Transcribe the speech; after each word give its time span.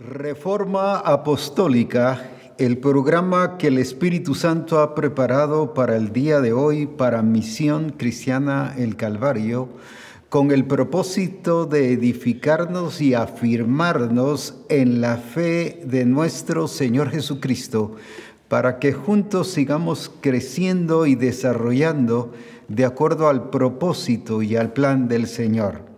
Reforma 0.00 0.96
Apostólica, 0.96 2.30
el 2.56 2.78
programa 2.78 3.58
que 3.58 3.66
el 3.66 3.76
Espíritu 3.76 4.34
Santo 4.34 4.80
ha 4.80 4.94
preparado 4.94 5.74
para 5.74 5.94
el 5.94 6.10
día 6.10 6.40
de 6.40 6.54
hoy 6.54 6.86
para 6.86 7.20
Misión 7.20 7.90
Cristiana 7.90 8.74
el 8.78 8.96
Calvario, 8.96 9.68
con 10.30 10.52
el 10.52 10.64
propósito 10.64 11.66
de 11.66 11.92
edificarnos 11.92 13.02
y 13.02 13.12
afirmarnos 13.12 14.54
en 14.70 15.02
la 15.02 15.18
fe 15.18 15.82
de 15.84 16.06
nuestro 16.06 16.66
Señor 16.66 17.10
Jesucristo, 17.10 17.96
para 18.48 18.78
que 18.78 18.94
juntos 18.94 19.50
sigamos 19.50 20.10
creciendo 20.22 21.04
y 21.04 21.14
desarrollando 21.14 22.32
de 22.68 22.86
acuerdo 22.86 23.28
al 23.28 23.50
propósito 23.50 24.40
y 24.40 24.56
al 24.56 24.72
plan 24.72 25.08
del 25.08 25.26
Señor. 25.26 25.89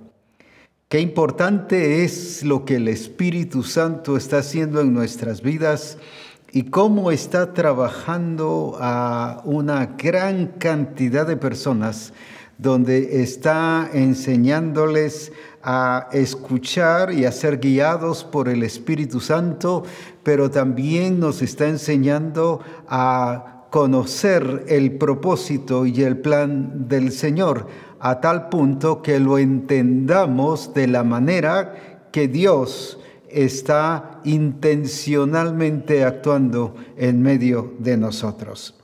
Qué 0.92 1.00
importante 1.00 2.04
es 2.04 2.42
lo 2.42 2.66
que 2.66 2.76
el 2.76 2.86
Espíritu 2.86 3.62
Santo 3.62 4.14
está 4.14 4.40
haciendo 4.40 4.82
en 4.82 4.92
nuestras 4.92 5.40
vidas 5.40 5.96
y 6.52 6.64
cómo 6.64 7.10
está 7.10 7.54
trabajando 7.54 8.76
a 8.78 9.40
una 9.46 9.96
gran 9.96 10.48
cantidad 10.58 11.26
de 11.26 11.38
personas 11.38 12.12
donde 12.58 13.22
está 13.22 13.88
enseñándoles 13.94 15.32
a 15.62 16.10
escuchar 16.12 17.14
y 17.14 17.24
a 17.24 17.32
ser 17.32 17.58
guiados 17.58 18.22
por 18.22 18.50
el 18.50 18.62
Espíritu 18.62 19.18
Santo, 19.20 19.84
pero 20.22 20.50
también 20.50 21.18
nos 21.18 21.40
está 21.40 21.68
enseñando 21.68 22.60
a 22.86 23.52
conocer 23.70 24.66
el 24.68 24.98
propósito 24.98 25.86
y 25.86 26.02
el 26.02 26.18
plan 26.18 26.86
del 26.88 27.10
Señor 27.10 27.66
a 28.04 28.20
tal 28.20 28.48
punto 28.48 29.00
que 29.00 29.20
lo 29.20 29.38
entendamos 29.38 30.74
de 30.74 30.88
la 30.88 31.04
manera 31.04 32.08
que 32.10 32.26
Dios 32.26 32.98
está 33.30 34.20
intencionalmente 34.24 36.04
actuando 36.04 36.74
en 36.96 37.22
medio 37.22 37.74
de 37.78 37.96
nosotros. 37.96 38.74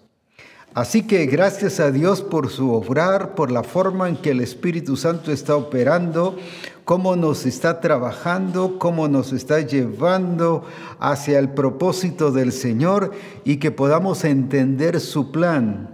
Así 0.73 1.03
que 1.03 1.27
gracias 1.27 1.81
a 1.81 1.91
Dios 1.91 2.23
por 2.23 2.49
su 2.49 2.73
obrar, 2.73 3.35
por 3.35 3.51
la 3.51 3.65
forma 3.65 4.09
en 4.09 4.17
que 4.17 4.31
el 4.31 4.41
Espíritu 4.41 4.97
Santo 4.97 5.33
está 5.33 5.57
operando, 5.57 6.37
cómo 6.85 7.17
nos 7.17 7.45
está 7.45 7.81
trabajando, 7.81 8.79
cómo 8.79 9.09
nos 9.09 9.33
está 9.33 9.63
llevando 9.63 10.63
hacia 11.01 11.41
el 11.41 11.49
propósito 11.49 12.31
del 12.31 12.53
Señor 12.53 13.11
y 13.45 13.57
que 13.57 13.73
podamos 13.73 14.25
entender 14.25 15.01
su 15.01 15.33
plan, 15.33 15.91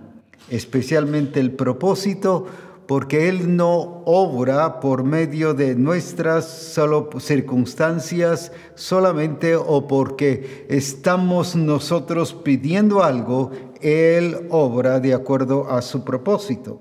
especialmente 0.51 1.41
el 1.41 1.53
propósito 1.53 2.47
porque 2.87 3.29
Él 3.29 3.57
no 3.57 4.03
obra 4.05 4.81
por 4.81 5.05
medio 5.05 5.55
de 5.55 5.75
nuestras 5.75 6.47
solo 6.47 7.09
circunstancias 7.19 8.53
solamente 8.75 9.57
o 9.57 9.89
porque 9.89 10.67
estamos 10.69 11.57
nosotros 11.57 12.35
pidiendo 12.35 13.03
algo, 13.03 13.51
Él 13.81 14.47
obra 14.51 15.01
de 15.01 15.15
acuerdo 15.15 15.71
a 15.71 15.81
su 15.83 16.05
propósito. 16.05 16.81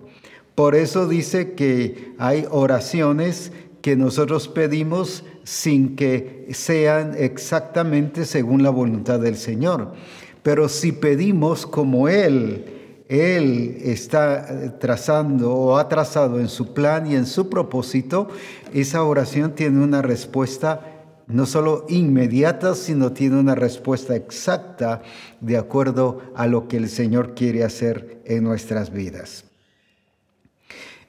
Por 0.56 0.76
eso 0.76 1.08
dice 1.08 1.54
que 1.54 2.14
hay 2.18 2.46
oraciones 2.52 3.52
que 3.82 3.96
nosotros 3.96 4.48
pedimos 4.48 5.24
sin 5.44 5.96
que 5.96 6.48
sean 6.52 7.16
exactamente 7.18 8.26
según 8.26 8.64
la 8.64 8.70
voluntad 8.70 9.20
del 9.20 9.36
Señor. 9.36 9.94
Pero 10.42 10.70
si 10.70 10.92
pedimos 10.92 11.66
como 11.66 12.08
Él, 12.08 12.73
él 13.14 13.78
está 13.84 14.48
eh, 14.50 14.72
trazando 14.80 15.54
o 15.54 15.78
ha 15.78 15.88
trazado 15.88 16.40
en 16.40 16.50
su 16.50 16.74
plan 16.74 17.06
y 17.06 17.16
en 17.16 17.28
su 17.28 17.48
propósito, 17.48 18.28
esa 18.74 19.04
oración 19.04 19.54
tiene 19.54 19.84
una 19.84 20.02
respuesta 20.02 20.90
no 21.28 21.46
solo 21.46 21.86
inmediata, 21.90 22.76
sino 22.76 23.14
tiene 23.14 23.40
una 23.40 23.56
respuesta 23.56 24.16
exacta 24.16 25.04
de 25.40 25.58
acuerdo 25.58 26.22
a 26.36 26.48
lo 26.48 26.68
que 26.68 26.78
el 26.78 26.90
Señor 26.90 27.34
quiere 27.34 27.64
hacer 27.64 28.22
en 28.26 28.44
nuestras 28.44 28.92
vidas. 28.92 29.46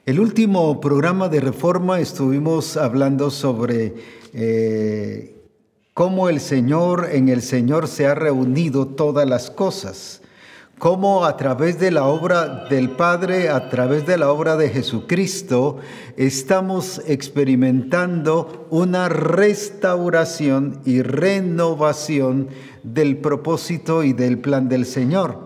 El 0.05 0.19
último 0.19 0.79
programa 0.79 1.27
de 1.27 1.41
reforma 1.41 1.99
estuvimos 1.99 2.77
hablando 2.77 3.31
sobre 3.31 3.95
eh, 4.33 5.35
cómo 5.95 6.29
el 6.29 6.39
Señor, 6.39 7.09
en 7.11 7.29
el 7.29 7.41
Señor 7.41 7.87
se 7.87 8.05
ha 8.05 8.13
reunido 8.13 8.87
todas 8.87 9.27
las 9.27 9.49
cosas 9.49 10.21
cómo 10.77 11.23
a 11.23 11.37
través 11.37 11.79
de 11.79 11.91
la 11.91 12.05
obra 12.05 12.65
del 12.69 12.91
Padre, 12.91 13.49
a 13.49 13.69
través 13.69 14.05
de 14.05 14.17
la 14.17 14.31
obra 14.31 14.57
de 14.57 14.69
Jesucristo, 14.69 15.77
estamos 16.17 17.01
experimentando 17.07 18.67
una 18.69 19.07
restauración 19.07 20.79
y 20.85 21.01
renovación 21.01 22.49
del 22.83 23.17
propósito 23.17 24.03
y 24.03 24.13
del 24.13 24.39
plan 24.39 24.67
del 24.67 24.85
Señor. 24.85 25.45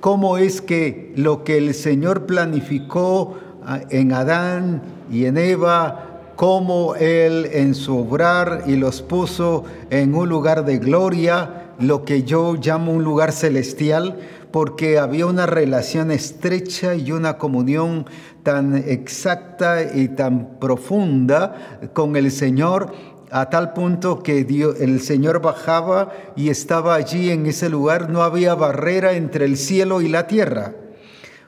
¿Cómo 0.00 0.38
es 0.38 0.60
que 0.60 1.12
lo 1.16 1.44
que 1.44 1.58
el 1.58 1.74
Señor 1.74 2.26
planificó 2.26 3.36
ah, 3.64 3.80
en 3.90 4.12
Adán 4.12 4.82
y 5.12 5.26
en 5.26 5.36
Eva, 5.36 6.32
cómo 6.34 6.96
Él 6.96 7.48
en 7.52 7.74
su 7.74 7.98
obrar 7.98 8.64
y 8.66 8.76
los 8.76 9.02
puso 9.02 9.64
en 9.90 10.14
un 10.14 10.28
lugar 10.28 10.64
de 10.64 10.78
gloria, 10.78 11.58
lo 11.78 12.04
que 12.04 12.24
yo 12.24 12.54
llamo 12.54 12.92
un 12.92 13.04
lugar 13.04 13.32
celestial, 13.32 14.18
porque 14.52 14.98
había 14.98 15.26
una 15.26 15.46
relación 15.46 16.10
estrecha 16.10 16.94
y 16.94 17.10
una 17.10 17.38
comunión 17.38 18.06
tan 18.42 18.76
exacta 18.76 19.82
y 19.82 20.08
tan 20.08 20.58
profunda 20.60 21.90
con 21.92 22.16
el 22.16 22.30
Señor 22.30 22.92
a 23.32 23.48
tal 23.48 23.72
punto 23.72 24.22
que 24.22 24.40
el 24.78 25.00
Señor 25.00 25.40
bajaba 25.40 26.12
y 26.36 26.50
estaba 26.50 26.94
allí 26.94 27.30
en 27.30 27.46
ese 27.46 27.70
lugar, 27.70 28.10
no 28.10 28.22
había 28.22 28.54
barrera 28.54 29.14
entre 29.14 29.46
el 29.46 29.56
cielo 29.56 30.02
y 30.02 30.08
la 30.08 30.26
tierra. 30.26 30.74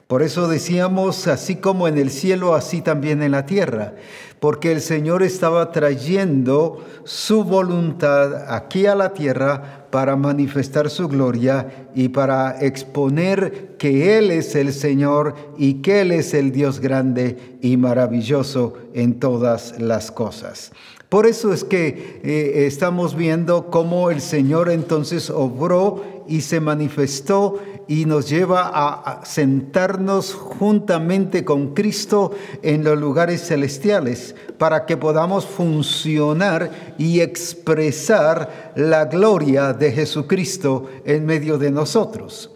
Por 0.07 0.23
eso 0.23 0.49
decíamos, 0.49 1.27
así 1.29 1.57
como 1.57 1.89
en 1.89 1.97
el 1.97 2.11
cielo, 2.11 2.55
así 2.55 2.83
también 2.83 3.23
en 3.23 3.33
la 3.33 3.47
tierra, 3.47 3.95
porque 4.39 4.71
el 4.71 4.83
Señor 4.83 5.23
estaba 5.23 5.73
trayendo 5.73 6.85
su 7.05 7.43
voluntad 7.45 8.53
aquí 8.53 8.85
a 8.85 8.95
la 8.95 9.15
tierra 9.15 9.87
para 9.91 10.15
manifestar 10.17 10.91
su 10.91 11.09
gloria 11.09 11.89
y 11.95 12.09
para 12.09 12.61
exponer 12.61 13.77
que 13.79 14.19
Él 14.19 14.31
es 14.31 14.55
el 14.55 14.75
Señor 14.75 15.37
y 15.57 15.75
que 15.75 16.03
Él 16.03 16.13
es 16.13 16.35
el 16.35 16.53
Dios 16.53 16.81
grande 16.81 17.57
y 17.63 17.79
maravilloso 17.79 18.75
en 18.93 19.19
todas 19.19 19.81
las 19.81 20.11
cosas. 20.11 20.73
Por 21.09 21.27
eso 21.27 21.53
es 21.53 21.65
que 21.65 22.21
eh, 22.25 22.67
estamos 22.67 23.15
viendo 23.15 23.71
cómo 23.71 24.11
el 24.11 24.21
Señor 24.21 24.69
entonces 24.69 25.31
obró 25.31 26.03
y 26.27 26.41
se 26.41 26.61
manifestó 26.61 27.61
y 27.89 28.05
nos 28.05 28.29
lleva 28.29 28.71
a 28.73 29.25
sentarnos 29.25 30.35
juntamente 30.35 31.45
con 31.45 31.75
Cristo 31.75 32.33
en 32.63 32.85
los 32.85 32.99
lugares 32.99 33.47
celestiales 33.47 34.35
para 34.59 34.87
que 34.87 34.97
podamos 34.97 35.47
funcionar 35.47 36.95
y 36.99 37.21
expresar 37.21 38.73
la 38.77 39.07
gloria 39.07 39.73
de 39.73 39.93
Jesucristo 39.93 40.89
en 41.05 41.27
medio 41.27 41.59
de 41.59 41.71
nosotros. 41.71 42.51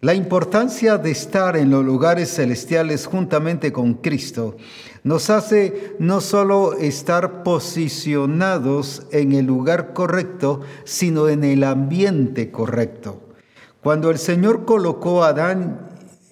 La 0.00 0.14
importancia 0.14 0.96
de 0.96 1.10
estar 1.10 1.56
en 1.56 1.70
los 1.70 1.84
lugares 1.84 2.32
celestiales 2.32 3.06
juntamente 3.06 3.72
con 3.72 3.94
Cristo 3.94 4.56
nos 5.02 5.28
hace 5.28 5.96
no 5.98 6.20
solo 6.20 6.74
estar 6.74 7.42
posicionados 7.42 9.02
en 9.10 9.32
el 9.32 9.46
lugar 9.46 9.94
correcto, 9.94 10.60
sino 10.84 11.28
en 11.28 11.42
el 11.42 11.64
ambiente 11.64 12.52
correcto. 12.52 13.27
Cuando 13.82 14.10
el 14.10 14.18
Señor 14.18 14.64
colocó 14.64 15.22
a 15.22 15.28
Adán 15.28 15.80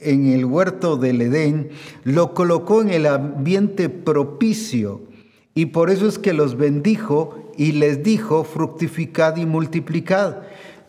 en 0.01 0.27
el 0.27 0.45
huerto 0.45 0.97
del 0.97 1.23
Edén, 1.23 1.71
lo 2.05 2.35
colocó 2.35 2.83
en 2.83 2.91
el 2.91 3.07
ambiente 3.07 3.89
propicio 3.89 5.03
y 5.55 5.67
por 5.67 5.91
eso 5.91 6.07
es 6.07 6.19
que 6.19 6.35
los 6.35 6.57
bendijo 6.57 7.53
y 7.57 7.73
les 7.73 8.03
dijo, 8.03 8.45
fructificad 8.45 9.37
y 9.37 9.47
multiplicad. 9.47 10.37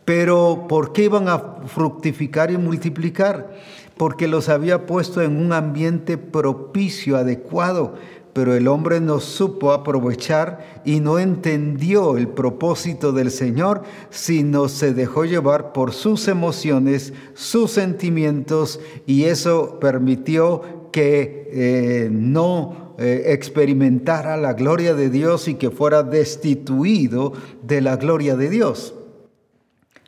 Pero 0.04 0.66
¿por 0.68 0.94
qué 0.94 1.06
iban 1.06 1.30
a 1.30 1.40
fructificar 1.68 2.52
y 2.52 2.58
multiplicar? 2.58 3.54
Porque 3.96 4.28
los 4.28 4.50
había 4.50 4.86
puesto 4.86 5.22
en 5.22 5.38
un 5.38 5.54
ambiente 5.54 6.18
propicio, 6.18 7.18
adecuado 7.18 7.96
pero 8.38 8.54
el 8.54 8.68
hombre 8.68 9.00
no 9.00 9.20
supo 9.20 9.72
aprovechar 9.72 10.84
y 10.86 11.00
no 11.00 11.18
entendió 11.18 12.18
el 12.18 12.28
propósito 12.28 13.12
del 13.12 13.32
Señor, 13.32 13.82
sino 14.12 14.70
se 14.70 14.94
dejó 14.94 15.26
llevar 15.26 15.74
por 15.74 15.92
sus 15.92 16.28
emociones, 16.28 17.14
sus 17.34 17.72
sentimientos, 17.72 18.80
y 19.08 19.24
eso 19.24 19.80
permitió 19.80 20.92
que 20.92 21.50
eh, 21.52 22.10
no 22.12 22.94
eh, 23.00 23.24
experimentara 23.30 24.38
la 24.38 24.54
gloria 24.54 24.94
de 24.94 25.10
Dios 25.10 25.48
y 25.48 25.56
que 25.56 25.72
fuera 25.72 26.04
destituido 26.04 27.34
de 27.64 27.82
la 27.82 27.96
gloria 27.96 28.36
de 28.36 28.52
Dios. 28.52 28.94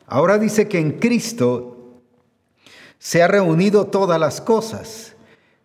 Ahora 0.06 0.38
dice 0.38 0.68
que 0.68 0.78
en 0.78 1.00
Cristo 1.00 2.04
se 3.00 3.24
ha 3.24 3.28
reunido 3.28 3.88
todas 3.88 4.20
las 4.20 4.40
cosas 4.40 5.09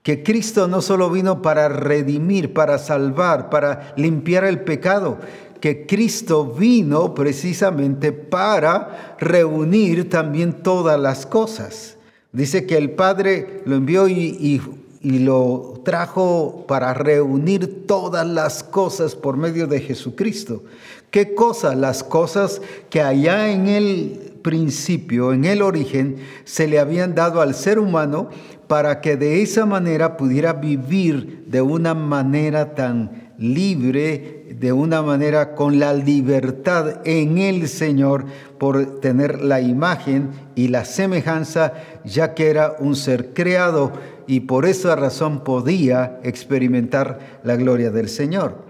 que 0.05 0.23
Cristo 0.23 0.69
no 0.69 0.83
solo 0.83 1.09
vino 1.11 1.41
para 1.41 1.67
redimir, 1.71 2.53
para 2.53 2.77
salvar, 2.77 3.49
para 3.49 3.95
limpiar 3.97 4.45
el 4.45 4.61
pecado, 4.61 5.17
que 5.61 5.87
Cristo 5.87 6.45
vino 6.45 7.15
precisamente 7.15 8.13
para 8.13 9.17
reunir 9.19 10.11
también 10.11 10.63
todas 10.63 11.01
las 11.01 11.25
cosas. 11.25 11.97
Dice 12.33 12.67
que 12.67 12.77
el 12.77 12.91
Padre 12.91 13.63
lo 13.65 13.77
envió 13.77 14.07
y, 14.07 14.61
y 15.01 15.19
lo 15.21 15.81
trajo 15.87 16.67
para 16.69 16.93
reunir 16.93 17.87
todas 17.87 18.27
las 18.27 18.63
cosas 18.63 19.15
por 19.15 19.39
medio 19.39 19.67
de 19.67 19.81
Jesucristo. 19.81 20.65
¿Qué 21.11 21.35
cosas? 21.35 21.77
Las 21.77 22.05
cosas 22.05 22.61
que 22.91 23.01
allá 23.01 23.51
en 23.51 23.69
el 23.69 24.35
principio, 24.43 25.33
en 25.33 25.47
el 25.47 25.63
origen, 25.63 26.17
se 26.45 26.67
le 26.67 26.79
habían 26.79 27.15
dado 27.15 27.41
al 27.41 27.55
ser 27.55 27.79
humano 27.79 28.29
para 28.67 29.01
que 29.01 29.17
de 29.17 29.43
esa 29.43 29.67
manera 29.67 30.17
pudiera 30.17 30.55
vivir 30.55 31.45
de 31.47 31.61
una 31.61 31.95
manera 31.95 32.75
tan 32.75 33.33
libre, 33.39 34.47
de 34.59 34.73
una 34.73 35.03
manera 35.03 35.55
con 35.55 35.79
la 35.79 35.93
libertad 35.93 37.01
en 37.05 37.39
el 37.39 37.69
Señor 37.69 38.25
por 38.59 39.01
tener 39.01 39.43
la 39.43 39.61
imagen 39.61 40.31
y 40.55 40.69
la 40.69 40.85
semejanza, 40.85 41.73
ya 42.05 42.35
que 42.35 42.49
era 42.49 42.77
un 42.79 42.97
ser 42.97 43.35
creado 43.35 43.93
y 44.27 44.41
por 44.41 44.67
esa 44.67 44.97
razón 44.97 45.45
podía 45.45 46.21
experimentar 46.23 47.41
la 47.43 47.57
gloria 47.57 47.91
del 47.91 48.09
Señor. 48.09 48.65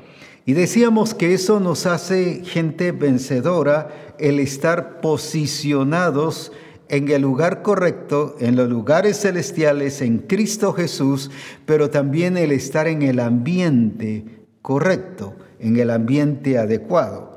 Y 0.47 0.53
decíamos 0.53 1.15
que 1.15 1.33
eso 1.33 1.59
nos 1.59 1.87
hace 1.87 2.43
gente 2.45 2.93
vencedora, 2.93 3.89
el 4.19 4.41
estar 4.41 5.01
posicionados 5.01 6.53
en 6.95 7.09
el 7.09 7.23
lugar 7.23 7.63
correcto, 7.63 8.37
en 8.39 8.55
los 8.55 8.69
lugares 8.69 9.21
celestiales, 9.21 10.01
en 10.01 10.19
Cristo 10.19 10.73
Jesús, 10.73 11.29
pero 11.67 11.91
también 11.91 12.37
el 12.37 12.53
estar 12.53 12.87
en 12.87 13.03
el 13.03 13.19
ambiente 13.19 14.25
correcto, 14.63 15.35
en 15.59 15.77
el 15.77 15.91
ambiente 15.91 16.57
adecuado. 16.57 17.37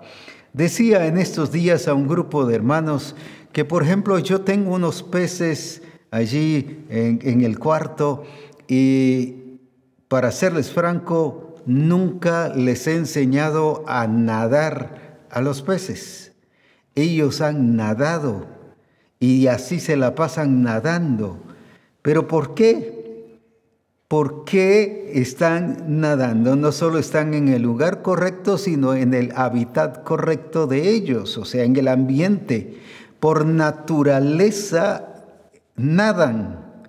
Decía 0.53 1.07
en 1.07 1.17
estos 1.17 1.51
días 1.51 1.87
a 1.87 1.95
un 1.95 2.07
grupo 2.07 2.45
de 2.45 2.53
hermanos 2.53 3.15
que, 3.51 3.65
por 3.65 3.81
ejemplo, 3.81 4.19
yo 4.19 4.41
tengo 4.41 4.75
unos 4.75 5.01
peces 5.01 5.81
allí 6.11 6.85
en, 6.89 7.41
el 7.41 7.57
cuarto 7.57 8.25
y, 8.67 9.59
para 10.07 10.31
serles 10.31 10.71
franco, 10.71 11.55
nunca 11.65 12.49
les 12.49 12.85
he 12.85 12.95
enseñado 12.95 13.83
a 13.87 14.05
nadar 14.05 15.25
a 15.31 15.41
los 15.41 15.63
peces. 15.63 16.33
Ellos 16.93 17.41
han 17.41 17.75
nadado 17.75 18.56
y 19.19 19.47
así 19.47 19.79
se 19.79 19.97
la 19.97 20.15
pasan 20.15 20.63
nadando. 20.63 21.39
¿Pero 22.01 22.27
por 22.27 22.53
qué? 22.53 23.39
¿Por 24.07 24.45
qué 24.45 25.11
están 25.15 25.99
nadando? 25.99 26.55
No 26.55 26.71
solo 26.71 26.97
están 26.97 27.33
en 27.33 27.49
el 27.49 27.61
lugar 27.61 28.01
correcto, 28.01 28.57
sino 28.57 28.93
en 28.93 29.13
el 29.13 29.33
hábitat 29.35 30.03
correcto 30.03 30.65
de 30.65 30.89
ellos, 30.89 31.37
o 31.37 31.43
sea, 31.43 31.63
en 31.63 31.75
el 31.75 31.89
ambiente. 31.89 32.79
Por 33.19 33.45
naturaleza 33.45 35.25
nadan. 35.75 36.83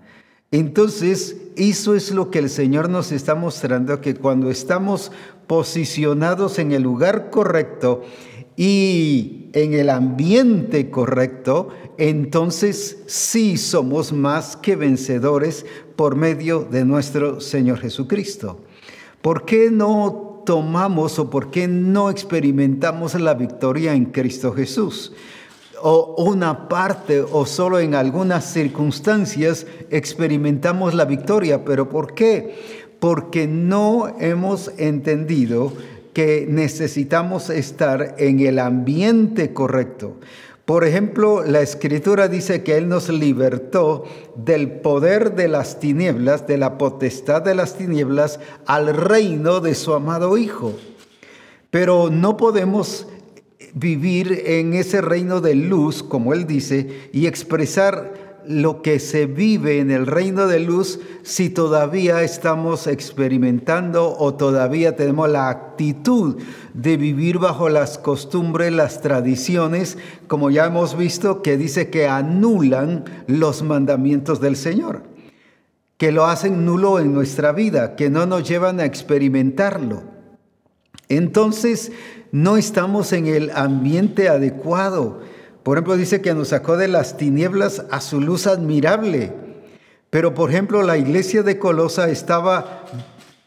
Entonces, 0.52 1.36
eso 1.56 1.96
es 1.96 2.12
lo 2.12 2.30
que 2.30 2.38
el 2.38 2.50
Señor 2.50 2.88
nos 2.88 3.10
está 3.10 3.34
mostrando, 3.34 4.00
que 4.00 4.14
cuando 4.14 4.48
estamos 4.50 5.10
posicionados 5.48 6.60
en 6.60 6.70
el 6.70 6.82
lugar 6.82 7.30
correcto 7.30 8.02
y 8.60 9.50
en 9.52 9.72
el 9.72 9.88
ambiente 9.88 10.90
correcto, 10.90 11.68
entonces 11.96 12.98
sí 13.06 13.56
somos 13.56 14.12
más 14.12 14.56
que 14.56 14.74
vencedores 14.74 15.64
por 15.94 16.16
medio 16.16 16.66
de 16.68 16.84
nuestro 16.84 17.40
Señor 17.40 17.78
Jesucristo. 17.78 18.58
¿Por 19.22 19.44
qué 19.44 19.70
no 19.70 20.42
tomamos 20.44 21.20
o 21.20 21.30
por 21.30 21.52
qué 21.52 21.68
no 21.68 22.10
experimentamos 22.10 23.14
la 23.14 23.34
victoria 23.34 23.94
en 23.94 24.06
Cristo 24.06 24.52
Jesús? 24.52 25.12
o 25.80 26.16
una 26.24 26.68
parte 26.68 27.20
o 27.20 27.46
solo 27.46 27.78
en 27.78 27.94
algunas 27.94 28.44
circunstancias 28.52 29.64
experimentamos 29.90 30.92
la 30.92 31.04
victoria. 31.04 31.64
¿Pero 31.64 31.88
por 31.88 32.14
qué? 32.14 32.88
Porque 32.98 33.46
no 33.46 34.12
hemos 34.18 34.72
entendido 34.76 35.72
que 36.18 36.48
necesitamos 36.48 37.48
estar 37.48 38.16
en 38.18 38.40
el 38.40 38.58
ambiente 38.58 39.52
correcto. 39.52 40.16
Por 40.64 40.84
ejemplo, 40.84 41.44
la 41.44 41.60
escritura 41.60 42.26
dice 42.26 42.64
que 42.64 42.76
Él 42.76 42.88
nos 42.88 43.08
libertó 43.08 44.02
del 44.34 44.80
poder 44.80 45.36
de 45.36 45.46
las 45.46 45.78
tinieblas, 45.78 46.44
de 46.48 46.58
la 46.58 46.76
potestad 46.76 47.42
de 47.42 47.54
las 47.54 47.78
tinieblas, 47.78 48.40
al 48.66 48.96
reino 48.96 49.60
de 49.60 49.76
su 49.76 49.94
amado 49.94 50.36
Hijo. 50.36 50.72
Pero 51.70 52.10
no 52.10 52.36
podemos 52.36 53.06
vivir 53.74 54.42
en 54.44 54.74
ese 54.74 55.00
reino 55.00 55.40
de 55.40 55.54
luz, 55.54 56.02
como 56.02 56.34
él 56.34 56.48
dice, 56.48 57.10
y 57.12 57.28
expresar 57.28 58.27
lo 58.48 58.80
que 58.80 58.98
se 58.98 59.26
vive 59.26 59.78
en 59.78 59.90
el 59.90 60.06
reino 60.06 60.46
de 60.46 60.58
luz 60.58 61.00
si 61.22 61.50
todavía 61.50 62.22
estamos 62.22 62.86
experimentando 62.86 64.16
o 64.18 64.34
todavía 64.34 64.96
tenemos 64.96 65.28
la 65.28 65.50
actitud 65.50 66.36
de 66.72 66.96
vivir 66.96 67.38
bajo 67.38 67.68
las 67.68 67.98
costumbres, 67.98 68.72
las 68.72 69.02
tradiciones, 69.02 69.98
como 70.26 70.50
ya 70.50 70.64
hemos 70.64 70.96
visto, 70.96 71.42
que 71.42 71.58
dice 71.58 71.90
que 71.90 72.08
anulan 72.08 73.04
los 73.26 73.62
mandamientos 73.62 74.40
del 74.40 74.56
Señor, 74.56 75.02
que 75.98 76.10
lo 76.10 76.24
hacen 76.24 76.64
nulo 76.64 77.00
en 77.00 77.12
nuestra 77.12 77.52
vida, 77.52 77.96
que 77.96 78.08
no 78.08 78.24
nos 78.24 78.48
llevan 78.48 78.80
a 78.80 78.86
experimentarlo. 78.86 80.04
Entonces, 81.10 81.92
no 82.32 82.56
estamos 82.56 83.12
en 83.12 83.26
el 83.26 83.50
ambiente 83.50 84.28
adecuado. 84.28 85.20
Por 85.62 85.76
ejemplo, 85.76 85.96
dice 85.96 86.20
que 86.20 86.34
nos 86.34 86.48
sacó 86.48 86.76
de 86.76 86.88
las 86.88 87.16
tinieblas 87.16 87.84
a 87.90 88.00
su 88.00 88.20
luz 88.20 88.46
admirable. 88.46 89.32
Pero, 90.10 90.34
por 90.34 90.50
ejemplo, 90.50 90.82
la 90.82 90.96
iglesia 90.96 91.42
de 91.42 91.58
Colosa 91.58 92.08
estaba 92.08 92.84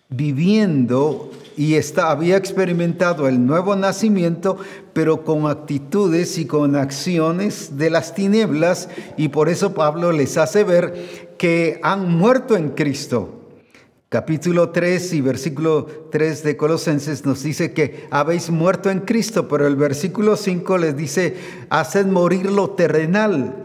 viviendo 0.09 1.31
y 1.57 1.77
había 1.97 2.37
experimentado 2.37 3.27
el 3.27 3.45
nuevo 3.45 3.75
nacimiento, 3.75 4.57
pero 4.93 5.23
con 5.23 5.47
actitudes 5.47 6.37
y 6.37 6.45
con 6.45 6.75
acciones 6.75 7.77
de 7.77 7.89
las 7.89 8.15
tinieblas, 8.15 8.89
y 9.17 9.29
por 9.29 9.49
eso 9.49 9.73
Pablo 9.73 10.11
les 10.11 10.37
hace 10.37 10.63
ver 10.63 11.35
que 11.37 11.79
han 11.83 12.09
muerto 12.09 12.55
en 12.55 12.69
Cristo 12.69 13.40
capítulo 14.11 14.71
3 14.71 15.13
y 15.13 15.21
versículo 15.21 15.85
3 16.11 16.43
de 16.43 16.57
Colosenses 16.57 17.25
nos 17.25 17.43
dice 17.43 17.71
que 17.71 18.09
habéis 18.11 18.49
muerto 18.49 18.89
en 18.89 18.99
Cristo, 18.99 19.47
pero 19.47 19.65
el 19.65 19.77
versículo 19.77 20.35
5 20.35 20.77
les 20.79 20.97
dice, 20.97 21.37
haced 21.69 22.07
morir 22.07 22.51
lo 22.51 22.71
terrenal. 22.71 23.63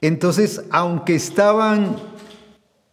Entonces, 0.00 0.62
aunque 0.70 1.14
estaban 1.14 1.96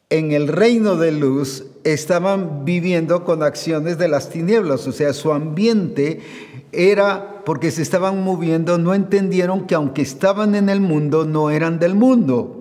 en 0.10 0.34
el 0.34 0.50
reino 0.50 0.98
de 0.98 1.14
luz, 1.14 1.64
estaban 1.86 2.66
viviendo 2.66 3.24
con 3.24 3.44
acciones 3.44 3.98
de 3.98 4.10
las 4.10 4.30
tinieblas, 4.30 4.86
o 4.88 4.92
sea, 4.92 5.14
su 5.14 5.32
ambiente 5.32 6.20
era 6.74 7.44
porque 7.46 7.72
se 7.72 7.82
estaban 7.82 8.26
moviendo, 8.26 8.78
no 8.78 8.94
entendieron 8.94 9.68
que 9.68 9.76
aunque 9.76 10.02
estaban 10.02 10.54
en 10.54 10.68
el 10.68 10.82
mundo, 10.82 11.24
no 11.24 11.50
eran 11.50 11.80
del 11.80 11.96
mundo. 11.96 12.57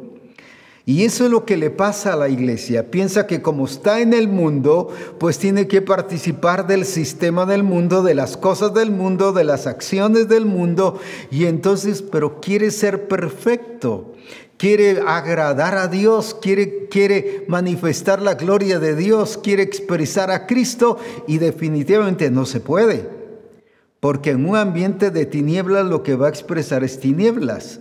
Y 0.89 1.03
eso 1.03 1.25
es 1.25 1.33
lo 1.33 1.45
que 1.45 1.57
le 1.57 1.71
pasa 1.71 2.13
a 2.13 2.17
la 2.17 2.29
iglesia. 2.29 2.93
Piensa 2.93 3.27
que 3.27 3.43
como 3.43 3.65
está 3.65 4.01
en 4.01 4.15
el 4.15 4.29
mundo, 4.29 4.89
pues 5.19 5.37
tiene 5.37 5.67
que 5.67 5.83
participar 5.83 6.69
del 6.69 6.85
sistema 6.85 7.45
del 7.45 7.65
mundo, 7.65 8.05
de 8.05 8.15
las 8.15 8.37
cosas 8.37 8.73
del 8.73 8.93
mundo, 8.93 9.33
de 9.33 9.43
las 9.43 9.67
acciones 9.67 10.29
del 10.29 10.47
mundo. 10.47 11.01
Y 11.33 11.47
entonces, 11.47 12.03
pero 12.03 12.41
quiere 12.41 12.71
ser 12.71 13.09
perfecto. 13.09 14.15
Quiere 14.59 15.01
agradar 15.05 15.77
a 15.77 15.89
Dios, 15.89 16.37
quiere, 16.41 16.87
quiere 16.87 17.45
manifestar 17.49 18.23
la 18.23 18.35
gloria 18.35 18.79
de 18.79 18.95
Dios, 18.95 19.41
quiere 19.43 19.65
expresar 19.65 20.31
a 20.31 20.47
Cristo 20.47 20.99
y 21.27 21.39
definitivamente 21.39 22.31
no 22.31 22.47
se 22.47 22.61
puede. 22.61 23.11
Porque 23.99 24.31
en 24.31 24.49
un 24.49 24.55
ambiente 24.55 25.11
de 25.11 25.27
tinieblas 25.27 25.85
lo 25.85 26.05
que 26.05 26.15
va 26.15 26.27
a 26.27 26.31
expresar 26.31 26.85
es 26.85 27.01
tinieblas. 27.01 27.81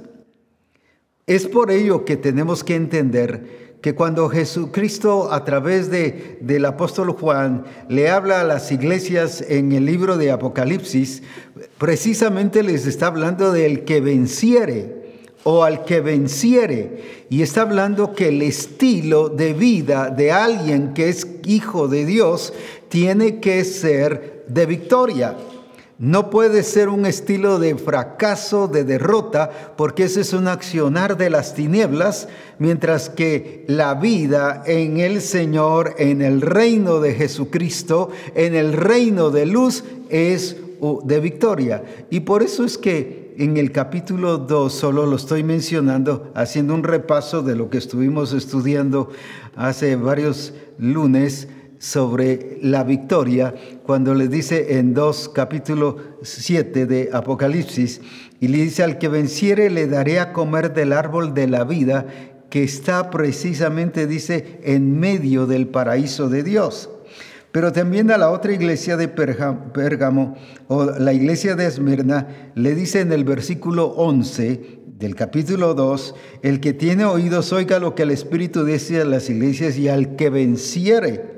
Es 1.28 1.48
por 1.48 1.72
ello 1.72 2.06
que 2.06 2.18
tenemos 2.18 2.64
que 2.64 2.76
entender 2.76 3.78
que 3.82 3.96
cuando 3.96 4.30
Jesucristo 4.30 5.32
a 5.32 5.44
través 5.44 5.90
de, 5.90 6.38
del 6.42 6.66
apóstol 6.66 7.12
Juan 7.12 7.66
le 7.90 8.10
habla 8.10 8.42
a 8.42 8.44
las 8.44 8.72
iglesias 8.72 9.44
en 9.48 9.72
el 9.72 9.88
libro 9.88 10.18
de 10.18 10.30
Apocalipsis, 10.30 11.24
precisamente 11.80 12.62
les 12.62 12.86
está 12.86 13.08
hablando 13.08 13.52
del 13.52 13.86
que 13.86 14.02
venciere 14.02 15.06
o 15.44 15.64
al 15.64 15.84
que 15.84 16.00
venciere. 16.00 17.26
Y 17.30 17.42
está 17.42 17.62
hablando 17.62 18.14
que 18.14 18.28
el 18.28 18.44
estilo 18.44 19.30
de 19.30 19.54
vida 19.54 20.12
de 20.12 20.32
alguien 20.32 20.94
que 20.94 21.10
es 21.10 21.28
hijo 21.46 21.88
de 21.88 22.06
Dios 22.06 22.54
tiene 22.90 23.40
que 23.40 23.64
ser 23.64 24.46
de 24.48 24.66
victoria. 24.68 25.36
No 25.98 26.30
puede 26.30 26.64
ser 26.64 26.90
un 26.90 27.06
estilo 27.06 27.58
de 27.58 27.76
fracaso, 27.78 28.68
de 28.68 28.84
derrota, 28.84 29.50
porque 29.78 30.04
ese 30.04 30.22
es 30.22 30.34
un 30.34 30.50
accionar 30.50 31.16
de 31.16 31.30
las 31.30 31.54
tinieblas, 31.54 32.28
mientras 32.60 33.10
que 33.10 33.64
la 33.68 33.94
vida 33.94 34.62
en 34.66 35.00
el 35.00 35.22
Señor, 35.22 35.96
en 35.98 36.22
el 36.22 36.42
reino 36.42 37.00
de 37.00 37.14
Jesucristo, 37.14 38.10
en 38.36 38.56
el 38.56 38.74
reino 38.74 39.32
de 39.32 39.46
luz, 39.46 39.86
es 40.10 40.58
de 41.06 41.20
victoria. 41.22 41.84
Y 42.10 42.22
por 42.22 42.44
eso 42.44 42.66
es 42.66 42.78
que 42.78 43.34
en 43.38 43.56
el 43.56 43.72
capítulo 43.72 44.38
2 44.38 44.74
solo 44.74 45.06
lo 45.06 45.16
estoy 45.16 45.44
mencionando, 45.44 46.30
haciendo 46.36 46.74
un 46.74 46.84
repaso 46.84 47.42
de 47.42 47.56
lo 47.56 47.70
que 47.70 47.78
estuvimos 47.78 48.34
estudiando 48.34 49.12
hace 49.56 49.96
varios 49.96 50.54
lunes 50.78 51.48
sobre 51.80 52.58
la 52.62 52.84
victoria, 52.84 53.54
cuando 53.84 54.14
le 54.14 54.28
dice 54.28 54.78
en 54.78 54.94
2 54.94 55.30
capítulo 55.30 55.98
7 56.22 56.86
de 56.86 57.10
Apocalipsis, 57.12 58.02
y 58.40 58.48
le 58.48 58.58
dice 58.60 58.84
al 58.84 58.98
que 58.98 59.08
venciere 59.08 59.70
le 59.70 59.88
daré 59.88 60.20
a 60.20 60.34
comer 60.34 60.74
del 60.74 60.94
árbol 60.94 61.34
de 61.34 61.48
la 61.48 61.64
vida 61.64 62.06
que 62.50 62.64
está 62.64 63.10
precisamente, 63.10 64.08
dice, 64.08 64.60
en 64.64 64.98
medio 65.00 65.46
del 65.46 65.68
paraíso 65.68 66.30
de 66.30 66.44
Dios. 66.44 66.90
Pero 67.52 67.72
también 67.72 68.12
a 68.12 68.18
la 68.18 68.32
otra 68.32 68.54
iglesia 68.54 68.98
de 68.98 69.08
Pérgamo 69.08 70.36
o 70.68 70.86
la 70.86 71.14
iglesia 71.14 71.56
de 71.56 71.66
Esmirna 71.66 72.52
le 72.56 72.76
dice 72.76 73.00
en 73.02 73.12
el 73.12 73.24
versículo 73.24 73.88
11 73.88 74.80
del 75.00 75.16
capítulo 75.16 75.74
2, 75.74 76.16
el 76.42 76.60
que 76.60 76.74
tiene 76.74 77.06
oídos 77.06 77.52
oiga 77.54 77.80
lo 77.80 77.96
que 77.96 78.04
el 78.04 78.12
Espíritu 78.12 78.64
dice 78.64 79.02
a 79.02 79.06
las 79.06 79.30
iglesias 79.30 79.78
y 79.78 79.90
al 79.90 80.16
que 80.16 80.30
venciere 80.30 81.35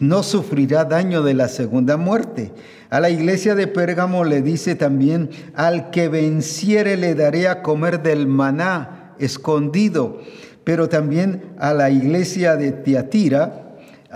no 0.00 0.22
sufrirá 0.22 0.84
daño 0.84 1.22
de 1.22 1.34
la 1.34 1.48
segunda 1.48 1.96
muerte. 1.96 2.52
A 2.90 3.00
la 3.00 3.10
iglesia 3.10 3.54
de 3.54 3.66
Pérgamo 3.66 4.24
le 4.24 4.42
dice 4.42 4.74
también, 4.74 5.30
al 5.54 5.90
que 5.90 6.08
venciere 6.08 6.96
le 6.96 7.14
daré 7.14 7.48
a 7.48 7.62
comer 7.62 8.02
del 8.02 8.26
maná 8.26 9.14
escondido. 9.18 10.20
Pero 10.64 10.88
también 10.88 11.54
a 11.58 11.72
la 11.72 11.90
iglesia 11.90 12.56
de 12.56 12.72
Tiatira, 12.72 13.66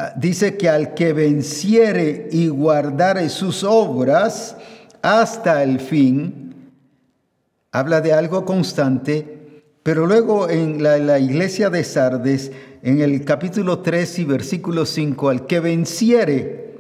Ah, 0.03 0.15
dice 0.17 0.57
que 0.57 0.69
al 0.69 0.95
que 0.95 1.13
venciere 1.13 2.29
y 2.31 2.49
guardare 2.49 3.29
sus 3.29 3.65
obras 3.65 4.57
hasta 5.03 5.63
el 5.63 5.79
fin, 5.79 6.73
habla 7.71 8.01
de 8.01 8.13
algo 8.13 8.47
constante, 8.47 9.40
pero 9.83 10.07
luego 10.07 10.49
en 10.51 10.83
la, 10.83 11.19
iglesia 11.19 11.71
de 11.71 11.85
Sardes, 11.85 12.53
en 12.83 13.01
el 13.01 13.25
capítulo 13.25 13.79
3 13.79 14.19
y 14.19 14.25
versículo 14.25 14.85
5, 14.85 15.29
al 15.31 15.47
que 15.47 15.61
venciere 15.61 16.71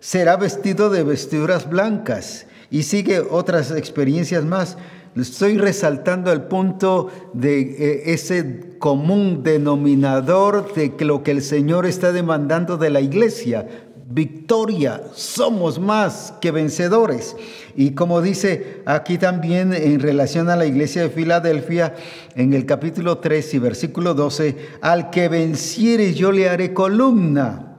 será 0.00 0.36
vestido 0.36 0.90
de 0.90 1.04
vestiduras 1.04 1.68
blancas. 1.70 2.46
Y 2.70 2.82
sigue 2.82 3.20
otras 3.20 3.70
experiencias 3.70 4.44
más. 4.44 4.76
Estoy 5.16 5.56
resaltando 5.56 6.32
el 6.32 6.42
punto 6.42 7.08
de 7.32 7.60
eh, 7.60 8.02
ese 8.12 8.76
común 8.78 9.42
denominador 9.42 10.74
de 10.74 10.92
lo 11.04 11.22
que 11.22 11.30
el 11.30 11.42
Señor 11.42 11.86
está 11.86 12.12
demandando 12.12 12.76
de 12.76 12.90
la 12.90 13.00
iglesia. 13.00 13.66
Victoria, 14.10 15.02
somos 15.14 15.78
más 15.78 16.32
que 16.40 16.50
vencedores. 16.50 17.36
Y 17.76 17.90
como 17.90 18.22
dice 18.22 18.80
aquí 18.86 19.18
también 19.18 19.74
en 19.74 20.00
relación 20.00 20.48
a 20.48 20.56
la 20.56 20.64
iglesia 20.64 21.02
de 21.02 21.10
Filadelfia, 21.10 21.94
en 22.34 22.54
el 22.54 22.64
capítulo 22.64 23.18
3 23.18 23.52
y 23.52 23.58
versículo 23.58 24.14
12, 24.14 24.56
al 24.80 25.10
que 25.10 25.28
venciere 25.28 26.14
yo 26.14 26.32
le 26.32 26.48
haré 26.48 26.72
columna 26.72 27.76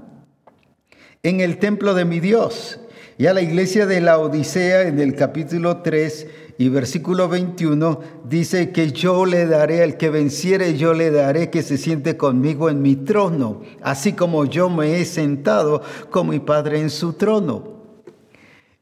en 1.23 1.39
el 1.41 1.57
templo 1.57 1.95
de 1.95 2.05
mi 2.05 2.19
Dios. 2.19 2.79
Y 3.17 3.25
a 3.25 3.33
la 3.33 3.41
iglesia 3.41 3.87
de 3.87 3.99
la 3.99 4.19
Odisea 4.19 4.83
en 4.83 4.99
el 4.99 5.15
capítulo 5.15 5.77
3 5.77 6.27
y 6.59 6.67
versículo 6.67 7.29
21 7.29 8.01
dice 8.25 8.71
que 8.73 8.91
yo 8.91 9.25
le 9.25 9.45
daré, 9.45 9.81
al 9.81 9.95
que 9.95 10.09
venciere, 10.09 10.77
yo 10.77 10.93
le 10.93 11.09
daré 11.09 11.49
que 11.49 11.63
se 11.63 11.77
siente 11.77 12.17
conmigo 12.17 12.69
en 12.69 12.81
mi 12.81 12.97
trono, 12.97 13.61
así 13.81 14.11
como 14.11 14.43
yo 14.43 14.69
me 14.69 14.99
he 14.99 15.05
sentado 15.05 15.81
con 16.09 16.27
mi 16.27 16.39
Padre 16.39 16.81
en 16.81 16.89
su 16.89 17.13
trono. 17.13 17.79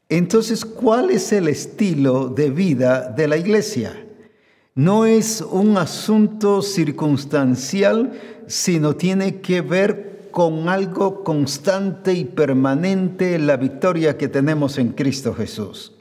Entonces, 0.08 0.64
¿cuál 0.64 1.10
es 1.10 1.30
el 1.32 1.46
estilo 1.46 2.26
de 2.26 2.50
vida 2.50 3.10
de 3.10 3.28
la 3.28 3.36
iglesia? 3.36 4.04
No 4.74 5.06
es 5.06 5.40
un 5.40 5.76
asunto 5.76 6.62
circunstancial, 6.62 8.10
sino 8.48 8.96
tiene 8.96 9.40
que 9.40 9.60
ver 9.60 10.30
con 10.32 10.68
algo 10.68 11.22
constante 11.22 12.12
y 12.12 12.24
permanente, 12.24 13.38
la 13.38 13.56
victoria 13.56 14.18
que 14.18 14.26
tenemos 14.26 14.78
en 14.78 14.88
Cristo 14.88 15.32
Jesús. 15.32 15.92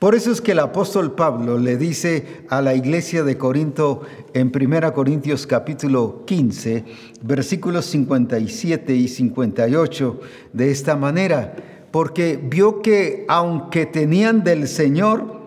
Por 0.00 0.14
eso 0.14 0.32
es 0.32 0.40
que 0.40 0.52
el 0.52 0.60
apóstol 0.60 1.12
Pablo 1.12 1.58
le 1.58 1.76
dice 1.76 2.46
a 2.48 2.62
la 2.62 2.74
iglesia 2.74 3.22
de 3.22 3.36
Corinto 3.36 4.00
en 4.32 4.50
1 4.50 4.94
Corintios 4.94 5.46
capítulo 5.46 6.22
15, 6.24 6.86
versículos 7.20 7.84
57 7.84 8.94
y 8.94 9.08
58 9.08 10.20
de 10.54 10.70
esta 10.70 10.96
manera, 10.96 11.54
porque 11.90 12.40
vio 12.42 12.80
que 12.80 13.26
aunque 13.28 13.84
tenían 13.84 14.42
del 14.42 14.68
Señor 14.68 15.38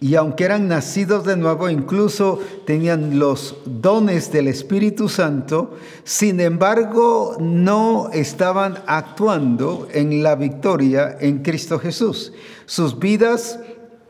y 0.00 0.14
aunque 0.14 0.44
eran 0.44 0.68
nacidos 0.68 1.26
de 1.26 1.36
nuevo, 1.36 1.68
incluso 1.68 2.40
tenían 2.64 3.18
los 3.18 3.58
dones 3.66 4.32
del 4.32 4.48
Espíritu 4.48 5.10
Santo, 5.10 5.76
sin 6.04 6.40
embargo 6.40 7.36
no 7.40 8.08
estaban 8.14 8.78
actuando 8.86 9.86
en 9.92 10.22
la 10.22 10.34
victoria 10.34 11.18
en 11.20 11.42
Cristo 11.42 11.78
Jesús. 11.78 12.32
Sus 12.64 12.98
vidas 12.98 13.58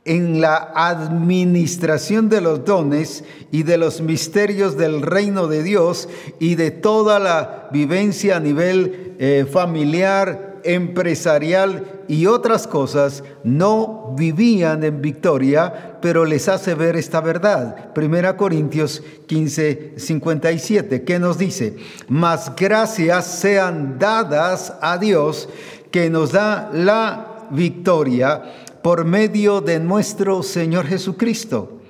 en 0.09 0.41
la 0.41 0.73
administración 0.75 2.31
de 2.31 2.41
los 2.41 2.65
dones 2.65 3.25
y 3.53 3.63
de 3.63 3.77
los 3.77 4.01
misterios 4.01 4.79
del 4.79 5.03
reino 5.03 5.49
de 5.49 5.63
Dios 5.63 6.09
y 6.41 6.55
de 6.55 6.71
toda 6.71 7.19
la 7.19 7.69
vivencia 7.73 8.39
a 8.39 8.41
nivel 8.41 9.15
eh, 9.19 9.47
familiar, 9.51 10.61
empresarial 10.65 12.05
y 12.09 12.25
otras 12.25 12.67
cosas, 12.67 13.23
no 13.45 14.15
vivían 14.17 14.83
en 14.83 15.03
victoria, 15.03 15.99
pero 16.01 16.25
les 16.25 16.49
hace 16.49 16.75
ver 16.75 16.97
esta 16.97 17.21
verdad. 17.21 17.93
Primera 17.93 18.39
Corintios 18.39 19.03
15, 19.27 19.95
57, 19.99 21.05
que 21.05 21.19
nos 21.19 21.37
dice, 21.37 21.77
mas 22.09 22.53
gracias 22.57 23.27
sean 23.27 23.99
dadas 23.99 24.73
a 24.81 24.97
Dios 24.97 25.51
que 25.91 26.09
nos 26.09 26.33
da 26.33 26.71
la 26.73 27.47
victoria 27.51 28.43
por 28.83 29.05
medio 29.05 29.61
de 29.61 29.81
nuestro 29.81 30.43
Señor 30.43 30.87
Jesucristo. 30.87 31.81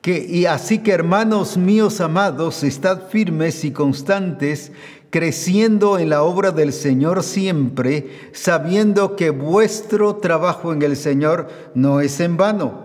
Que, 0.00 0.26
y 0.28 0.46
así 0.46 0.80
que 0.80 0.92
hermanos 0.92 1.56
míos 1.56 2.00
amados, 2.00 2.62
estad 2.62 3.08
firmes 3.08 3.64
y 3.64 3.70
constantes, 3.70 4.70
creciendo 5.10 5.98
en 5.98 6.10
la 6.10 6.22
obra 6.22 6.50
del 6.50 6.72
Señor 6.72 7.22
siempre, 7.22 8.30
sabiendo 8.32 9.16
que 9.16 9.30
vuestro 9.30 10.16
trabajo 10.16 10.72
en 10.72 10.82
el 10.82 10.96
Señor 10.96 11.48
no 11.74 12.00
es 12.00 12.20
en 12.20 12.36
vano. 12.36 12.83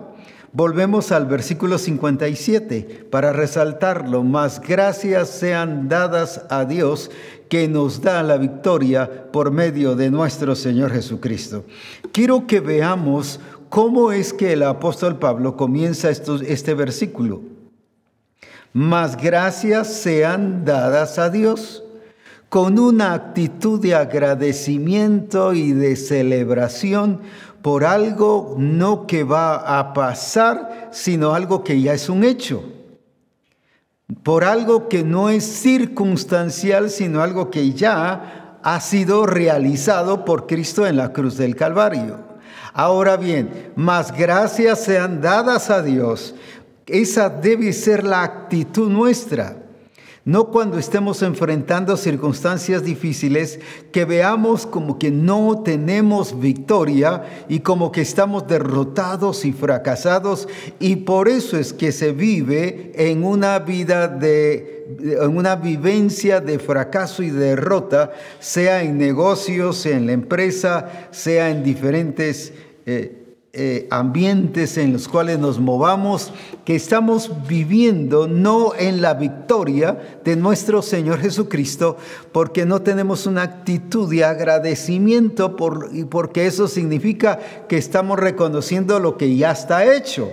Volvemos 0.52 1.12
al 1.12 1.28
versículo 1.28 1.78
57 1.78 3.08
para 3.12 3.32
resaltarlo. 3.32 4.24
Más 4.24 4.60
gracias 4.60 5.30
sean 5.30 5.88
dadas 5.90 6.46
a 6.50 6.66
Dios 6.66 7.12
que 7.50 7.68
nos 7.68 8.02
da 8.02 8.24
la 8.24 8.38
victoria 8.38 9.32
por 9.32 9.52
medio 9.52 9.96
de 9.96 10.10
nuestro 10.10 10.56
Señor 10.56 10.92
Jesucristo. 10.92 11.66
Quiero 12.12 12.48
que 12.48 12.62
veamos 12.62 13.40
cómo 13.70 14.12
es 14.12 14.34
que 14.34 14.54
el 14.54 14.64
apóstol 14.64 15.20
Pablo 15.20 15.56
comienza 15.56 16.10
este 16.10 16.74
versículo. 16.74 17.42
Más 18.74 19.18
gracias 19.18 19.88
sean 19.88 20.66
dadas 20.66 21.20
a 21.20 21.30
Dios 21.30 21.84
con 22.50 22.80
una 22.80 23.14
actitud 23.14 23.80
de 23.80 23.94
agradecimiento 23.94 25.54
y 25.54 25.72
de 25.74 25.96
celebración 25.96 27.22
por 27.62 27.84
algo 27.86 28.56
no 28.58 29.08
que 29.08 29.24
va 29.24 29.80
a 29.80 29.94
pasar, 29.94 30.90
sino 30.92 31.34
algo 31.34 31.64
que 31.64 31.82
ya 31.82 31.94
es 31.94 32.10
un 32.10 32.24
hecho 32.24 32.64
por 34.24 34.44
algo 34.44 34.90
que 34.90 35.04
no 35.04 35.30
es 35.30 35.44
circunstancial, 35.44 36.90
sino 36.90 37.22
algo 37.22 37.52
que 37.52 37.74
ya 37.74 38.58
ha 38.62 38.82
sido 38.82 39.26
realizado 39.26 40.26
por 40.26 40.48
Cristo 40.48 40.88
en 40.88 40.98
la 40.98 41.14
cruz 41.14 41.38
del 41.38 41.56
Calvario. 41.56 42.18
Ahora 42.74 43.18
bien, 43.18 43.72
más 43.76 44.16
gracias 44.16 44.84
sean 44.84 45.22
dadas 45.22 45.70
a 45.70 45.82
Dios. 45.82 46.36
Esa 46.88 47.30
debe 47.30 47.72
ser 47.72 48.04
la 48.04 48.24
actitud 48.24 48.90
nuestra. 48.90 49.58
No 50.30 50.52
cuando 50.52 50.78
estemos 50.78 51.24
enfrentando 51.24 51.98
circunstancias 51.98 52.84
difíciles 52.84 53.60
que 53.92 54.06
veamos 54.06 54.68
como 54.68 55.00
que 55.00 55.10
no 55.10 55.64
tenemos 55.64 56.40
victoria 56.40 57.24
y 57.50 57.62
como 57.62 57.92
que 57.92 58.02
estamos 58.02 58.48
derrotados 58.48 59.44
y 59.44 59.54
fracasados. 59.54 60.48
Y 60.80 60.98
por 60.98 61.30
eso 61.30 61.58
es 61.58 61.74
que 61.74 61.92
se 61.92 62.12
vive 62.12 62.92
en 62.94 63.24
una 63.24 63.58
vida 63.58 64.08
de 64.08 64.86
en 65.00 65.36
una 65.36 65.56
vivencia 65.56 66.42
de 66.42 66.60
fracaso 66.60 67.24
y 67.24 67.32
derrota, 67.32 68.12
sea 68.40 68.84
en 68.84 69.00
negocios, 69.00 69.78
sea 69.78 69.98
en 69.98 70.06
la 70.06 70.12
empresa, 70.12 71.08
sea 71.10 71.50
en 71.50 71.64
diferentes 71.64 72.54
eh, 72.86 73.19
eh, 73.52 73.88
ambientes 73.90 74.78
en 74.78 74.94
los 74.94 75.08
cuales 75.08 75.40
nos 75.40 75.60
movamos, 75.60 76.32
que 76.66 76.76
estamos 76.76 77.32
viviendo 77.48 78.28
no 78.28 78.74
en 78.78 79.02
la 79.02 79.16
victoria 79.16 80.20
de 80.24 80.36
nuestro 80.36 80.84
Señor 80.84 81.20
Jesucristo, 81.20 81.98
porque 82.32 82.68
no 82.68 82.84
tenemos 82.84 83.26
una 83.26 83.42
actitud 83.42 84.10
de 84.10 84.24
agradecimiento, 84.24 85.56
por, 85.56 85.90
porque 86.10 86.46
eso 86.46 86.68
significa 86.68 87.40
que 87.68 87.78
estamos 87.78 88.20
reconociendo 88.20 89.00
lo 89.00 89.18
que 89.18 89.36
ya 89.36 89.52
está 89.52 89.96
hecho. 89.96 90.32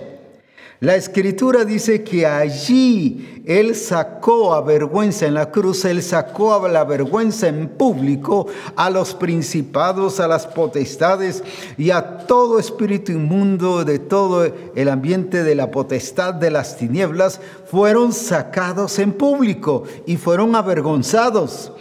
La 0.79 0.95
escritura 0.95 1.65
dice 1.65 2.03
que 2.03 2.27
allí 2.27 3.41
Él 3.47 3.75
sacó 3.75 4.53
a 4.53 4.61
vergüenza 4.61 5.25
en 5.25 5.33
la 5.33 5.49
cruz, 5.49 5.85
Él 5.85 6.03
sacó 6.03 6.53
a 6.53 6.69
la 6.69 6.83
vergüenza 6.83 7.47
en 7.47 7.67
público 7.67 8.45
a 8.75 8.91
los 8.91 9.15
principados, 9.15 10.19
a 10.19 10.27
las 10.27 10.45
potestades 10.45 11.43
y 11.79 11.89
a 11.89 12.17
todo 12.27 12.59
espíritu 12.59 13.11
inmundo 13.11 13.83
de 13.85 13.97
todo 13.97 14.45
el 14.75 14.89
ambiente 14.89 15.43
de 15.43 15.55
la 15.55 15.71
potestad 15.71 16.35
de 16.35 16.51
las 16.51 16.77
tinieblas, 16.77 17.41
fueron 17.65 18.13
sacados 18.13 18.99
en 18.99 19.13
público 19.13 19.83
y 20.05 20.17
fueron 20.17 20.55
avergonzados. 20.55 21.71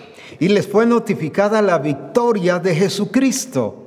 Y 0.40 0.48
les 0.48 0.66
fue 0.66 0.86
notificada 0.86 1.60
la 1.60 1.76
victoria 1.78 2.58
de 2.58 2.74
Jesucristo. 2.74 3.82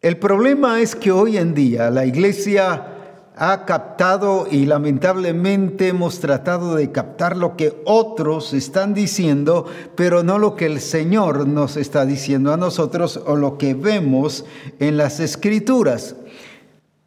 El 0.00 0.16
problema 0.16 0.80
es 0.80 0.94
que 0.94 1.10
hoy 1.10 1.38
en 1.38 1.54
día 1.54 1.90
la 1.90 2.06
iglesia 2.06 2.94
ha 3.38 3.64
captado 3.64 4.48
y 4.50 4.66
lamentablemente 4.66 5.88
hemos 5.88 6.18
tratado 6.18 6.74
de 6.74 6.90
captar 6.90 7.36
lo 7.36 7.56
que 7.56 7.80
otros 7.84 8.52
están 8.52 8.94
diciendo, 8.94 9.64
pero 9.94 10.24
no 10.24 10.38
lo 10.38 10.56
que 10.56 10.66
el 10.66 10.80
Señor 10.80 11.46
nos 11.46 11.76
está 11.76 12.04
diciendo 12.04 12.52
a 12.52 12.56
nosotros 12.56 13.20
o 13.24 13.36
lo 13.36 13.56
que 13.56 13.74
vemos 13.74 14.44
en 14.80 14.96
las 14.96 15.20
escrituras. 15.20 16.16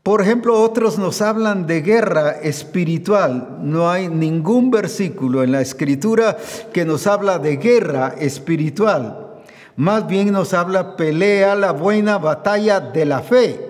Por 0.03 0.21
ejemplo, 0.21 0.59
otros 0.61 0.97
nos 0.97 1.21
hablan 1.21 1.67
de 1.67 1.81
guerra 1.81 2.31
espiritual. 2.31 3.59
No 3.61 3.91
hay 3.91 4.07
ningún 4.07 4.71
versículo 4.71 5.43
en 5.43 5.51
la 5.51 5.61
escritura 5.61 6.37
que 6.73 6.85
nos 6.85 7.07
habla 7.07 7.39
de 7.39 7.57
guerra 7.57 8.15
espiritual. 8.17 9.41
Más 9.75 10.07
bien 10.07 10.31
nos 10.31 10.53
habla 10.53 10.95
pelea 10.95 11.55
la 11.55 11.71
buena 11.71 12.17
batalla 12.17 12.79
de 12.79 13.05
la 13.05 13.19
fe. 13.19 13.67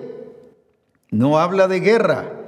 No 1.10 1.38
habla 1.38 1.68
de 1.68 1.80
guerra 1.80 2.41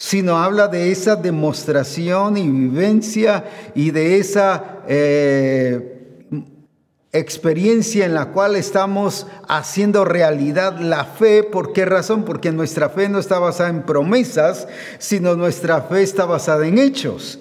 sino 0.00 0.38
habla 0.38 0.66
de 0.66 0.90
esa 0.90 1.14
demostración 1.14 2.38
y 2.38 2.48
vivencia 2.48 3.44
y 3.74 3.90
de 3.90 4.16
esa 4.16 4.78
eh, 4.88 6.24
experiencia 7.12 8.06
en 8.06 8.14
la 8.14 8.30
cual 8.32 8.56
estamos 8.56 9.26
haciendo 9.46 10.06
realidad 10.06 10.80
la 10.80 11.04
fe. 11.04 11.42
¿Por 11.42 11.74
qué 11.74 11.84
razón? 11.84 12.24
Porque 12.24 12.50
nuestra 12.50 12.88
fe 12.88 13.10
no 13.10 13.18
está 13.18 13.38
basada 13.38 13.68
en 13.68 13.82
promesas, 13.82 14.68
sino 14.98 15.36
nuestra 15.36 15.82
fe 15.82 16.02
está 16.02 16.24
basada 16.24 16.66
en 16.66 16.78
hechos. 16.78 17.38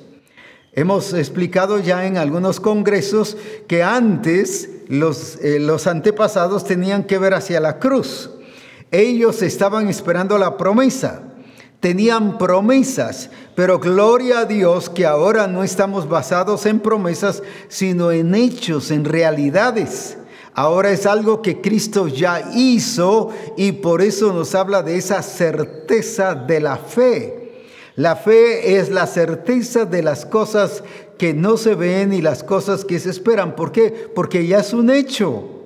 Hemos 0.73 1.13
explicado 1.13 1.79
ya 1.79 2.05
en 2.05 2.17
algunos 2.17 2.59
congresos 2.59 3.37
que 3.69 3.83
antes 3.83 4.69
los, 4.89 5.37
eh, 5.37 5.59
los 5.61 5.87
antepasados 5.87 6.65
tenían 6.65 7.05
que 7.05 7.19
ver 7.19 7.35
hacia 7.35 7.61
la 7.61 7.79
cruz. 7.79 8.31
Ellos 8.91 9.43
estaban 9.43 9.87
esperando 9.87 10.37
la 10.37 10.57
promesa 10.57 11.28
tenían 11.79 12.37
promesas, 12.37 13.29
pero 13.55 13.79
gloria 13.79 14.39
a 14.39 14.45
Dios 14.45 14.89
que 14.89 15.05
ahora 15.05 15.47
no 15.47 15.63
estamos 15.63 16.07
basados 16.07 16.65
en 16.65 16.79
promesas, 16.79 17.41
sino 17.67 18.11
en 18.11 18.35
hechos, 18.35 18.91
en 18.91 19.05
realidades. 19.05 20.17
Ahora 20.53 20.91
es 20.91 21.05
algo 21.05 21.41
que 21.41 21.61
Cristo 21.61 22.07
ya 22.07 22.51
hizo 22.53 23.29
y 23.55 23.71
por 23.73 24.01
eso 24.01 24.33
nos 24.33 24.55
habla 24.55 24.83
de 24.83 24.97
esa 24.97 25.21
certeza 25.21 26.35
de 26.35 26.59
la 26.59 26.77
fe. 26.77 27.65
La 27.95 28.15
fe 28.15 28.77
es 28.77 28.89
la 28.89 29.07
certeza 29.07 29.85
de 29.85 30.01
las 30.01 30.25
cosas 30.25 30.83
que 31.17 31.33
no 31.33 31.57
se 31.57 31.75
ven 31.75 32.13
y 32.13 32.21
las 32.21 32.43
cosas 32.43 32.85
que 32.85 32.99
se 32.99 33.09
esperan. 33.09 33.55
¿Por 33.55 33.71
qué? 33.71 34.09
Porque 34.15 34.47
ya 34.47 34.59
es 34.59 34.73
un 34.73 34.89
hecho. 34.89 35.59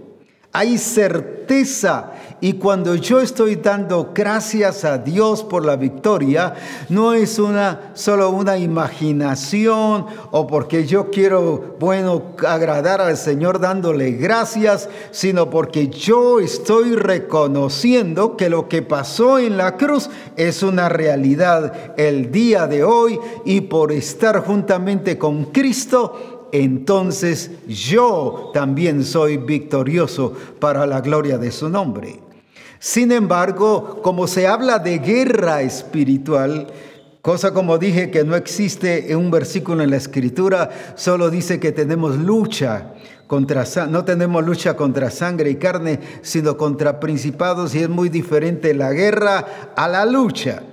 Hay 0.51 0.77
certeza 0.77 2.11
y 2.43 2.55
cuando 2.55 2.95
yo 2.95 3.21
estoy 3.21 3.55
dando 3.55 4.11
gracias 4.13 4.83
a 4.83 4.97
Dios 4.97 5.45
por 5.45 5.65
la 5.65 5.77
victoria, 5.77 6.53
no 6.89 7.13
es 7.13 7.39
una 7.39 7.91
solo 7.93 8.31
una 8.31 8.57
imaginación 8.57 10.07
o 10.31 10.45
porque 10.45 10.85
yo 10.85 11.09
quiero, 11.09 11.77
bueno, 11.79 12.21
agradar 12.45 12.99
al 12.99 13.15
Señor 13.15 13.61
dándole 13.61 14.11
gracias, 14.11 14.89
sino 15.11 15.49
porque 15.49 15.87
yo 15.87 16.41
estoy 16.41 16.95
reconociendo 16.95 18.35
que 18.35 18.49
lo 18.49 18.67
que 18.67 18.81
pasó 18.81 19.39
en 19.39 19.55
la 19.55 19.77
cruz 19.77 20.09
es 20.35 20.63
una 20.63 20.89
realidad 20.89 21.93
el 21.95 22.29
día 22.29 22.67
de 22.67 22.83
hoy 22.83 23.21
y 23.45 23.61
por 23.61 23.93
estar 23.93 24.45
juntamente 24.45 25.17
con 25.17 25.45
Cristo, 25.45 26.49
entonces 26.51 27.51
yo 27.69 28.51
también 28.53 29.05
soy 29.05 29.37
victorioso 29.37 30.33
para 30.59 30.85
la 30.85 30.99
gloria 30.99 31.37
de 31.37 31.49
su 31.49 31.69
nombre. 31.69 32.32
Sin 32.83 33.13
embargo, 33.13 34.01
como 34.03 34.27
se 34.27 34.45
habla 34.45 34.77
de 34.77 34.97
guerra 34.99 35.61
espiritual, 35.61 36.67
cosa 37.21 37.53
como 37.53 37.77
dije 37.77 38.11
que 38.11 38.25
no 38.25 38.35
existe 38.35 39.09
en 39.13 39.19
un 39.19 39.31
versículo 39.31 39.83
en 39.83 39.89
la 39.89 39.95
escritura, 39.95 40.69
solo 40.95 41.29
dice 41.29 41.61
que 41.61 41.71
tenemos 41.71 42.17
lucha 42.17 42.91
contra 43.25 43.63
no 43.89 44.03
tenemos 44.03 44.43
lucha 44.43 44.75
contra 44.75 45.09
sangre 45.11 45.51
y 45.51 45.55
carne, 45.55 46.01
sino 46.23 46.57
contra 46.57 46.99
principados 46.99 47.73
y 47.73 47.83
es 47.83 47.89
muy 47.89 48.09
diferente 48.09 48.73
la 48.73 48.91
guerra 48.91 49.71
a 49.77 49.87
la 49.87 50.05
lucha. 50.05 50.63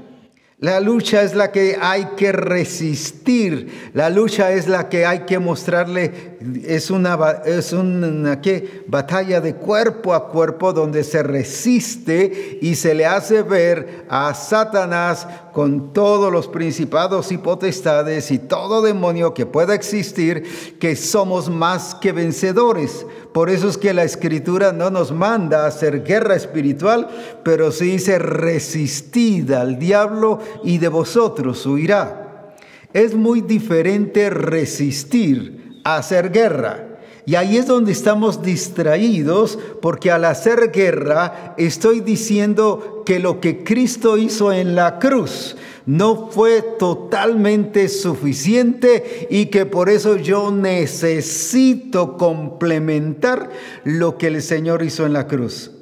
La 0.61 0.79
lucha 0.79 1.23
es 1.23 1.35
la 1.35 1.53
que 1.53 1.79
hay 1.81 2.09
que 2.19 2.33
resistir. 2.33 3.91
La 3.95 4.11
lucha 4.11 4.53
es 4.53 4.69
la 4.69 4.91
que 4.91 5.07
hay 5.07 5.21
que 5.21 5.39
mostrarle. 5.39 6.37
Es 6.67 6.91
una, 6.91 7.41
es 7.47 7.73
una 7.73 8.43
¿qué? 8.43 8.85
batalla 8.87 9.41
de 9.41 9.55
cuerpo 9.55 10.13
a 10.13 10.29
cuerpo 10.29 10.75
donde 10.75 11.03
se 11.03 11.23
resiste 11.23 12.59
y 12.61 12.75
se 12.75 12.95
le 12.95 13.07
hace 13.07 13.43
ver 13.43 14.05
a 14.11 14.35
Satanás 14.35 15.27
con 15.53 15.93
todos 15.93 16.33
los 16.33 16.49
principados 16.49 17.33
y 17.33 17.39
potestades 17.39 18.31
y 18.31 18.39
todo 18.39 18.83
demonio 18.83 19.35
que 19.35 19.47
pueda 19.47 19.75
existir 19.75 20.79
que 20.79 20.97
somos 20.97 21.49
más 21.51 21.95
que 21.95 22.13
vencedores. 22.13 23.07
Por 23.33 23.51
eso 23.51 23.69
es 23.69 23.79
que 23.79 23.95
la 23.95 24.05
escritura 24.05 24.73
no 24.73 24.91
nos 24.91 25.13
manda 25.13 25.65
a 25.65 25.69
hacer 25.69 26.05
guerra 26.05 26.35
espiritual, 26.35 27.09
pero 27.45 27.73
sí 27.73 27.93
dice 27.93 28.19
resistid 28.19 29.53
al 29.53 29.79
diablo 29.79 30.41
y 30.65 30.79
de 30.79 30.89
vosotros 30.89 31.65
huirá. 31.67 32.57
Es 32.93 33.15
muy 33.15 33.41
diferente 33.41 34.31
resistir 34.31 35.81
a 35.85 35.97
hacer 35.97 36.31
guerra. 36.31 36.90
Y 37.27 37.35
ahí 37.35 37.57
es 37.57 37.67
donde 37.67 37.93
estamos 37.93 38.43
distraídos, 38.43 39.59
porque 39.81 40.11
al 40.11 40.25
hacer 40.25 40.71
guerra 40.73 41.55
estoy 41.59 42.01
diciendo 42.01 43.03
que 43.05 43.19
lo 43.19 43.41
que 43.41 43.63
Cristo 43.63 44.17
hizo 44.17 44.53
en 44.53 44.75
la 44.75 44.99
cruz 44.99 45.57
no 45.87 46.29
fue 46.31 46.63
totalmente 46.79 47.89
suficiente 47.89 49.27
y 49.31 49.47
que 49.47 49.67
por 49.67 49.89
eso 49.89 50.17
yo 50.17 50.51
necesito 50.51 52.17
complementar 52.17 53.51
lo 53.85 54.17
que 54.17 54.29
el 54.29 54.43
Señor 54.43 54.83
hizo 54.83 55.07
en 55.07 55.13
la 55.15 55.27
cruz. 55.27 55.73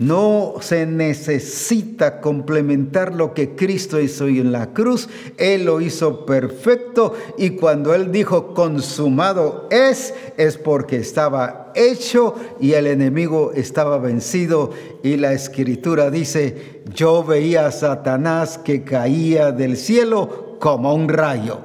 No 0.00 0.54
se 0.62 0.86
necesita 0.86 2.22
complementar 2.22 3.14
lo 3.14 3.34
que 3.34 3.54
Cristo 3.54 4.00
hizo 4.00 4.28
en 4.28 4.50
la 4.50 4.72
cruz. 4.72 5.10
Él 5.36 5.66
lo 5.66 5.82
hizo 5.82 6.24
perfecto 6.24 7.12
y 7.36 7.50
cuando 7.50 7.94
Él 7.94 8.10
dijo 8.10 8.54
consumado 8.54 9.68
es, 9.70 10.14
es 10.38 10.56
porque 10.56 10.96
estaba 10.96 11.70
hecho 11.74 12.34
y 12.58 12.72
el 12.72 12.86
enemigo 12.86 13.52
estaba 13.54 13.98
vencido. 13.98 14.70
Y 15.02 15.18
la 15.18 15.34
escritura 15.34 16.10
dice, 16.10 16.80
yo 16.94 17.22
veía 17.22 17.66
a 17.66 17.70
Satanás 17.70 18.56
que 18.56 18.82
caía 18.84 19.52
del 19.52 19.76
cielo 19.76 20.56
como 20.60 20.94
un 20.94 21.10
rayo. 21.10 21.60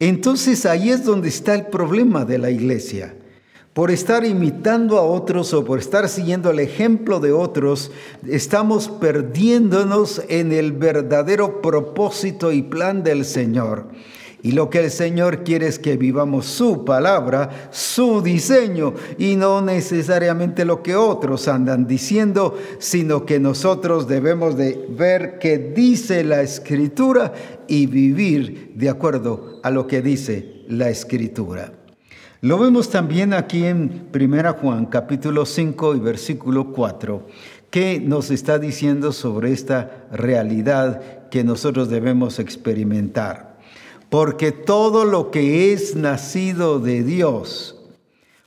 Entonces 0.00 0.66
ahí 0.66 0.90
es 0.90 1.04
donde 1.04 1.28
está 1.28 1.54
el 1.54 1.66
problema 1.66 2.24
de 2.24 2.38
la 2.38 2.50
iglesia 2.50 3.14
por 3.72 3.90
estar 3.90 4.24
imitando 4.24 4.98
a 4.98 5.02
otros 5.02 5.54
o 5.54 5.64
por 5.64 5.78
estar 5.78 6.08
siguiendo 6.08 6.50
el 6.50 6.58
ejemplo 6.58 7.20
de 7.20 7.32
otros, 7.32 7.90
estamos 8.28 8.88
perdiéndonos 8.88 10.22
en 10.28 10.52
el 10.52 10.72
verdadero 10.72 11.62
propósito 11.62 12.52
y 12.52 12.62
plan 12.62 13.02
del 13.02 13.24
Señor. 13.24 13.86
Y 14.44 14.52
lo 14.52 14.70
que 14.70 14.80
el 14.80 14.90
Señor 14.90 15.44
quiere 15.44 15.68
es 15.68 15.78
que 15.78 15.96
vivamos 15.96 16.46
su 16.46 16.84
palabra, 16.84 17.68
su 17.70 18.20
diseño, 18.22 18.92
y 19.16 19.36
no 19.36 19.62
necesariamente 19.62 20.64
lo 20.64 20.82
que 20.82 20.96
otros 20.96 21.46
andan 21.46 21.86
diciendo, 21.86 22.58
sino 22.78 23.24
que 23.24 23.38
nosotros 23.38 24.08
debemos 24.08 24.56
de 24.56 24.84
ver 24.90 25.38
qué 25.38 25.58
dice 25.58 26.24
la 26.24 26.42
Escritura 26.42 27.32
y 27.68 27.86
vivir 27.86 28.72
de 28.74 28.90
acuerdo 28.90 29.60
a 29.62 29.70
lo 29.70 29.86
que 29.86 30.02
dice 30.02 30.64
la 30.66 30.90
Escritura. 30.90 31.81
Lo 32.44 32.58
vemos 32.58 32.90
también 32.90 33.34
aquí 33.34 33.66
en 33.66 34.08
1 34.12 34.54
Juan 34.54 34.86
capítulo 34.86 35.46
5 35.46 35.94
y 35.94 36.00
versículo 36.00 36.72
4, 36.72 37.24
¿Qué 37.70 38.02
nos 38.04 38.32
está 38.32 38.58
diciendo 38.58 39.12
sobre 39.12 39.52
esta 39.52 40.08
realidad 40.10 41.28
que 41.28 41.44
nosotros 41.44 41.88
debemos 41.88 42.40
experimentar? 42.40 43.60
Porque 44.10 44.50
todo 44.50 45.04
lo 45.04 45.30
que 45.30 45.72
es 45.72 45.94
nacido 45.94 46.80
de 46.80 47.04
Dios, 47.04 47.80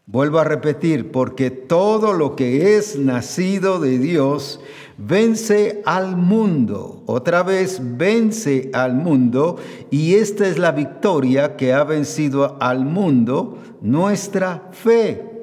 vuelvo 0.08 0.40
a 0.40 0.44
repetir, 0.44 1.14
porque 1.14 1.50
todo 1.50 2.12
lo 2.12 2.36
que 2.36 2.76
es 2.76 3.00
nacido 3.00 3.80
de 3.80 3.98
Dios 3.98 4.60
vence 4.98 5.82
al 5.86 6.16
mundo. 6.18 7.04
Otra 7.06 7.44
vez 7.44 7.80
vence 7.82 8.70
al 8.74 8.96
mundo 8.96 9.58
y 9.92 10.16
esta 10.16 10.48
es 10.48 10.58
la 10.58 10.72
victoria 10.72 11.56
que 11.56 11.74
ha 11.74 11.84
vencido 11.84 12.58
al 12.60 12.86
mundo, 12.86 13.58
nuestra 13.82 14.70
fe. 14.72 15.36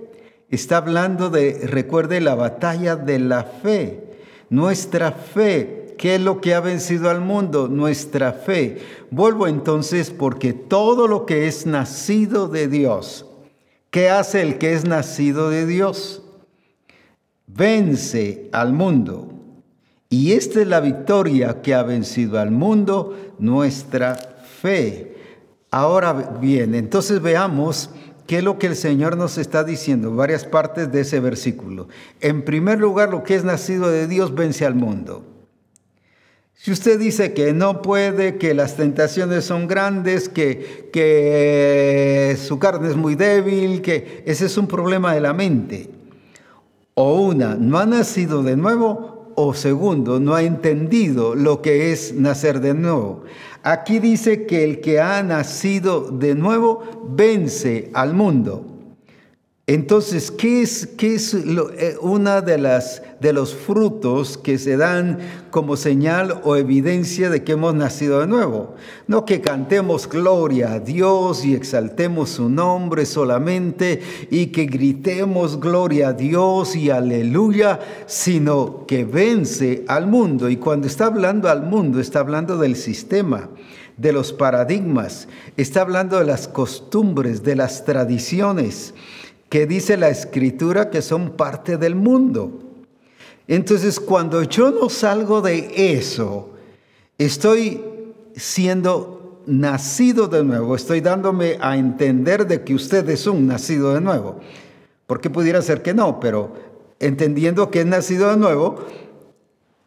Está 0.51 0.79
hablando 0.79 1.31
de, 1.31 1.67
recuerde, 1.67 2.21
la 2.21 2.35
batalla 2.35 2.97
de 2.97 3.19
la 3.19 3.45
fe. 3.45 4.11
Nuestra 4.51 5.13
fe, 5.13 5.95
¿qué 5.97 6.17
es 6.17 6.21
lo 6.21 6.43
que 6.43 6.55
ha 6.55 6.61
vencido 6.61 7.09
al 7.09 7.23
mundo? 7.23 7.69
Nuestra 7.69 8.33
fe. 8.33 8.79
Vuelvo 9.11 9.47
entonces 9.47 10.11
porque 10.11 10.53
todo 10.53 11.09
lo 11.09 11.25
que 11.25 11.47
es 11.47 11.65
nacido 11.65 12.49
de 12.49 12.69
Dios, 12.69 13.27
¿qué 13.91 14.11
hace 14.11 14.43
el 14.43 14.59
que 14.59 14.75
es 14.75 14.85
nacido 14.85 15.49
de 15.49 15.65
Dios? 15.65 16.23
Vence 17.47 18.51
al 18.53 18.75
mundo. 18.75 19.32
Y 20.13 20.33
esta 20.33 20.61
es 20.61 20.69
la 20.69 20.81
victoria 20.81 21.63
que 21.63 21.73
ha 21.73 21.83
vencido 21.83 22.39
al 22.39 22.51
mundo, 22.51 23.17
nuestra 23.39 24.15
fe. 24.15 25.17
Ahora 25.71 26.13
bien, 26.39 26.75
entonces 26.75 27.23
veamos 27.23 27.89
¿Qué 28.27 28.39
es 28.39 28.45
lo 28.45 28.59
que 28.59 28.69
el 28.69 28.77
Señor 28.77 29.17
nos 29.17 29.37
está 29.37 29.65
diciendo? 29.65 30.15
Varias 30.15 30.45
partes 30.45 30.93
de 30.93 31.01
ese 31.01 31.19
versículo. 31.19 31.89
En 32.21 32.45
primer 32.45 32.79
lugar, 32.79 33.11
lo 33.11 33.25
que 33.25 33.35
es 33.35 33.45
nacido 33.45 33.91
de 33.91 34.07
Dios 34.07 34.35
vence 34.35 34.65
al 34.65 34.75
mundo. 34.75 35.25
Si 36.55 36.71
usted 36.71 36.99
dice 36.99 37.35
que 37.35 37.53
no 37.53 37.83
puede, 37.83 38.39
que 38.39 38.55
las 38.55 38.77
tentaciones 38.77 39.45
son 39.45 39.67
grandes, 39.67 40.29
que, 40.29 40.89
que 40.93 42.39
su 42.39 42.59
carne 42.59 42.89
es 42.89 42.97
muy 42.97 43.17
débil, 43.17 43.83
que 43.83 44.23
ese 44.25 44.47
es 44.47 44.57
un 44.57 44.69
problema 44.69 45.13
de 45.15 45.21
la 45.21 45.33
mente. 45.33 45.91
O 46.95 47.21
una, 47.21 47.57
no 47.57 47.79
ha 47.79 47.87
nacido 47.87 48.43
de 48.43 48.57
nuevo, 48.57 49.12
o 49.35 49.55
segundo, 49.55 50.21
no 50.21 50.35
ha 50.35 50.43
entendido 50.43 51.35
lo 51.35 51.63
que 51.63 51.93
es 51.93 52.15
nacer 52.15 52.61
de 52.61 52.75
nuevo. 52.75 53.25
Aquí 53.63 53.99
dice 53.99 54.47
que 54.47 54.65
el 54.65 54.81
que 54.81 55.01
ha 55.01 55.23
nacido 55.23 56.11
de 56.11 56.35
nuevo 56.35 56.83
vence 57.09 57.91
al 57.95 58.15
mundo. 58.15 58.72
Entonces, 59.69 60.33
¿qué 60.33 60.61
es, 60.63 60.89
qué 60.99 61.15
eh, 61.15 61.97
una 62.01 62.41
de 62.41 62.59
las 62.59 63.01
de 63.21 63.33
los 63.33 63.55
frutos 63.55 64.37
que 64.37 64.59
se 64.59 64.77
dan 64.77 65.21
como 65.53 65.77
señal 65.77 66.41
o 66.43 66.57
evidencia 66.57 67.31
de 67.31 67.45
que 67.45 67.53
hemos 67.53 67.73
nacido 67.73 68.19
de 68.19 68.27
nuevo? 68.27 68.75
No 69.07 69.25
que 69.25 69.41
cantemos 69.41 70.09
gloria 70.09 70.73
a 70.73 70.81
Dios 70.81 71.45
y 71.45 71.55
exaltemos 71.55 72.31
su 72.31 72.49
nombre 72.49 73.07
solamente 73.07 74.01
y 74.33 74.47
que 74.47 74.67
gritemos 74.67 75.61
gloria 75.61 76.09
a 76.09 76.13
Dios 76.13 76.75
y 76.75 76.91
aleluya, 76.91 77.79
sino 78.07 78.85
que 78.85 79.05
vence 79.05 79.85
al 79.87 80.09
mundo. 80.09 80.51
Y 80.51 80.57
cuando 80.57 80.89
está 80.89 81.07
hablando 81.07 81.49
al 81.49 81.63
mundo, 81.63 82.01
está 82.01 82.19
hablando 82.19 82.59
del 82.59 82.75
sistema 82.75 83.49
de 83.97 84.13
los 84.13 84.33
paradigmas, 84.33 85.29
está 85.57 85.83
hablando 85.83 86.19
de 86.19 86.25
las 86.25 86.49
costumbres, 86.49 87.45
de 87.45 87.55
las 87.55 87.85
tradiciones 87.85 88.93
que 89.53 89.67
dice 89.67 89.99
la 89.99 90.09
escritura 90.09 90.89
que 90.89 91.03
son 91.03 91.33
parte 91.33 91.77
del 91.77 91.95
mundo. 91.95 92.59
Entonces, 93.47 94.01
cuando 94.01 94.45
yo 94.45 94.71
no 94.71 94.89
salgo 94.89 95.43
de 95.43 95.93
eso, 95.95 96.49
estoy 97.19 97.85
siendo 98.35 99.43
nacido 99.45 100.27
de 100.29 100.43
nuevo, 100.43 100.75
estoy 100.75 101.03
dándome 101.03 101.59
a 101.61 101.77
entender 101.77 102.47
de 102.47 102.63
que 102.63 102.75
usted 102.75 103.07
es 103.11 103.27
un 103.27 103.47
nacido 103.47 103.93
de 103.93 104.01
nuevo. 104.01 104.41
Porque 105.07 105.29
pudiera 105.29 105.61
ser 105.61 105.83
que 105.83 105.93
no, 105.93 106.19
pero 106.19 106.55
entendiendo 106.99 107.71
que 107.71 107.81
es 107.81 107.87
nacido 107.87 108.31
de 108.31 108.39
nuevo, 108.39 108.87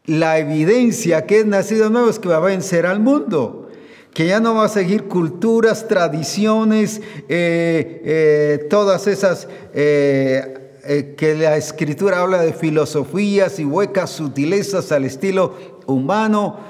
la 0.06 0.38
evidencia 0.38 1.26
que 1.26 1.40
es 1.40 1.46
nacido 1.48 1.86
de 1.86 1.90
nuevo 1.90 2.12
es 2.12 2.20
que 2.20 2.30
va 2.30 2.38
a 2.38 2.40
vencer 2.40 2.86
al 2.86 3.00
mundo 3.00 3.65
que 4.16 4.28
ya 4.28 4.40
no 4.40 4.56
va 4.56 4.64
a 4.64 4.70
seguir 4.70 5.10
culturas, 5.10 5.90
tradiciones, 5.90 7.02
eh, 7.28 8.02
eh, 8.06 8.68
todas 8.70 9.08
esas 9.08 9.50
eh, 9.74 11.16
que 11.18 11.36
la 11.36 11.58
escritura 11.58 12.22
habla 12.22 12.42
de 12.42 12.54
filosofías 12.54 13.60
y 13.60 13.66
huecas 13.66 14.12
sutilezas 14.12 14.94
al 14.94 15.04
estilo 15.04 15.54
humano, 15.86 16.62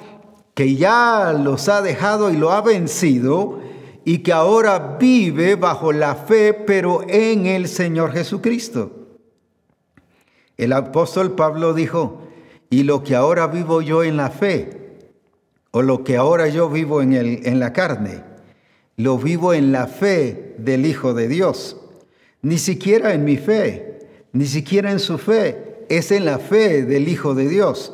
que 0.56 0.76
ya 0.76 1.34
los 1.40 1.70
ha 1.70 1.84
dejado 1.84 2.32
y 2.32 2.36
lo 2.36 2.52
ha 2.52 2.62
vencido 2.62 3.60
y 4.04 4.24
que 4.24 4.34
ahora 4.34 4.98
vive 5.00 5.54
bajo 5.56 5.94
la 5.94 6.16
fe, 6.16 6.52
pero 6.52 7.04
en 7.08 7.46
el 7.46 7.68
Señor 7.68 8.12
Jesucristo. 8.12 8.92
El 10.58 10.74
apóstol 10.74 11.36
Pablo 11.36 11.76
dijo, 11.76 12.24
y 12.72 12.82
lo 12.82 13.04
que 13.04 13.16
ahora 13.16 13.46
vivo 13.46 13.84
yo 13.84 14.04
en 14.04 14.18
la 14.18 14.32
fe, 14.32 14.85
o 15.76 15.82
lo 15.82 16.06
que 16.06 16.16
ahora 16.16 16.48
yo 16.48 16.70
vivo 16.70 17.02
en, 17.02 17.12
el, 17.12 17.46
en 17.46 17.60
la 17.60 17.74
carne, 17.74 18.24
lo 18.96 19.18
vivo 19.18 19.54
en 19.54 19.74
la 19.74 19.88
fe 19.88 20.56
del 20.58 20.86
Hijo 20.86 21.14
de 21.14 21.28
Dios. 21.28 21.76
Ni 22.42 22.58
siquiera 22.60 23.14
en 23.14 23.26
mi 23.26 23.36
fe, 23.36 24.00
ni 24.32 24.46
siquiera 24.46 24.90
en 24.94 25.00
su 25.00 25.18
fe, 25.18 25.84
es 25.90 26.14
en 26.14 26.24
la 26.24 26.40
fe 26.40 26.86
del 26.86 27.10
Hijo 27.10 27.36
de 27.36 27.50
Dios. 27.50 27.92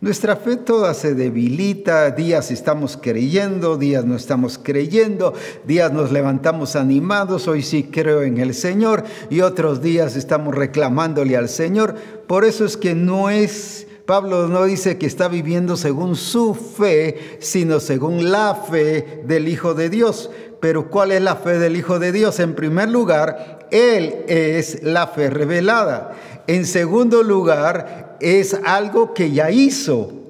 Nuestra 0.00 0.36
fe 0.36 0.54
toda 0.54 0.94
se 0.94 1.16
debilita, 1.16 2.12
días 2.12 2.52
estamos 2.52 2.96
creyendo, 2.96 3.76
días 3.76 4.04
no 4.04 4.14
estamos 4.14 4.56
creyendo, 4.62 5.34
días 5.66 5.92
nos 5.92 6.12
levantamos 6.12 6.76
animados, 6.76 7.48
hoy 7.48 7.62
sí 7.62 7.88
creo 7.90 8.22
en 8.22 8.38
el 8.38 8.54
Señor 8.54 9.02
y 9.30 9.40
otros 9.40 9.82
días 9.82 10.14
estamos 10.14 10.54
reclamándole 10.54 11.36
al 11.36 11.48
Señor. 11.48 11.96
Por 12.28 12.44
eso 12.44 12.64
es 12.64 12.76
que 12.76 12.94
no 12.94 13.30
es 13.30 13.85
Pablo 14.06 14.46
no 14.46 14.64
dice 14.64 14.98
que 14.98 15.06
está 15.06 15.26
viviendo 15.26 15.76
según 15.76 16.14
su 16.14 16.54
fe, 16.54 17.38
sino 17.40 17.80
según 17.80 18.30
la 18.30 18.54
fe 18.54 19.22
del 19.24 19.48
Hijo 19.48 19.74
de 19.74 19.90
Dios. 19.90 20.30
Pero 20.60 20.90
¿cuál 20.90 21.10
es 21.10 21.20
la 21.20 21.34
fe 21.34 21.58
del 21.58 21.74
Hijo 21.76 21.98
de 21.98 22.12
Dios? 22.12 22.38
En 22.38 22.54
primer 22.54 22.88
lugar, 22.88 23.66
Él 23.72 24.24
es 24.28 24.84
la 24.84 25.08
fe 25.08 25.28
revelada. 25.28 26.14
En 26.46 26.66
segundo 26.66 27.24
lugar, 27.24 28.16
es 28.20 28.56
algo 28.64 29.12
que 29.12 29.32
ya 29.32 29.50
hizo. 29.50 30.25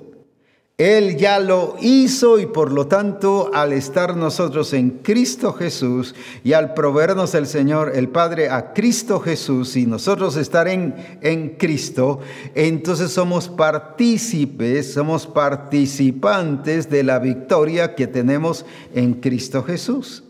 Él 0.78 1.16
ya 1.16 1.38
lo 1.38 1.76
hizo 1.80 2.38
y 2.38 2.44
por 2.44 2.70
lo 2.70 2.86
tanto 2.86 3.50
al 3.54 3.72
estar 3.72 4.14
nosotros 4.14 4.74
en 4.74 4.90
Cristo 4.90 5.54
Jesús 5.54 6.14
y 6.44 6.52
al 6.52 6.74
proveernos 6.74 7.34
el 7.34 7.46
Señor, 7.46 7.92
el 7.94 8.10
Padre, 8.10 8.50
a 8.50 8.74
Cristo 8.74 9.18
Jesús 9.18 9.74
y 9.76 9.86
nosotros 9.86 10.36
estar 10.36 10.68
en, 10.68 10.94
en 11.22 11.56
Cristo, 11.56 12.20
entonces 12.54 13.10
somos 13.10 13.48
partícipes, 13.48 14.92
somos 14.92 15.26
participantes 15.26 16.90
de 16.90 17.04
la 17.04 17.20
victoria 17.20 17.94
que 17.94 18.06
tenemos 18.06 18.66
en 18.94 19.14
Cristo 19.14 19.62
Jesús. 19.62 20.24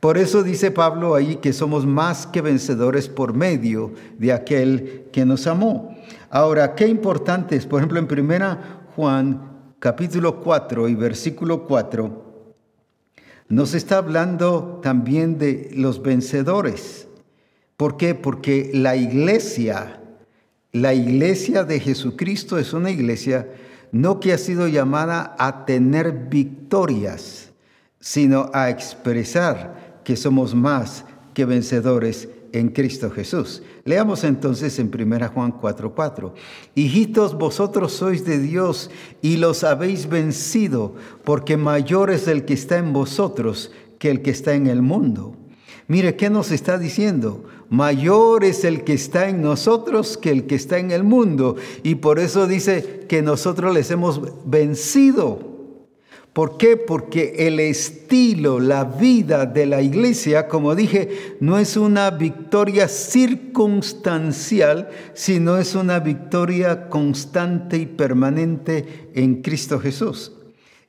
Por 0.00 0.18
eso 0.18 0.42
dice 0.42 0.72
Pablo 0.72 1.14
ahí 1.14 1.36
que 1.36 1.52
somos 1.52 1.86
más 1.86 2.26
que 2.26 2.40
vencedores 2.40 3.08
por 3.08 3.34
medio 3.34 3.92
de 4.18 4.32
aquel 4.32 5.04
que 5.12 5.24
nos 5.24 5.46
amó. 5.46 5.96
Ahora, 6.28 6.74
qué 6.74 6.88
importante 6.88 7.54
es, 7.54 7.66
por 7.66 7.78
ejemplo, 7.78 8.00
en 8.00 8.08
primera 8.08 8.82
Juan 8.96 9.55
capítulo 9.86 10.40
4 10.40 10.88
y 10.88 10.96
versículo 10.96 11.64
4 11.64 12.54
nos 13.48 13.72
está 13.72 13.98
hablando 13.98 14.80
también 14.82 15.38
de 15.38 15.70
los 15.76 16.02
vencedores. 16.02 17.06
¿Por 17.76 17.96
qué? 17.96 18.16
Porque 18.16 18.72
la 18.74 18.96
iglesia, 18.96 20.02
la 20.72 20.92
iglesia 20.92 21.62
de 21.62 21.78
Jesucristo 21.78 22.58
es 22.58 22.72
una 22.72 22.90
iglesia 22.90 23.48
no 23.92 24.18
que 24.18 24.32
ha 24.32 24.38
sido 24.38 24.66
llamada 24.66 25.36
a 25.38 25.64
tener 25.66 26.10
victorias, 26.30 27.52
sino 28.00 28.50
a 28.52 28.70
expresar 28.70 30.00
que 30.02 30.16
somos 30.16 30.52
más 30.52 31.04
que 31.32 31.44
vencedores 31.44 32.28
en 32.52 32.68
Cristo 32.68 33.10
Jesús. 33.10 33.62
Leamos 33.84 34.24
entonces 34.24 34.78
en 34.78 34.90
1 34.90 35.28
Juan 35.28 35.52
4:4. 35.52 36.34
Hijitos, 36.74 37.36
vosotros 37.36 37.92
sois 37.92 38.24
de 38.24 38.38
Dios 38.38 38.90
y 39.22 39.36
los 39.36 39.64
habéis 39.64 40.08
vencido, 40.08 40.94
porque 41.24 41.56
mayor 41.56 42.10
es 42.10 42.28
el 42.28 42.44
que 42.44 42.54
está 42.54 42.78
en 42.78 42.92
vosotros 42.92 43.72
que 43.98 44.10
el 44.10 44.22
que 44.22 44.30
está 44.30 44.54
en 44.54 44.66
el 44.66 44.82
mundo. 44.82 45.36
Mire, 45.88 46.16
¿qué 46.16 46.30
nos 46.30 46.50
está 46.50 46.78
diciendo? 46.78 47.44
Mayor 47.70 48.44
es 48.44 48.64
el 48.64 48.84
que 48.84 48.92
está 48.94 49.28
en 49.28 49.40
nosotros 49.40 50.16
que 50.18 50.30
el 50.30 50.46
que 50.46 50.56
está 50.56 50.78
en 50.78 50.90
el 50.90 51.04
mundo. 51.04 51.56
Y 51.82 51.96
por 51.96 52.18
eso 52.18 52.46
dice 52.46 53.06
que 53.08 53.22
nosotros 53.22 53.72
les 53.72 53.90
hemos 53.90 54.20
vencido 54.44 55.55
¿Por 56.36 56.58
qué? 56.58 56.76
Porque 56.76 57.48
el 57.48 57.58
estilo, 57.60 58.60
la 58.60 58.84
vida 58.84 59.46
de 59.46 59.64
la 59.64 59.80
iglesia, 59.80 60.48
como 60.48 60.74
dije, 60.74 61.38
no 61.40 61.56
es 61.56 61.78
una 61.78 62.10
victoria 62.10 62.88
circunstancial, 62.88 64.90
sino 65.14 65.56
es 65.56 65.74
una 65.74 65.98
victoria 65.98 66.90
constante 66.90 67.78
y 67.78 67.86
permanente 67.86 69.08
en 69.14 69.40
Cristo 69.40 69.80
Jesús. 69.80 70.32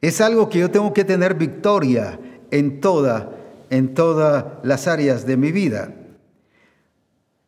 Es 0.01 0.19
algo 0.19 0.49
que 0.49 0.59
yo 0.59 0.69
tengo 0.69 0.91
que 0.91 1.05
tener 1.05 1.35
victoria 1.35 2.19
en 2.51 2.81
toda 2.81 3.31
en 3.69 3.93
todas 3.93 4.43
las 4.63 4.89
áreas 4.89 5.25
de 5.25 5.37
mi 5.37 5.53
vida. 5.53 5.95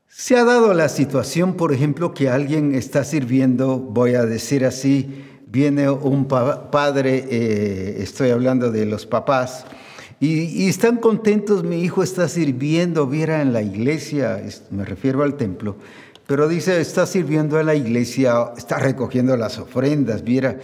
Se 0.08 0.38
ha 0.38 0.46
dado 0.46 0.74
la 0.74 0.88
situación, 0.88 1.56
por 1.56 1.74
ejemplo, 1.74 2.14
que 2.14 2.30
alguien 2.30 2.76
está 2.76 3.04
sirviendo, 3.04 3.78
voy 3.78 4.16
a 4.16 4.26
decir 4.26 4.64
así, 4.64 5.26
viene 5.52 5.90
un 5.90 6.26
padre, 6.26 7.26
eh, 7.30 7.98
estoy 8.02 8.30
hablando 8.30 8.72
de 8.72 8.86
los 8.86 9.06
papás, 9.06 9.66
y, 10.22 10.68
están 10.68 10.98
contentos, 10.98 11.64
mi 11.64 11.82
hijo 11.82 12.04
está 12.04 12.28
sirviendo, 12.28 13.08
viera 13.08 13.42
en 13.42 13.54
la 13.54 13.62
iglesia, 13.62 14.44
me 14.70 14.84
refiero 14.84 15.24
al 15.24 15.36
templo, 15.36 15.78
pero 16.28 16.48
dice, 16.48 16.80
está 16.82 17.06
sirviendo 17.06 17.60
en 17.60 17.66
la 17.66 17.76
iglesia, 17.76 18.52
está 18.58 18.80
recogiendo 18.80 19.36
las 19.38 19.58
ofrendas, 19.58 20.24
viera, 20.24 20.60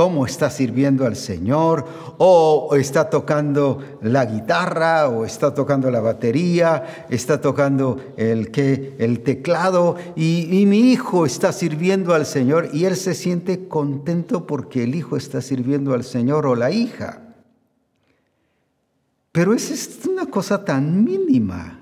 cómo 0.00 0.24
está 0.24 0.48
sirviendo 0.48 1.04
al 1.04 1.14
Señor, 1.14 1.84
o 2.16 2.70
está 2.74 3.10
tocando 3.10 3.98
la 4.00 4.24
guitarra, 4.24 5.10
o 5.10 5.26
está 5.26 5.52
tocando 5.52 5.90
la 5.90 6.00
batería, 6.00 7.04
está 7.10 7.42
tocando 7.42 8.00
el, 8.16 8.50
el 8.98 9.20
teclado, 9.20 9.96
y, 10.16 10.64
mi 10.64 10.90
hijo 10.90 11.26
está 11.26 11.52
sirviendo 11.52 12.14
al 12.14 12.24
Señor, 12.24 12.70
y 12.72 12.86
él 12.86 12.96
se 12.96 13.12
siente 13.12 13.68
contento 13.68 14.46
porque 14.46 14.84
el 14.84 14.94
hijo 14.94 15.18
está 15.18 15.42
sirviendo 15.42 15.92
al 15.92 16.04
Señor 16.04 16.46
o 16.46 16.54
la 16.54 16.70
hija. 16.70 17.20
Pero 19.32 19.52
es 19.52 20.00
una 20.10 20.24
cosa 20.24 20.64
tan 20.64 21.04
mínima 21.04 21.78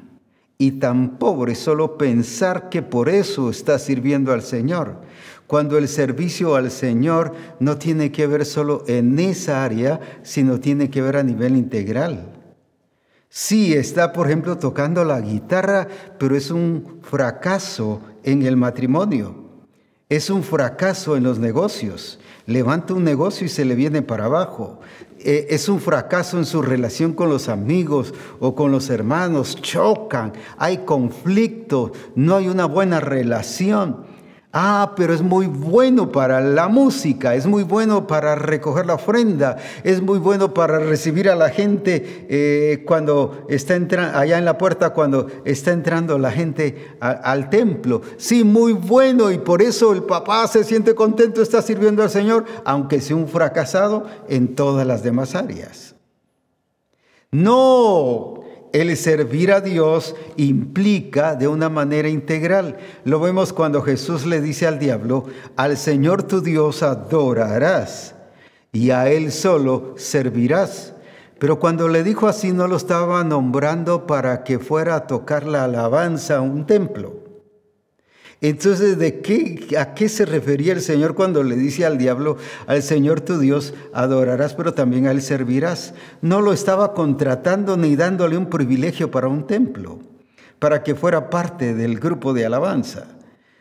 y 0.59 0.73
tan 0.73 1.19
pobre 1.19 1.55
solo 1.55 1.97
pensar 1.97 2.69
que 2.69 2.83
por 2.83 3.09
eso 3.09 3.49
está 3.49 3.79
sirviendo 3.79 4.33
al 4.33 4.43
Señor 4.43 5.07
cuando 5.49 5.79
el 5.79 5.89
servicio 5.89 6.55
al 6.57 6.71
Señor 6.71 7.35
no 7.59 7.79
tiene 7.79 8.13
que 8.13 8.27
ver 8.27 8.45
solo 8.45 8.85
en 8.87 9.19
esa 9.19 9.65
área, 9.65 9.99
sino 10.23 10.61
tiene 10.61 10.91
que 10.91 11.01
ver 11.01 11.17
a 11.17 11.23
nivel 11.23 11.57
integral. 11.57 12.35
Sí, 13.31 13.73
está, 13.73 14.13
por 14.13 14.27
ejemplo, 14.27 14.59
tocando 14.59 15.05
la 15.05 15.21
guitarra, 15.23 15.89
pero 16.19 16.37
es 16.37 16.51
un 16.51 16.99
fracaso 17.03 18.03
en 18.23 18.43
el 18.43 18.59
matrimonio. 18.59 19.49
Es 20.11 20.29
un 20.29 20.43
fracaso 20.43 21.17
en 21.17 21.25
los 21.25 21.39
negocios. 21.39 22.21
Levanta 22.45 22.93
un 22.93 23.05
negocio 23.05 23.47
y 23.47 23.51
se 23.51 23.65
le 23.65 23.75
viene 23.75 24.03
para 24.03 24.27
abajo. 24.27 24.81
E, 25.19 25.47
es 25.49 25.71
un 25.71 25.81
fracaso 25.81 26.37
en 26.37 26.45
su 26.45 26.61
relación 26.61 27.15
con 27.15 27.31
los 27.31 27.49
amigos 27.49 28.13
o 28.39 28.55
con 28.55 28.71
los 28.71 28.91
hermanos. 28.91 29.57
Chocan, 29.63 30.35
hay 30.59 30.79
conflicto, 30.79 31.93
no 32.15 32.37
hay 32.37 32.49
una 32.49 32.67
buena 32.67 33.01
relación. 33.01 34.18
Ah, 34.51 34.95
pero 34.97 35.13
es 35.13 35.21
muy 35.21 35.47
bueno 35.47 36.11
para 36.11 36.41
la 36.41 36.69
música, 36.69 37.35
es 37.35 37.47
muy 37.47 37.65
bueno 37.65 38.07
para 38.07 38.35
recoger 38.35 38.87
la 38.87 38.95
ofrenda, 38.95 39.59
es 39.85 40.01
muy 40.01 40.19
bueno 40.19 40.55
para 40.55 40.79
recibir 40.79 41.29
a 41.29 41.37
la 41.37 41.51
gente 41.51 42.27
eh, 42.31 42.83
cuando 42.87 43.45
está 43.51 43.75
entrando, 43.75 44.19
allá 44.19 44.39
en 44.39 44.47
la 44.47 44.57
puerta, 44.57 44.95
cuando 44.95 45.27
está 45.45 45.73
entrando 45.73 46.19
la 46.19 46.31
gente 46.31 46.97
al 46.99 47.51
templo. 47.51 48.01
Sí, 48.17 48.43
muy 48.43 48.73
bueno 48.73 49.31
y 49.31 49.37
por 49.37 49.61
eso 49.61 49.93
el 49.93 50.05
papá 50.05 50.47
se 50.47 50.65
siente 50.65 50.95
contento, 50.95 51.43
está 51.43 51.61
sirviendo 51.61 52.03
al 52.03 52.09
Señor, 52.09 52.47
aunque 52.65 53.03
sea 53.03 53.17
un 53.17 53.29
fracasado 53.29 54.07
en 54.31 54.55
todas 54.55 54.87
las 54.87 55.03
demás 55.03 55.35
áreas. 55.35 55.95
No, 57.31 58.38
el 58.73 58.97
servir 58.97 59.53
a 59.53 59.61
Dios 59.61 60.15
implica 60.37 61.35
de 61.35 61.49
una 61.49 61.69
manera 61.69 62.09
integral. 62.09 62.77
Lo 63.05 63.21
vemos 63.21 63.53
cuando 63.53 63.83
Jesús 63.83 64.27
le 64.27 64.41
dice 64.41 64.67
al 64.67 64.79
diablo, 64.79 65.25
al 65.57 65.77
Señor 65.77 66.23
tu 66.23 66.41
Dios 66.41 66.83
adorarás 66.83 68.15
y 68.73 68.91
a 68.91 69.11
Él 69.11 69.33
solo 69.33 69.95
servirás. 69.97 70.95
Pero 71.39 71.59
cuando 71.61 71.89
le 71.89 72.03
dijo 72.03 72.27
así 72.27 72.53
no 72.53 72.67
lo 72.67 72.77
estaba 72.77 73.23
nombrando 73.25 74.07
para 74.07 74.45
que 74.45 74.59
fuera 74.59 74.97
a 74.97 75.07
tocar 75.07 75.45
la 75.45 75.65
alabanza 75.65 76.37
a 76.37 76.41
un 76.41 76.67
templo 76.67 77.18
entonces, 78.41 78.99
¿de 78.99 79.21
qué, 79.21 79.77
¿a 79.79 79.95
qué 79.95 80.09
se 80.09 80.25
refería 80.25 80.73
el 80.73 80.81
Señor 80.81 81.15
cuando 81.15 81.43
le 81.43 81.57
dice 81.57 81.85
al 81.85 81.99
diablo, 81.99 82.37
al 82.69 82.83
Señor 82.85 83.21
tu 83.21 83.39
Dios 83.39 83.75
adorarás, 83.93 84.55
pero 84.55 84.75
también 84.75 85.07
a 85.07 85.11
Él 85.11 85.23
servirás? 85.23 85.93
No 86.23 86.41
lo 86.41 86.53
estaba 86.53 86.95
contratando 86.95 87.77
ni 87.77 87.97
dándole 87.97 88.37
un 88.37 88.47
privilegio 88.47 89.11
para 89.11 89.27
un 89.27 89.49
templo, 89.49 89.99
para 90.61 90.85
que 90.85 90.95
fuera 90.95 91.31
parte 91.31 91.75
del 91.75 91.99
grupo 91.99 92.33
de 92.33 92.47
alabanza, 92.47 93.09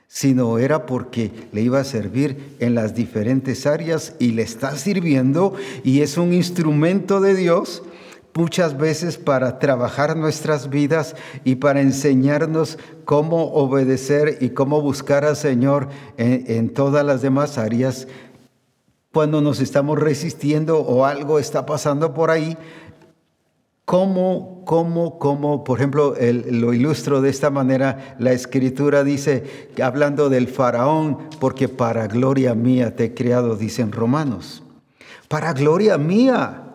sino 0.08 0.60
era 0.60 0.86
porque 0.86 1.32
le 1.52 1.62
iba 1.62 1.80
a 1.80 1.84
servir 1.84 2.56
en 2.60 2.76
las 2.76 2.94
diferentes 2.94 3.66
áreas 3.66 4.13
y 4.20 4.34
le 4.34 4.44
está 4.44 4.78
sirviendo 4.78 5.56
y 5.84 6.02
es 6.02 6.18
un 6.18 6.34
instrumento 6.34 7.20
de 7.20 7.34
Dios 7.34 7.82
muchas 8.38 8.78
veces 8.78 9.17
para 9.17 9.58
trabajar 9.58 10.15
nuestras 10.15 10.69
vidas 10.69 11.15
y 11.43 11.56
para 11.56 11.82
enseñarnos 11.82 12.78
cómo 13.04 13.52
obedecer 13.54 14.38
y 14.39 14.52
cómo 14.52 14.80
buscar 14.80 15.26
al 15.26 15.36
Señor 15.36 15.89
en, 16.17 16.69
todas 16.69 17.04
las 17.04 17.23
demás 17.23 17.58
áreas. 17.58 18.08
Cuando 19.12 19.41
nos 19.41 19.60
estamos 19.60 19.97
resistiendo 20.00 20.80
o 20.80 21.04
algo 21.04 21.39
está 21.39 21.65
pasando 21.65 22.13
por 22.13 22.32
ahí, 22.32 22.58
¿Cómo, 23.86 24.63
cómo, 24.65 25.17
cómo, 25.17 25.63
por 25.63 25.80
ejemplo, 25.80 26.13
lo 26.19 26.73
ilustro 26.73 27.21
de 27.21 27.30
esta 27.30 27.50
manera, 27.50 28.17
la 28.19 28.34
escritura 28.34 29.06
dice, 29.06 29.69
hablando 29.82 30.28
del 30.28 30.50
faraón, 30.50 31.19
porque 31.39 31.69
para 31.69 32.08
gloria 32.08 32.54
mía 32.54 32.97
te 32.97 33.06
he 33.06 33.13
creado, 33.13 33.56
dicen 33.56 33.93
romanos. 33.93 34.62
Para 35.30 35.54
gloria 35.54 35.97
mía. 35.97 36.66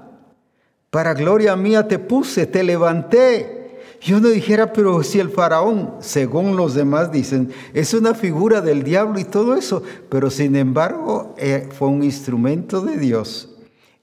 Para 0.93 1.15
gloria 1.15 1.57
mía 1.57 1.89
te 1.89 1.99
puse, 1.99 2.47
te 2.47 2.63
levanté. 2.63 3.79
Yo 4.03 4.21
no 4.21 4.29
dijera, 4.29 4.75
pero 4.75 5.03
si 5.03 5.21
el 5.21 5.31
faraón, 5.31 5.95
según 6.01 6.55
los 6.55 6.75
demás 6.75 7.11
dicen, 7.11 7.51
es 7.73 7.95
una 7.95 8.13
figura 8.13 8.61
del 8.61 8.83
diablo 8.83 9.19
y 9.19 9.25
todo 9.25 9.57
eso, 9.57 9.83
pero 10.11 10.29
sin 10.29 10.55
embargo 10.55 11.35
eh, 11.39 11.67
fue 11.73 11.89
un 11.89 12.03
instrumento 12.03 12.83
de 12.83 12.99
Dios 12.99 13.49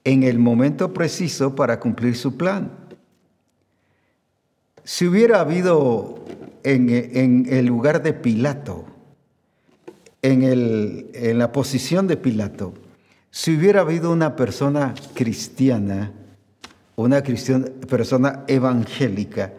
en 0.02 0.24
el 0.24 0.40
momento 0.40 0.92
preciso 0.92 1.54
para 1.54 1.78
cumplir 1.78 2.16
su 2.16 2.36
plan. 2.36 2.72
Si 4.82 5.06
hubiera 5.06 5.38
habido 5.38 6.24
en, 6.64 7.46
el 7.48 7.66
lugar 7.66 8.02
de 8.02 8.14
Pilato, 8.14 8.84
en, 10.22 10.42
en 10.42 11.38
la 11.38 11.52
posición 11.52 12.08
de 12.08 12.16
Pilato, 12.16 12.74
si 13.30 13.56
hubiera 13.56 13.82
habido 13.82 14.10
una 14.10 14.34
persona 14.34 14.92
cristiana, 15.14 16.14
una 17.00 17.22
persona 17.22 18.44
evangélica, 18.46 19.52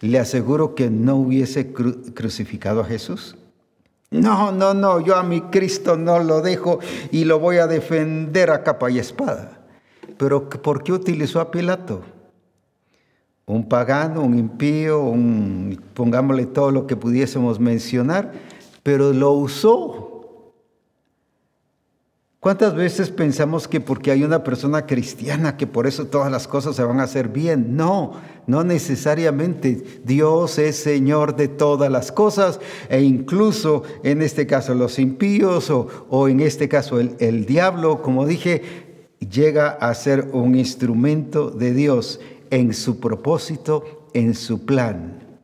le 0.00 0.18
aseguro 0.18 0.74
que 0.74 0.90
no 0.90 1.16
hubiese 1.16 1.72
crucificado 1.72 2.80
a 2.80 2.84
Jesús. 2.84 3.36
No, 4.10 4.52
no, 4.52 4.72
no, 4.72 5.00
yo 5.00 5.16
a 5.16 5.22
mi 5.22 5.40
Cristo 5.42 5.96
no 5.96 6.20
lo 6.20 6.40
dejo 6.40 6.78
y 7.10 7.24
lo 7.24 7.40
voy 7.40 7.56
a 7.58 7.66
defender 7.66 8.50
a 8.50 8.62
capa 8.62 8.90
y 8.90 8.98
espada. 8.98 9.66
Pero 10.16 10.48
¿por 10.48 10.82
qué 10.82 10.92
utilizó 10.92 11.40
a 11.40 11.50
Pilato? 11.50 12.02
Un 13.46 13.68
pagano, 13.68 14.22
un 14.22 14.38
impío, 14.38 15.02
un, 15.02 15.80
pongámosle 15.94 16.46
todo 16.46 16.70
lo 16.70 16.86
que 16.86 16.96
pudiésemos 16.96 17.60
mencionar, 17.60 18.32
pero 18.82 19.12
lo 19.12 19.32
usó 19.32 20.15
¿Cuántas 22.46 22.76
veces 22.76 23.10
pensamos 23.10 23.66
que 23.66 23.80
porque 23.80 24.12
hay 24.12 24.22
una 24.22 24.44
persona 24.44 24.86
cristiana, 24.86 25.56
que 25.56 25.66
por 25.66 25.88
eso 25.88 26.06
todas 26.06 26.30
las 26.30 26.46
cosas 26.46 26.76
se 26.76 26.84
van 26.84 27.00
a 27.00 27.02
hacer 27.02 27.28
bien? 27.28 27.74
No, 27.76 28.12
no 28.46 28.62
necesariamente. 28.62 29.82
Dios 30.04 30.56
es 30.60 30.76
Señor 30.76 31.34
de 31.34 31.48
todas 31.48 31.90
las 31.90 32.12
cosas 32.12 32.60
e 32.88 33.02
incluso 33.02 33.82
en 34.04 34.22
este 34.22 34.46
caso 34.46 34.76
los 34.76 35.00
impíos 35.00 35.70
o, 35.70 36.28
en 36.28 36.38
este 36.38 36.68
caso 36.68 37.00
el, 37.00 37.16
el 37.18 37.46
diablo, 37.46 38.00
como 38.00 38.24
dije, 38.24 38.62
llega 39.18 39.70
a 39.70 39.92
ser 39.94 40.28
un 40.32 40.54
instrumento 40.54 41.50
de 41.50 41.74
Dios 41.74 42.20
en 42.50 42.74
su 42.74 43.00
propósito, 43.00 44.06
en 44.14 44.36
su 44.36 44.64
plan. 44.64 45.40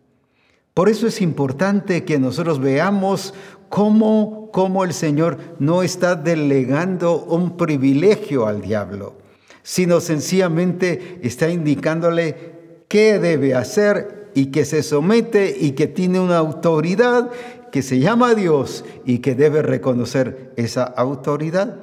Por 0.73 0.89
eso 0.89 1.09
es 1.09 1.21
importante 1.21 2.05
que 2.05 2.21
nosotros 2.21 2.61
veamos 2.61 3.35
cómo, 3.69 4.42
cómo 4.53 4.85
el 4.85 4.93
Señor 4.93 5.39
no 5.59 5.83
está 5.83 6.15
delegando 6.15 7.21
un 7.25 7.57
privilegio 7.57 8.47
al 8.47 8.61
diablo, 8.61 9.15
sino 9.63 10.01
sencillamente 10.01 11.19
está 11.23 11.51
indicándole 11.51 12.53
qué 12.89 13.19
debe 13.19 13.55
hacer 13.55 14.31
y 14.35 14.47
que 14.47 14.65
se 14.65 14.83
somete 14.83 15.57
y 15.59 15.73
que 15.73 15.89
tiene 15.89 16.21
una 16.21 16.39
autoridad 16.39 17.31
que 17.73 17.83
se 17.83 17.99
llama 17.99 18.35
Dios 18.35 18.85
y 19.05 19.19
que 19.19 19.35
debe 19.35 19.63
reconocer 19.63 20.53
esa 20.57 20.85
autoridad. 20.85 21.77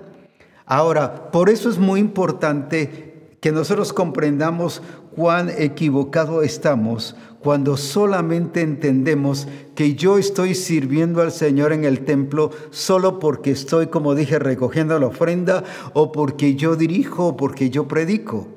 Ahora, 0.66 1.32
por 1.32 1.50
eso 1.50 1.68
es 1.70 1.80
muy 1.80 2.00
importante 2.00 3.09
que 3.40 3.52
nosotros 3.52 3.94
comprendamos 3.94 4.82
cuán 5.16 5.50
equivocado 5.50 6.42
estamos 6.42 7.16
cuando 7.42 7.78
solamente 7.78 8.62
entendemos 8.62 9.48
que 9.76 9.96
yo 9.96 10.18
estoy 10.18 10.56
sirviendo 10.56 11.22
al 11.22 11.32
Señor 11.32 11.72
en 11.72 11.86
el 11.86 12.04
templo 12.04 12.52
solo 12.70 13.20
porque 13.20 13.52
estoy, 13.52 13.88
como 13.88 14.14
dije, 14.14 14.40
recogiendo 14.40 15.00
la 15.00 15.08
ofrenda 15.08 15.64
o 15.94 16.12
porque 16.12 16.56
yo 16.56 16.76
dirijo 16.76 17.28
o 17.28 17.38
porque 17.38 17.70
yo 17.70 17.88
predico. 17.88 18.48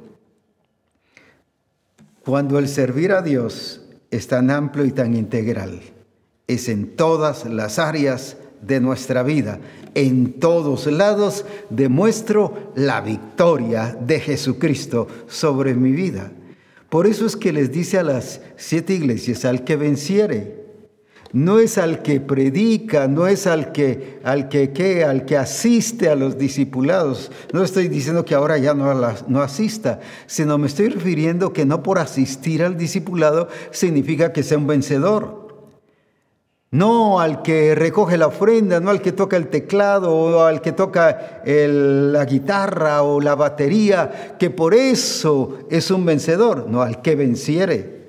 Cuando 2.24 2.58
el 2.58 2.68
servir 2.68 3.12
a 3.12 3.22
Dios 3.22 3.82
es 4.10 4.26
tan 4.26 4.50
amplio 4.50 4.84
y 4.84 4.92
tan 4.92 5.16
integral, 5.16 5.80
es 6.48 6.68
en 6.68 6.96
todas 6.96 7.46
las 7.46 7.78
áreas 7.78 8.36
de 8.62 8.80
nuestra 8.80 9.22
vida. 9.22 9.60
En 9.94 10.40
todos 10.40 10.86
lados 10.86 11.44
demuestro 11.68 12.72
la 12.74 13.00
victoria 13.00 13.96
de 14.00 14.20
Jesucristo 14.20 15.08
sobre 15.26 15.74
mi 15.74 15.92
vida. 15.92 16.32
Por 16.88 17.06
eso 17.06 17.26
es 17.26 17.36
que 17.36 17.52
les 17.52 17.72
dice 17.72 17.98
a 17.98 18.02
las 18.02 18.40
siete 18.56 18.94
iglesias, 18.94 19.44
al 19.44 19.64
que 19.64 19.76
venciere, 19.76 20.62
no 21.32 21.58
es 21.58 21.78
al 21.78 22.02
que 22.02 22.20
predica, 22.20 23.08
no 23.08 23.26
es 23.26 23.46
al 23.46 23.72
que, 23.72 24.20
al 24.22 24.50
que, 24.50 25.02
al 25.04 25.24
que 25.24 25.38
asiste 25.38 26.10
a 26.10 26.14
los 26.14 26.36
discipulados. 26.36 27.32
No 27.54 27.62
estoy 27.62 27.88
diciendo 27.88 28.26
que 28.26 28.34
ahora 28.34 28.58
ya 28.58 28.74
no, 28.74 28.92
no 29.26 29.42
asista, 29.42 30.00
sino 30.26 30.58
me 30.58 30.66
estoy 30.66 30.90
refiriendo 30.90 31.54
que 31.54 31.64
no 31.64 31.82
por 31.82 31.98
asistir 31.98 32.62
al 32.62 32.76
discipulado 32.76 33.48
significa 33.70 34.32
que 34.32 34.42
sea 34.42 34.58
un 34.58 34.66
vencedor 34.66 35.41
no 36.72 37.20
al 37.20 37.42
que 37.42 37.74
recoge 37.74 38.16
la 38.16 38.28
ofrenda, 38.28 38.80
no 38.80 38.90
al 38.90 39.02
que 39.02 39.12
toca 39.12 39.36
el 39.36 39.48
teclado 39.48 40.14
o 40.14 40.42
al 40.42 40.62
que 40.62 40.72
toca 40.72 41.42
la 41.44 42.24
guitarra 42.24 43.02
o 43.02 43.20
la 43.20 43.34
batería, 43.34 44.36
que 44.38 44.48
por 44.48 44.74
eso 44.74 45.58
es 45.70 45.90
un 45.90 46.06
vencedor, 46.06 46.66
no 46.68 46.80
al 46.80 47.02
que 47.02 47.14
venciere. 47.14 48.02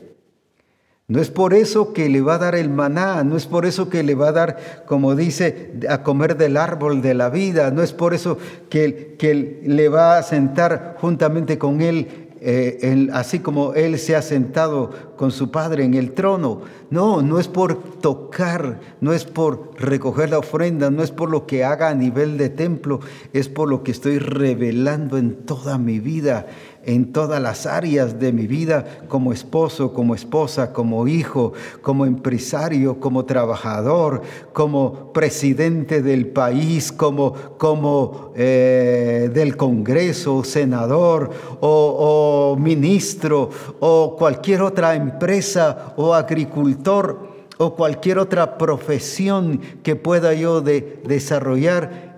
No 1.10 1.19
es 1.19 1.30
por 1.30 1.54
eso 1.54 1.91
que 1.91 2.08
le 2.08 2.21
va 2.21 2.36
a 2.36 2.38
dar 2.38 2.56
el 2.56 2.69
maná, 2.69 3.26
no 3.26 3.36
es 3.36 3.45
por 3.45 3.65
eso 3.65 3.89
que 3.89 4.02
le 4.02 4.15
va 4.15 4.30
a 4.30 4.32
dar, 4.32 4.84
como 4.86 5.13
dice, 5.15 5.73
a 5.89 6.02
comer 6.02 6.38
del 6.38 6.56
árbol 6.56 7.02
de 7.02 7.13
la 7.13 7.30
vida, 7.30 7.69
no 7.71 7.84
es 7.84 7.91
por 7.91 8.13
eso 8.13 8.38
que, 8.69 9.17
que 9.19 9.62
le 9.65 9.89
va 9.89 10.17
a 10.17 10.23
sentar 10.23 10.95
juntamente 11.02 11.58
con 11.58 11.82
él 11.82 12.23
eh, 12.45 13.08
así 13.13 13.39
como 13.39 13.73
Él 13.73 13.97
se 13.97 14.15
ha 14.15 14.21
sentado 14.21 14.91
con 15.15 15.32
su 15.32 15.49
Padre 15.49 15.86
en 15.86 15.93
el 15.93 16.12
trono. 16.12 16.62
No, 16.89 17.21
no 17.21 17.39
es 17.39 17.47
por 17.47 17.82
tocar, 18.01 18.82
no 18.99 19.13
es 19.13 19.23
por 19.23 19.71
recoger 19.79 20.29
la 20.29 20.39
ofrenda, 20.39 20.91
no 20.91 21.03
es 21.03 21.12
por 21.12 21.29
lo 21.29 21.45
que 21.47 21.63
haga 21.63 21.89
a 21.89 21.95
nivel 21.95 22.38
de 22.38 22.49
templo, 22.49 22.99
es 23.32 23.47
por 23.47 23.69
lo 23.69 23.84
que 23.84 23.91
estoy 23.91 24.19
revelando 24.19 25.17
en 25.17 25.45
toda 25.45 25.77
mi 25.77 25.99
vida 25.99 26.47
en 26.86 27.13
todas 27.13 27.41
las 27.41 27.65
áreas 27.65 28.19
de 28.19 28.34
mi 28.34 28.48
vida, 28.48 28.86
como 29.08 29.32
esposo, 29.32 29.93
como 29.93 30.15
esposa, 30.15 30.74
como 30.74 31.08
hijo, 31.08 31.54
como 31.82 32.06
empresario, 32.06 33.00
como 33.00 33.26
trabajador, 33.26 34.22
como 34.52 35.13
presidente 35.13 36.02
del 36.02 36.28
país, 36.28 36.91
como, 36.91 37.34
como 37.58 38.32
eh, 38.36 39.30
del 39.34 39.56
Congreso, 39.56 40.43
senador 40.43 41.30
o, 41.62 42.56
ministro 42.60 43.50
o 43.80 44.15
cualquier 44.17 44.62
otra 44.62 44.96
empresa 44.96 45.93
o 45.98 46.13
agricultor 46.13 47.34
o 47.58 47.76
cualquier 47.76 48.19
otra 48.19 48.58
profesión 48.58 49.62
que 49.84 49.96
pueda 49.96 50.34
yo 50.34 50.62
de, 50.62 51.02
desarrollar, 51.06 52.13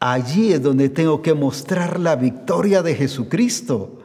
allí 0.00 0.52
es 0.52 0.62
donde 0.62 0.88
tengo 0.88 1.22
que 1.22 1.34
mostrar 1.34 2.00
la 2.00 2.16
victoria 2.16 2.82
de 2.82 2.94
Jesucristo. 2.94 3.97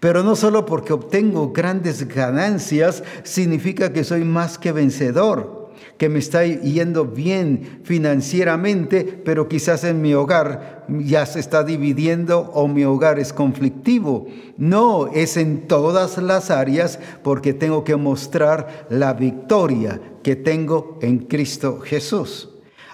Pero 0.00 0.22
no 0.22 0.36
solo 0.36 0.64
porque 0.64 0.92
obtengo 0.92 1.52
grandes 1.52 2.06
ganancias 2.06 3.02
significa 3.24 3.92
que 3.92 4.04
soy 4.04 4.24
más 4.24 4.56
que 4.58 4.70
vencedor, 4.70 5.70
que 5.96 6.08
me 6.08 6.20
está 6.20 6.44
yendo 6.44 7.04
bien 7.06 7.80
financieramente, 7.82 9.20
pero 9.24 9.48
quizás 9.48 9.82
en 9.82 10.00
mi 10.00 10.14
hogar 10.14 10.86
ya 10.88 11.26
se 11.26 11.40
está 11.40 11.64
dividiendo 11.64 12.50
o 12.54 12.68
mi 12.68 12.84
hogar 12.84 13.18
es 13.18 13.32
conflictivo. 13.32 14.28
No, 14.56 15.08
es 15.08 15.36
en 15.36 15.66
todas 15.66 16.18
las 16.18 16.52
áreas 16.52 17.00
porque 17.24 17.52
tengo 17.52 17.82
que 17.82 17.96
mostrar 17.96 18.86
la 18.90 19.14
victoria 19.14 20.00
que 20.22 20.36
tengo 20.36 20.98
en 21.02 21.18
Cristo 21.18 21.80
Jesús. 21.80 22.50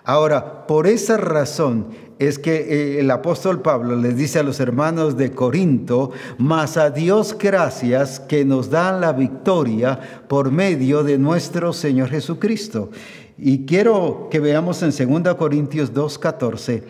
Ahora, 0.07 0.67
por 0.67 0.87
esa 0.87 1.17
razón 1.17 1.89
es 2.19 2.39
que 2.39 2.55
eh, 2.57 3.01
el 3.01 3.11
apóstol 3.11 3.61
Pablo 3.61 3.97
les 3.97 4.17
dice 4.17 4.39
a 4.39 4.43
los 4.43 4.61
hermanos 4.61 5.17
de 5.17 5.33
Corinto, 5.33 6.13
mas 6.39 6.77
a 6.77 6.91
Dios 6.91 7.37
gracias 7.39 8.21
que 8.21 8.45
nos 8.45 8.71
da 8.71 8.93
la 8.93 9.13
victoria 9.13 9.99
por 10.29 10.51
medio 10.51 11.03
de 11.03 11.19
nuestro 11.19 11.73
Señor 11.73 12.11
Jesucristo. 12.11 12.91
Y 13.37 13.67
quiero 13.67 14.29
que 14.31 14.39
veamos 14.39 14.83
en 14.83 15.23
2 15.23 15.35
Corintios 15.35 15.93
2.14, 15.93 16.83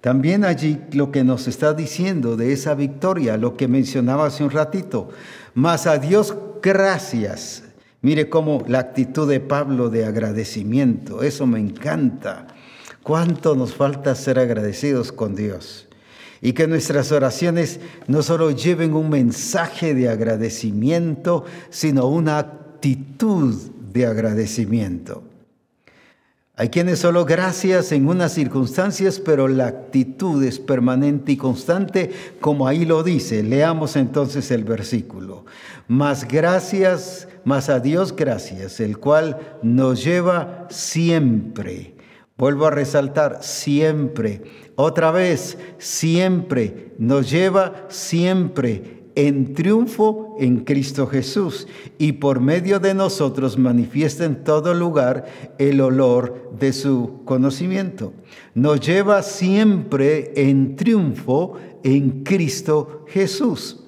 también 0.00 0.44
allí 0.44 0.78
lo 0.92 1.10
que 1.10 1.24
nos 1.24 1.48
está 1.48 1.74
diciendo 1.74 2.36
de 2.36 2.52
esa 2.52 2.74
victoria, 2.74 3.36
lo 3.36 3.56
que 3.56 3.66
mencionaba 3.66 4.26
hace 4.26 4.44
un 4.44 4.50
ratito, 4.50 5.08
mas 5.54 5.88
a 5.88 5.98
Dios 5.98 6.36
gracias. 6.62 7.64
Mire 8.00 8.28
cómo 8.28 8.62
la 8.68 8.78
actitud 8.78 9.28
de 9.28 9.40
Pablo 9.40 9.90
de 9.90 10.04
agradecimiento, 10.04 11.24
eso 11.24 11.48
me 11.48 11.58
encanta 11.58 12.46
cuánto 13.08 13.56
nos 13.56 13.72
falta 13.72 14.14
ser 14.14 14.38
agradecidos 14.38 15.12
con 15.12 15.34
Dios. 15.34 15.88
Y 16.42 16.52
que 16.52 16.66
nuestras 16.66 17.10
oraciones 17.10 17.80
no 18.06 18.22
solo 18.22 18.50
lleven 18.50 18.92
un 18.92 19.08
mensaje 19.08 19.94
de 19.94 20.10
agradecimiento, 20.10 21.46
sino 21.70 22.06
una 22.06 22.36
actitud 22.36 23.54
de 23.94 24.04
agradecimiento. 24.04 25.22
Hay 26.54 26.68
quienes 26.68 26.98
solo 26.98 27.24
gracias 27.24 27.92
en 27.92 28.06
unas 28.08 28.34
circunstancias, 28.34 29.18
pero 29.20 29.48
la 29.48 29.68
actitud 29.68 30.44
es 30.44 30.58
permanente 30.58 31.32
y 31.32 31.38
constante, 31.38 32.10
como 32.40 32.68
ahí 32.68 32.84
lo 32.84 33.02
dice. 33.02 33.42
Leamos 33.42 33.96
entonces 33.96 34.50
el 34.50 34.64
versículo. 34.64 35.46
Más 35.86 36.28
gracias, 36.28 37.26
más 37.46 37.70
a 37.70 37.80
Dios 37.80 38.14
gracias, 38.14 38.80
el 38.80 38.98
cual 38.98 39.56
nos 39.62 40.04
lleva 40.04 40.66
siempre 40.68 41.96
Vuelvo 42.38 42.66
a 42.66 42.70
resaltar, 42.70 43.38
siempre, 43.42 44.42
otra 44.76 45.10
vez, 45.10 45.58
siempre, 45.78 46.92
nos 46.96 47.28
lleva 47.28 47.86
siempre 47.88 48.98
en 49.16 49.54
triunfo 49.54 50.36
en 50.38 50.60
Cristo 50.60 51.08
Jesús 51.08 51.66
y 51.98 52.12
por 52.12 52.38
medio 52.38 52.78
de 52.78 52.94
nosotros 52.94 53.58
manifiesta 53.58 54.24
en 54.24 54.44
todo 54.44 54.72
lugar 54.74 55.26
el 55.58 55.80
olor 55.80 56.52
de 56.56 56.72
su 56.72 57.22
conocimiento. 57.24 58.12
Nos 58.54 58.78
lleva 58.78 59.24
siempre 59.24 60.32
en 60.36 60.76
triunfo 60.76 61.54
en 61.82 62.22
Cristo 62.22 63.04
Jesús. 63.08 63.84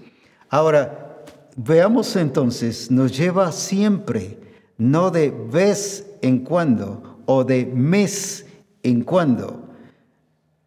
Ahora, 0.48 1.22
veamos 1.56 2.16
entonces, 2.16 2.90
nos 2.90 3.16
lleva 3.16 3.52
siempre, 3.52 4.40
no 4.76 5.12
de 5.12 5.30
vez 5.30 6.10
en 6.22 6.40
cuando, 6.40 7.09
o 7.26 7.44
de 7.44 7.66
mes 7.66 8.46
en 8.82 9.02
cuando. 9.02 9.70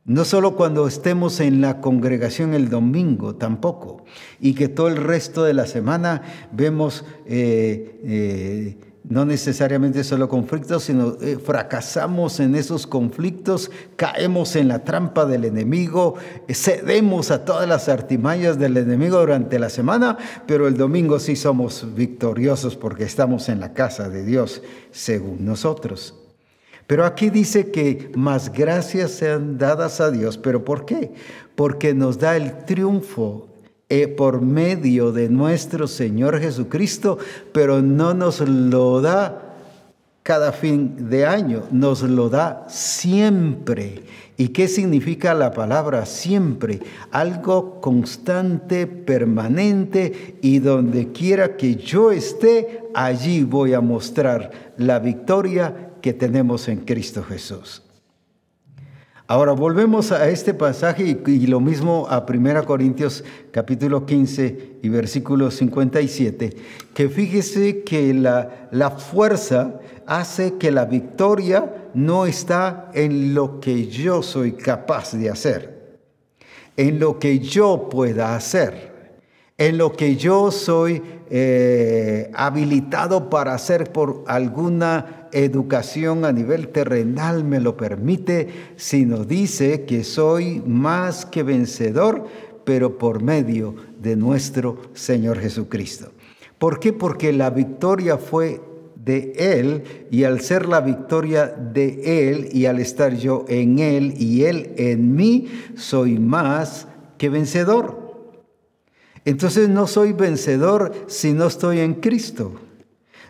No 0.05 0.25
solo 0.25 0.57
cuando 0.57 0.85
estemos 0.85 1.39
en 1.39 1.61
la 1.61 1.79
congregación 1.79 2.53
el 2.53 2.69
domingo, 2.69 3.35
tampoco. 3.35 4.03
Y 4.41 4.53
que 4.53 4.67
todo 4.67 4.89
el 4.89 4.97
resto 4.97 5.43
de 5.43 5.53
la 5.53 5.65
semana 5.65 6.23
vemos 6.51 7.05
eh, 7.25 8.01
eh, 8.03 8.77
no 9.07 9.23
necesariamente 9.23 10.03
solo 10.03 10.27
conflictos, 10.27 10.83
sino 10.83 11.17
eh, 11.21 11.37
fracasamos 11.37 12.41
en 12.41 12.55
esos 12.55 12.85
conflictos, 12.85 13.71
caemos 13.95 14.57
en 14.57 14.67
la 14.67 14.83
trampa 14.83 15.25
del 15.25 15.45
enemigo, 15.45 16.15
cedemos 16.49 17.31
a 17.31 17.45
todas 17.45 17.67
las 17.67 17.87
artimañas 17.87 18.59
del 18.59 18.75
enemigo 18.75 19.19
durante 19.19 19.57
la 19.57 19.69
semana, 19.69 20.17
pero 20.45 20.67
el 20.67 20.75
domingo 20.75 21.19
sí 21.19 21.37
somos 21.37 21.95
victoriosos 21.95 22.75
porque 22.75 23.05
estamos 23.05 23.47
en 23.47 23.61
la 23.61 23.73
casa 23.73 24.09
de 24.09 24.25
Dios, 24.25 24.61
según 24.91 25.45
nosotros. 25.45 26.22
Pero 26.93 27.05
aquí 27.05 27.31
dice 27.31 27.71
que 27.71 28.11
más 28.13 28.53
gracias 28.53 29.13
sean 29.13 29.57
dadas 29.57 29.99
a 29.99 30.11
Dios. 30.11 30.37
¿Pero 30.37 30.63
por 30.63 30.85
qué? 30.85 31.11
Porque 31.55 31.95
nos 31.95 32.19
da 32.19 32.37
el 32.37 32.65
triunfo 32.65 33.47
eh, 33.89 34.07
por 34.07 34.41
medio 34.43 35.11
de 35.11 35.27
nuestro 35.27 35.87
Señor 35.87 36.39
Jesucristo, 36.39 37.17
pero 37.51 37.81
no 37.81 38.13
nos 38.13 38.41
lo 38.41 39.01
da 39.01 39.55
cada 40.21 40.51
fin 40.51 41.09
de 41.09 41.25
año, 41.25 41.63
nos 41.71 42.03
lo 42.03 42.29
da 42.29 42.67
siempre. 42.69 44.03
¿Y 44.37 44.49
qué 44.49 44.67
significa 44.67 45.33
la 45.33 45.51
palabra 45.51 46.05
siempre? 46.05 46.79
Algo 47.09 47.81
constante, 47.81 48.85
permanente 48.85 50.37
y 50.43 50.59
donde 50.59 51.11
quiera 51.11 51.57
que 51.57 51.73
yo 51.75 52.11
esté, 52.11 52.83
allí 52.93 53.43
voy 53.43 53.73
a 53.73 53.81
mostrar 53.81 54.51
la 54.77 54.99
victoria 54.99 55.89
que 56.03 56.11
tenemos 56.11 56.67
en 56.67 56.81
Cristo 56.81 57.23
Jesús. 57.23 57.81
Ahora 59.25 59.53
volvemos 59.53 60.11
a 60.11 60.27
este 60.27 60.53
pasaje 60.53 61.17
y, 61.25 61.47
lo 61.47 61.61
mismo 61.61 62.07
a 62.09 62.25
1 62.27 62.65
Corintios 62.65 63.23
capítulo 63.51 64.05
15 64.05 64.79
y 64.83 64.89
versículo 64.89 65.49
57, 65.49 66.57
que 66.93 67.07
fíjese 67.07 67.83
que 67.83 68.13
la, 68.13 68.67
la 68.71 68.91
fuerza 68.91 69.79
hace 70.05 70.55
que 70.57 70.71
la 70.71 70.83
victoria 70.83 71.73
no 71.93 72.25
está 72.25 72.91
en 72.93 73.33
lo 73.33 73.61
que 73.61 73.87
yo 73.87 74.21
soy 74.23 74.51
capaz 74.51 75.13
de 75.13 75.29
hacer, 75.29 75.99
en 76.75 76.99
lo 76.99 77.17
que 77.17 77.39
yo 77.39 77.87
pueda 77.89 78.35
hacer 78.35 78.93
en 79.57 79.77
lo 79.77 79.93
que 79.93 80.15
yo 80.15 80.51
soy 80.51 81.01
eh, 81.29 82.31
habilitado 82.33 83.29
para 83.29 83.53
hacer 83.53 83.91
por 83.91 84.23
alguna 84.27 85.22
educación 85.33 86.25
a 86.25 86.31
nivel 86.31 86.69
terrenal 86.69 87.43
me 87.43 87.59
lo 87.59 87.75
permite, 87.75 88.47
sino 88.75 89.25
dice 89.25 89.83
que 89.83 90.03
soy 90.03 90.61
más 90.65 91.25
que 91.25 91.43
vencedor, 91.43 92.25
pero 92.63 92.97
por 92.97 93.21
medio 93.21 93.75
de 94.01 94.15
nuestro 94.15 94.77
Señor 94.93 95.39
Jesucristo. 95.39 96.11
¿Por 96.57 96.79
qué? 96.79 96.93
Porque 96.93 97.33
la 97.33 97.49
victoria 97.49 98.17
fue 98.17 98.61
de 99.03 99.33
Él 99.35 99.83
y 100.11 100.23
al 100.23 100.39
ser 100.39 100.67
la 100.67 100.79
victoria 100.79 101.47
de 101.47 102.29
Él 102.29 102.49
y 102.53 102.65
al 102.67 102.79
estar 102.79 103.15
yo 103.15 103.45
en 103.49 103.79
Él 103.79 104.13
y 104.17 104.45
Él 104.45 104.73
en 104.77 105.15
mí, 105.15 105.47
soy 105.75 106.19
más 106.19 106.87
que 107.17 107.29
vencedor. 107.29 108.03
Entonces 109.25 109.69
no 109.69 109.87
soy 109.87 110.13
vencedor 110.13 110.93
si 111.07 111.33
no 111.33 111.47
estoy 111.47 111.79
en 111.79 111.95
Cristo. 111.95 112.53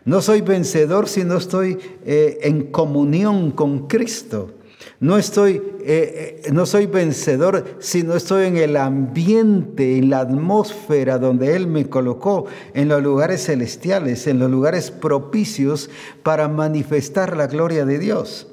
No 0.06 0.22
soy 0.22 0.42
vencedor 0.42 1.08
si 1.08 1.24
no 1.24 1.38
estoy 1.38 1.78
eh, 2.06 2.40
en 2.44 2.72
comunión 2.72 3.52
con 3.52 3.88
Cristo. 3.88 4.52
No, 5.00 5.18
estoy, 5.18 5.62
eh, 5.82 6.42
eh, 6.46 6.52
no 6.52 6.66
soy 6.66 6.88
vencedor 6.88 7.78
si 7.80 8.04
no 8.04 8.16
estoy 8.16 8.48
en 8.48 8.58
el 8.58 8.78
ambiente, 8.78 9.98
en 9.98 10.10
la 10.10 10.20
atmósfera 10.20 11.18
donde 11.18 11.56
Él 11.56 11.68
me 11.68 11.90
colocó, 11.90 12.46
en 12.74 12.90
los 12.90 13.02
lugares 13.02 13.46
celestiales, 13.46 14.28
en 14.28 14.40
los 14.40 14.52
lugares 14.52 14.92
propicios 14.92 15.90
para 16.22 16.48
manifestar 16.48 17.36
la 17.36 17.48
gloria 17.48 17.86
de 17.86 18.00
Dios. 18.00 18.48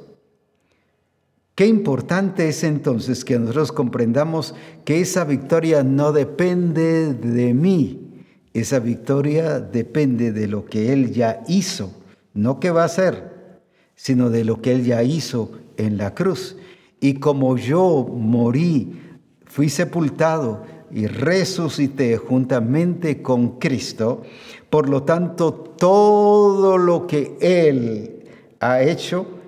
Qué 1.54 1.66
importante 1.66 2.48
es 2.48 2.64
entonces 2.64 3.24
que 3.24 3.38
nosotros 3.38 3.70
comprendamos 3.70 4.54
que 4.84 5.00
esa 5.00 5.24
victoria 5.24 5.82
no 5.82 6.12
depende 6.12 7.12
de 7.12 7.54
mí, 7.54 8.09
esa 8.52 8.78
victoria 8.80 9.60
depende 9.60 10.32
de 10.32 10.48
lo 10.48 10.66
que 10.66 10.92
Él 10.92 11.12
ya 11.12 11.42
hizo, 11.46 11.92
no 12.34 12.58
que 12.58 12.70
va 12.70 12.82
a 12.82 12.86
hacer, 12.86 13.60
sino 13.94 14.30
de 14.30 14.44
lo 14.44 14.60
que 14.60 14.72
Él 14.72 14.84
ya 14.84 15.02
hizo 15.02 15.52
en 15.76 15.96
la 15.96 16.14
cruz. 16.14 16.56
Y 17.00 17.14
como 17.14 17.56
yo 17.56 18.06
morí, 18.10 19.00
fui 19.46 19.68
sepultado 19.68 20.64
y 20.92 21.06
resucité 21.06 22.16
juntamente 22.16 23.22
con 23.22 23.58
Cristo, 23.58 24.22
por 24.68 24.88
lo 24.88 25.04
tanto 25.04 25.54
todo 25.54 26.76
lo 26.76 27.06
que 27.06 27.36
Él 27.40 28.24
ha 28.58 28.82
hecho 28.82 29.39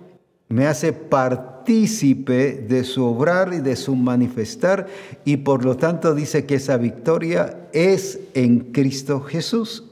me 0.53 0.66
hace 0.66 0.92
partícipe 0.92 2.53
de 2.53 2.84
su 2.84 3.07
obrar 3.07 3.55
y 3.55 3.61
de 3.61 3.74
su 3.74 3.96
manifestar 3.96 4.86
y 5.24 5.38
por 5.38 5.64
lo 5.64 5.78
tanto 5.78 6.14
dice 6.14 6.44
que 6.44 6.57
esa 6.57 6.76
victoria 6.76 7.70
es 7.72 8.20
en 8.34 8.70
Cristo 8.70 9.22
Jesús. 9.22 9.84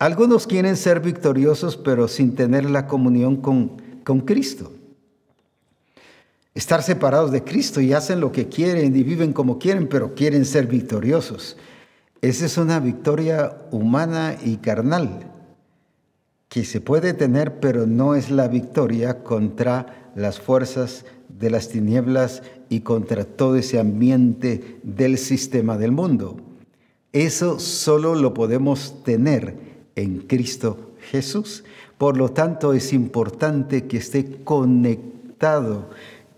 Algunos 0.00 0.48
quieren 0.48 0.76
ser 0.76 0.98
victoriosos 0.98 1.76
pero 1.76 2.08
sin 2.08 2.34
tener 2.34 2.68
la 2.68 2.88
comunión 2.88 3.36
con, 3.36 3.80
con 4.02 4.22
Cristo. 4.22 4.72
Estar 6.52 6.82
separados 6.82 7.30
de 7.30 7.44
Cristo 7.44 7.80
y 7.80 7.92
hacen 7.92 8.18
lo 8.18 8.32
que 8.32 8.48
quieren 8.48 8.96
y 8.96 9.04
viven 9.04 9.32
como 9.32 9.60
quieren, 9.60 9.86
pero 9.86 10.16
quieren 10.16 10.44
ser 10.44 10.66
victoriosos. 10.66 11.56
Esa 12.22 12.44
es 12.44 12.58
una 12.58 12.80
victoria 12.80 13.56
humana 13.70 14.36
y 14.44 14.56
carnal 14.56 15.30
que 16.50 16.64
se 16.64 16.80
puede 16.80 17.14
tener, 17.14 17.60
pero 17.60 17.86
no 17.86 18.16
es 18.16 18.30
la 18.30 18.48
victoria 18.48 19.22
contra 19.22 20.10
las 20.16 20.40
fuerzas 20.40 21.06
de 21.28 21.48
las 21.48 21.68
tinieblas 21.68 22.42
y 22.68 22.80
contra 22.80 23.24
todo 23.24 23.54
ese 23.54 23.78
ambiente 23.78 24.80
del 24.82 25.16
sistema 25.16 25.78
del 25.78 25.92
mundo. 25.92 26.36
Eso 27.12 27.60
solo 27.60 28.16
lo 28.16 28.34
podemos 28.34 29.02
tener 29.04 29.56
en 29.94 30.18
Cristo 30.22 30.90
Jesús. 31.12 31.62
Por 31.96 32.16
lo 32.16 32.30
tanto, 32.30 32.72
es 32.72 32.92
importante 32.92 33.86
que 33.86 33.98
esté 33.98 34.42
conectado, 34.42 35.90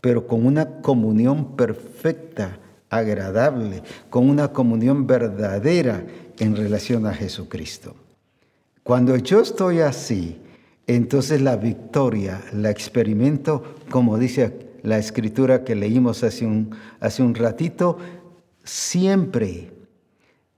pero 0.02 0.26
con 0.26 0.44
una 0.44 0.82
comunión 0.82 1.56
perfecta, 1.56 2.58
agradable, 2.90 3.82
con 4.10 4.28
una 4.28 4.52
comunión 4.52 5.06
verdadera 5.06 6.04
en 6.38 6.54
relación 6.54 7.06
a 7.06 7.14
Jesucristo. 7.14 7.94
Cuando 8.82 9.16
yo 9.16 9.40
estoy 9.40 9.80
así, 9.80 10.38
entonces 10.86 11.40
la 11.40 11.56
victoria 11.56 12.42
la 12.52 12.70
experimento, 12.70 13.62
como 13.90 14.18
dice 14.18 14.70
la 14.82 14.98
escritura 14.98 15.62
que 15.62 15.76
leímos 15.76 16.24
hace 16.24 16.44
un, 16.44 16.74
hace 16.98 17.22
un 17.22 17.34
ratito, 17.34 17.98
siempre. 18.64 19.70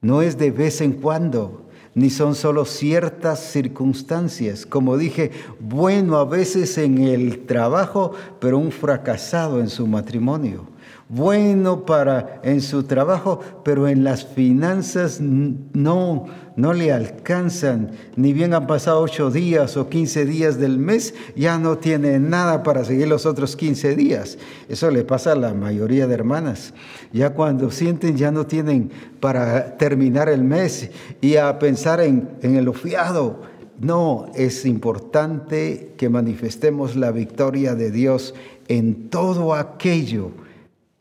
No 0.01 0.22
es 0.22 0.39
de 0.39 0.51
vez 0.51 0.81
en 0.81 0.93
cuando, 0.93 1.68
ni 1.95 2.09
son 2.09 2.35
solo 2.35 2.64
ciertas 2.64 3.41
circunstancias. 3.41 4.64
Como 4.64 4.97
dije, 4.97 5.31
bueno 5.61 6.16
a 6.16 6.25
veces 6.25 6.79
en 6.79 6.99
el 6.99 7.45
trabajo, 7.45 8.12
pero 8.41 8.59
un 8.59 8.72
fracasado 8.72 9.61
en 9.61 9.68
su 9.68 9.87
matrimonio 9.87 10.74
bueno 11.09 11.84
para 11.84 12.40
en 12.42 12.61
su 12.61 12.84
trabajo, 12.84 13.40
pero 13.64 13.88
en 13.88 14.05
las 14.05 14.24
finanzas 14.24 15.20
no, 15.20 16.26
no 16.57 16.72
le 16.72 16.92
alcanzan. 16.92 17.90
Ni 18.16 18.32
bien 18.32 18.55
han 18.55 18.66
pasado 18.66 19.00
ocho 19.00 19.30
días 19.30 19.76
o 19.76 19.88
quince 19.88 20.24
días 20.24 20.59
del 20.59 20.78
mes, 20.78 21.14
ya 21.36 21.59
no 21.59 21.78
tiene 21.78 22.18
nada 22.18 22.62
para 22.62 22.84
seguir 22.84 23.09
los 23.09 23.26
otros 23.26 23.57
quince 23.57 23.94
días. 23.94 24.38
Eso 24.68 24.90
le 24.90 25.05
pasa 25.05 25.32
a 25.32 25.36
la 25.36 25.55
mayoría 25.55 26.07
de 26.07 26.14
hermanas. 26.14 26.74
Ya 27.12 27.30
cuando 27.30 27.70
sienten 27.70 28.16
ya 28.16 28.30
no 28.30 28.46
tienen 28.46 28.90
para 29.20 29.76
terminar 29.76 30.28
el 30.28 30.42
mes 30.42 30.90
y 31.20 31.36
a 31.36 31.59
pensar 31.59 32.00
en, 32.00 32.30
en 32.42 32.57
el 32.57 32.68
ofiado. 32.68 33.55
No, 33.80 34.26
es 34.36 34.64
importante 34.66 35.94
que 35.96 36.09
manifestemos 36.09 36.94
la 36.94 37.11
victoria 37.11 37.74
de 37.74 37.90
Dios 37.90 38.34
en 38.68 39.11
todo 39.11 39.55
aquello 39.55 40.30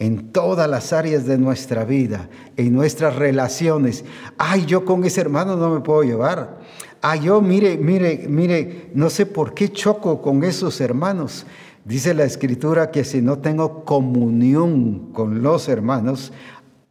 en 0.04 0.34
todas 0.34 0.70
las 0.70 0.92
áreas 0.92 1.26
de 1.26 1.38
nuestra 1.38 1.86
vida, 1.86 2.30
en 2.58 2.74
nuestras 2.74 3.16
relaciones. 3.16 4.04
Ay, 4.38 4.66
yo 4.66 4.84
con 4.84 5.06
ese 5.06 5.22
hermano 5.22 5.56
no 5.56 5.70
me 5.70 5.80
puedo 5.80 6.04
llevar. 6.04 6.60
Ay, 7.02 7.22
yo, 7.22 7.40
mire, 7.40 7.78
mire, 7.78 8.26
mire, 8.28 8.92
no 8.96 9.10
sé 9.10 9.26
por 9.26 9.54
qué 9.54 9.72
choco 9.72 10.22
con 10.22 10.44
esos 10.44 10.82
hermanos. 10.82 11.46
Dice 11.86 12.14
la 12.14 12.26
escritura 12.26 12.92
que 12.92 13.06
si 13.06 13.22
no 13.22 13.38
tengo 13.38 13.86
comunión 13.86 15.14
con 15.14 15.42
los 15.42 15.70
hermanos, 15.70 16.34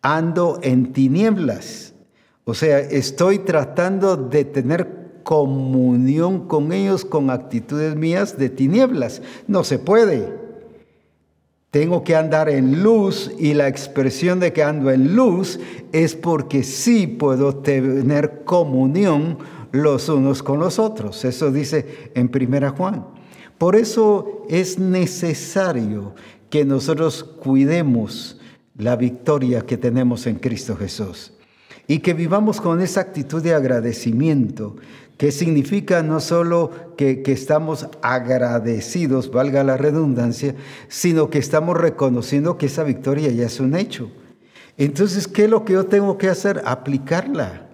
ando 0.00 0.58
en 0.62 0.94
tinieblas. 0.94 1.92
O 2.44 2.54
sea, 2.54 2.78
estoy 2.78 3.40
tratando 3.40 4.16
de 4.16 4.46
tener 4.46 5.20
comunión 5.22 6.48
con 6.48 6.72
ellos 6.72 7.04
con 7.04 7.28
actitudes 7.28 7.94
mías 7.94 8.38
de 8.38 8.48
tinieblas. 8.48 9.20
No 9.46 9.64
se 9.64 9.78
puede. 9.78 10.41
Tengo 11.72 12.04
que 12.04 12.14
andar 12.14 12.50
en 12.50 12.82
luz 12.82 13.30
y 13.38 13.54
la 13.54 13.66
expresión 13.66 14.40
de 14.40 14.52
que 14.52 14.62
ando 14.62 14.90
en 14.90 15.16
luz 15.16 15.58
es 15.92 16.14
porque 16.14 16.64
sí 16.64 17.06
puedo 17.06 17.56
tener 17.56 18.44
comunión 18.44 19.38
los 19.70 20.10
unos 20.10 20.42
con 20.42 20.60
los 20.60 20.78
otros. 20.78 21.24
Eso 21.24 21.50
dice 21.50 22.10
en 22.14 22.28
Primera 22.28 22.68
Juan. 22.68 23.06
Por 23.56 23.74
eso 23.74 24.44
es 24.50 24.78
necesario 24.78 26.14
que 26.50 26.66
nosotros 26.66 27.24
cuidemos 27.24 28.38
la 28.76 28.94
victoria 28.94 29.62
que 29.62 29.78
tenemos 29.78 30.26
en 30.26 30.34
Cristo 30.34 30.76
Jesús 30.76 31.32
y 31.88 32.00
que 32.00 32.12
vivamos 32.12 32.60
con 32.60 32.82
esa 32.82 33.00
actitud 33.00 33.42
de 33.42 33.54
agradecimiento, 33.54 34.76
que 35.16 35.30
significa 35.30 36.02
no 36.02 36.20
solo 36.20 36.70
que, 36.96 37.22
estamos 37.26 37.86
agradecidos, 38.02 39.30
valga 39.30 39.62
la 39.64 39.76
redundancia, 39.76 40.54
sino 40.88 41.30
que 41.30 41.38
estamos 41.38 41.76
reconociendo 41.76 42.58
que 42.58 42.66
esa 42.66 42.82
victoria 42.82 43.30
ya 43.30 43.46
es 43.46 43.60
un 43.60 43.76
hecho. 43.76 44.10
Entonces, 44.76 45.28
¿qué 45.28 45.44
es 45.44 45.50
lo 45.50 45.64
que 45.64 45.74
yo 45.74 45.86
tengo 45.86 46.18
que 46.18 46.28
hacer? 46.28 46.62
Aplicarla. 46.64 47.68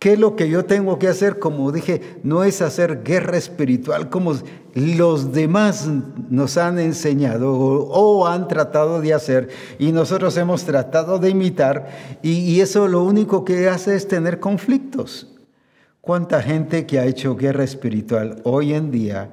¿Qué 0.00 0.14
es 0.14 0.18
lo 0.18 0.34
que 0.34 0.48
yo 0.48 0.64
tengo 0.64 0.98
que 0.98 1.08
hacer? 1.08 1.38
Como 1.38 1.70
dije, 1.72 2.18
no 2.22 2.42
es 2.42 2.62
hacer 2.62 3.02
guerra 3.04 3.36
espiritual 3.36 4.08
como 4.08 4.34
los 4.74 5.32
demás 5.32 5.86
nos 6.30 6.56
han 6.56 6.78
enseñado 6.78 7.52
o, 7.52 8.26
han 8.26 8.48
tratado 8.48 9.02
de 9.02 9.12
hacer 9.12 9.50
y 9.78 9.92
nosotros 9.92 10.36
hemos 10.38 10.64
tratado 10.64 11.18
de 11.18 11.28
imitar 11.28 12.18
y 12.22 12.58
eso 12.60 12.88
lo 12.88 13.04
único 13.04 13.44
que 13.44 13.68
hace 13.68 13.94
es 13.94 14.08
tener 14.08 14.40
conflictos. 14.40 15.29
¿Cuánta 16.00 16.40
gente 16.40 16.86
que 16.86 16.98
ha 16.98 17.04
hecho 17.04 17.36
guerra 17.36 17.62
espiritual 17.62 18.40
hoy 18.44 18.72
en 18.72 18.90
día 18.90 19.28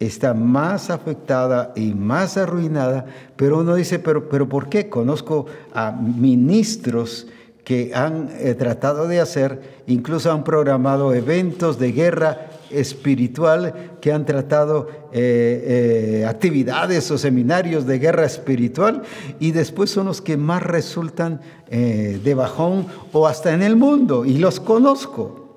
está 0.00 0.34
más 0.34 0.90
afectada 0.90 1.72
y 1.76 1.94
más 1.94 2.36
arruinada, 2.36 3.06
pero 3.36 3.58
uno 3.58 3.76
dice, 3.76 4.00
pero, 4.00 4.28
pero 4.28 4.48
¿por 4.48 4.68
qué? 4.68 4.88
Conozco 4.88 5.46
a 5.72 5.92
ministros 5.92 7.28
que 7.64 7.92
han 7.94 8.30
eh, 8.38 8.54
tratado 8.54 9.06
de 9.06 9.20
hacer, 9.20 9.82
incluso 9.86 10.32
han 10.32 10.42
programado 10.42 11.14
eventos 11.14 11.78
de 11.78 11.92
guerra 11.92 12.50
espiritual, 12.70 13.98
que 14.00 14.12
han 14.12 14.24
tratado 14.26 14.88
eh, 15.12 16.20
eh, 16.22 16.26
actividades 16.26 17.10
o 17.12 17.18
seminarios 17.18 17.86
de 17.86 17.98
guerra 18.00 18.24
espiritual, 18.24 19.02
y 19.38 19.52
después 19.52 19.90
son 19.90 20.06
los 20.06 20.20
que 20.20 20.36
más 20.36 20.64
resultan 20.64 21.40
de 21.70 22.34
bajón 22.34 22.86
o 23.12 23.26
hasta 23.26 23.52
en 23.52 23.62
el 23.62 23.76
mundo, 23.76 24.24
y 24.24 24.38
los 24.38 24.58
conozco 24.58 25.47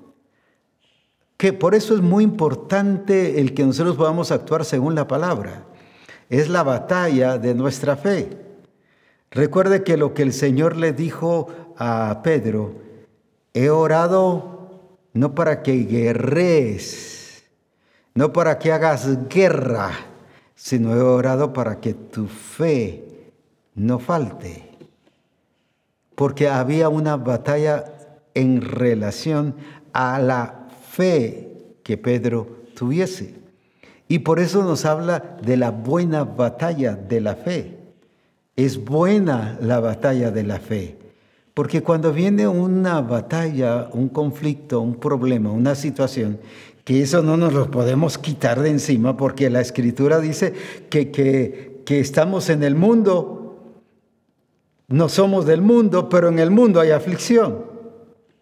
que 1.42 1.54
por 1.54 1.74
eso 1.74 1.96
es 1.96 2.02
muy 2.02 2.24
importante 2.24 3.42
el 3.42 3.56
que 3.56 3.66
nosotros 3.66 3.96
podamos 3.96 4.32
actuar 4.32 4.64
según 4.64 4.94
la 4.94 5.08
palabra. 5.08 5.64
Es 6.30 6.50
la 6.50 6.62
batalla 6.62 7.40
de 7.40 7.56
nuestra 7.56 7.96
fe. 7.96 8.30
Recuerde 9.32 9.84
que 9.84 9.98
lo 9.98 10.14
que 10.14 10.22
el 10.22 10.34
Señor 10.34 10.78
le 10.78 10.94
dijo 10.94 11.48
a 11.80 12.22
Pedro, 12.24 12.76
he 13.56 13.72
orado 13.72 14.70
no 15.14 15.34
para 15.34 15.64
que 15.64 15.78
guerres, 15.86 17.44
no 18.14 18.32
para 18.32 18.60
que 18.60 18.72
hagas 18.72 19.28
guerra, 19.28 19.90
sino 20.54 20.96
he 20.96 21.02
orado 21.02 21.54
para 21.54 21.80
que 21.80 21.96
tu 21.96 22.28
fe 22.28 23.34
no 23.74 23.98
falte. 23.98 24.78
Porque 26.14 26.48
había 26.48 26.88
una 26.88 27.18
batalla 27.18 27.86
en 28.36 28.62
relación 28.62 29.56
a 29.92 30.20
la 30.20 30.61
fe 30.92 31.78
que 31.84 31.98
Pedro 31.98 32.48
tuviese. 32.76 33.36
Y 34.08 34.20
por 34.20 34.40
eso 34.40 34.64
nos 34.64 34.86
habla 34.86 35.38
de 35.42 35.56
la 35.56 35.72
buena 35.72 36.26
batalla 36.26 36.96
de 36.96 37.22
la 37.22 37.36
fe. 37.36 37.78
Es 38.58 38.84
buena 38.84 39.58
la 39.62 39.80
batalla 39.80 40.32
de 40.32 40.44
la 40.44 40.60
fe. 40.60 40.98
Porque 41.54 41.82
cuando 41.82 42.12
viene 42.12 42.48
una 42.48 43.02
batalla, 43.02 43.90
un 43.94 44.10
conflicto, 44.10 44.82
un 44.82 44.96
problema, 44.96 45.52
una 45.52 45.76
situación, 45.76 46.40
que 46.84 47.02
eso 47.02 47.22
no 47.22 47.38
nos 47.38 47.54
lo 47.54 47.72
podemos 47.72 48.18
quitar 48.18 48.62
de 48.62 48.70
encima 48.70 49.16
porque 49.16 49.50
la 49.50 49.62
escritura 49.62 50.20
dice 50.20 50.54
que, 50.90 51.12
que, 51.12 51.82
que 51.86 52.00
estamos 52.00 52.50
en 52.50 52.64
el 52.64 52.76
mundo, 52.76 53.74
no 54.88 55.08
somos 55.08 55.46
del 55.46 55.62
mundo, 55.62 56.10
pero 56.10 56.28
en 56.28 56.40
el 56.40 56.52
mundo 56.52 56.82
hay 56.82 56.92
aflicción. 56.92 57.72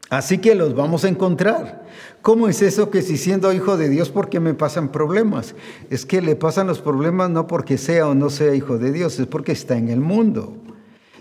Así 0.10 0.40
que 0.40 0.56
los 0.56 0.74
vamos 0.74 1.04
a 1.04 1.10
encontrar. 1.10 1.84
¿Cómo 2.22 2.48
es 2.48 2.62
eso 2.62 2.90
que 2.90 3.02
si 3.02 3.18
siendo 3.18 3.54
hijo 3.54 3.78
de 3.78 3.90
Dios, 3.90 4.10
porque 4.10 4.40
me 4.40 4.54
pasan 4.54 4.92
problemas? 4.92 5.56
Es 5.90 6.06
que 6.06 6.22
le 6.22 6.36
pasan 6.36 6.68
los 6.68 6.80
problemas 6.80 7.30
no 7.30 7.48
porque 7.48 7.78
sea 7.78 8.08
o 8.08 8.16
no 8.16 8.30
sea 8.30 8.54
hijo 8.56 8.78
de 8.78 8.92
Dios, 8.92 9.20
es 9.20 9.28
porque 9.28 9.54
está 9.54 9.78
en 9.78 9.90
el 9.90 10.00
mundo. 10.00 10.56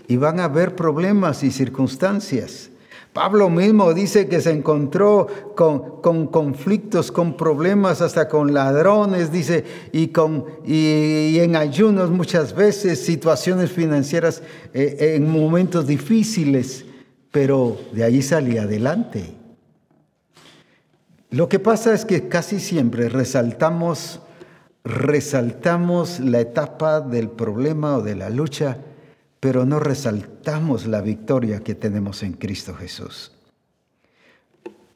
Y 0.07 0.17
van 0.17 0.39
a 0.39 0.45
haber 0.45 0.75
problemas 0.75 1.43
y 1.43 1.51
circunstancias. 1.51 2.69
Pablo 3.13 3.49
mismo 3.49 3.93
dice 3.93 4.27
que 4.27 4.39
se 4.39 4.51
encontró 4.51 5.27
con, 5.55 6.01
con, 6.01 6.27
conflictos, 6.27 7.11
con 7.11 7.35
problemas, 7.35 8.01
hasta 8.01 8.27
con 8.27 8.53
ladrones, 8.53 9.31
dice, 9.31 9.63
y, 9.91 10.09
con, 10.09 10.45
y, 10.65 11.39
en 11.39 11.55
ayunos 11.55 12.11
muchas 12.11 12.53
veces, 12.53 13.03
situaciones 13.03 13.71
financieras 13.71 14.43
eh, 14.73 15.15
en 15.15 15.29
momentos 15.29 15.87
difíciles 15.87 16.85
pero 17.31 17.77
de 17.91 18.03
ahí 18.03 18.21
salí 18.21 18.57
adelante. 18.57 19.38
Lo 21.31 21.47
que 21.47 21.59
pasa 21.59 21.93
es 21.93 22.05
que 22.05 22.27
casi 22.27 22.59
siempre 22.59 23.07
resaltamos, 23.07 24.19
resaltamos 24.83 26.19
la 26.19 26.39
etapa 26.39 27.01
del 27.01 27.29
problema 27.29 27.97
o 27.97 28.01
de 28.01 28.15
la 28.15 28.31
lucha, 28.31 28.77
pero 29.39 29.63
no 29.63 29.79
resaltamos 29.79 30.87
la 30.87 31.01
victoria 31.01 31.59
que 31.59 31.75
tenemos 31.75 32.23
en 32.23 32.33
Cristo 32.33 32.73
Jesús. 32.73 33.31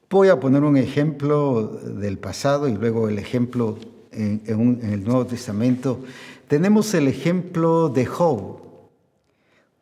Voy 0.10 0.30
a 0.30 0.40
poner 0.40 0.64
un 0.64 0.76
ejemplo 0.76 1.68
del 1.68 2.18
pasado 2.18 2.68
y 2.68 2.74
luego 2.74 3.10
el 3.10 3.20
ejemplo 3.20 3.78
en, 4.12 4.42
en 4.48 4.92
el 4.92 5.04
Nuevo 5.04 5.28
Testamento. 5.28 6.00
Tenemos 6.48 6.96
el 6.96 7.08
ejemplo 7.08 7.90
de 7.90 8.08
Job. 8.08 8.58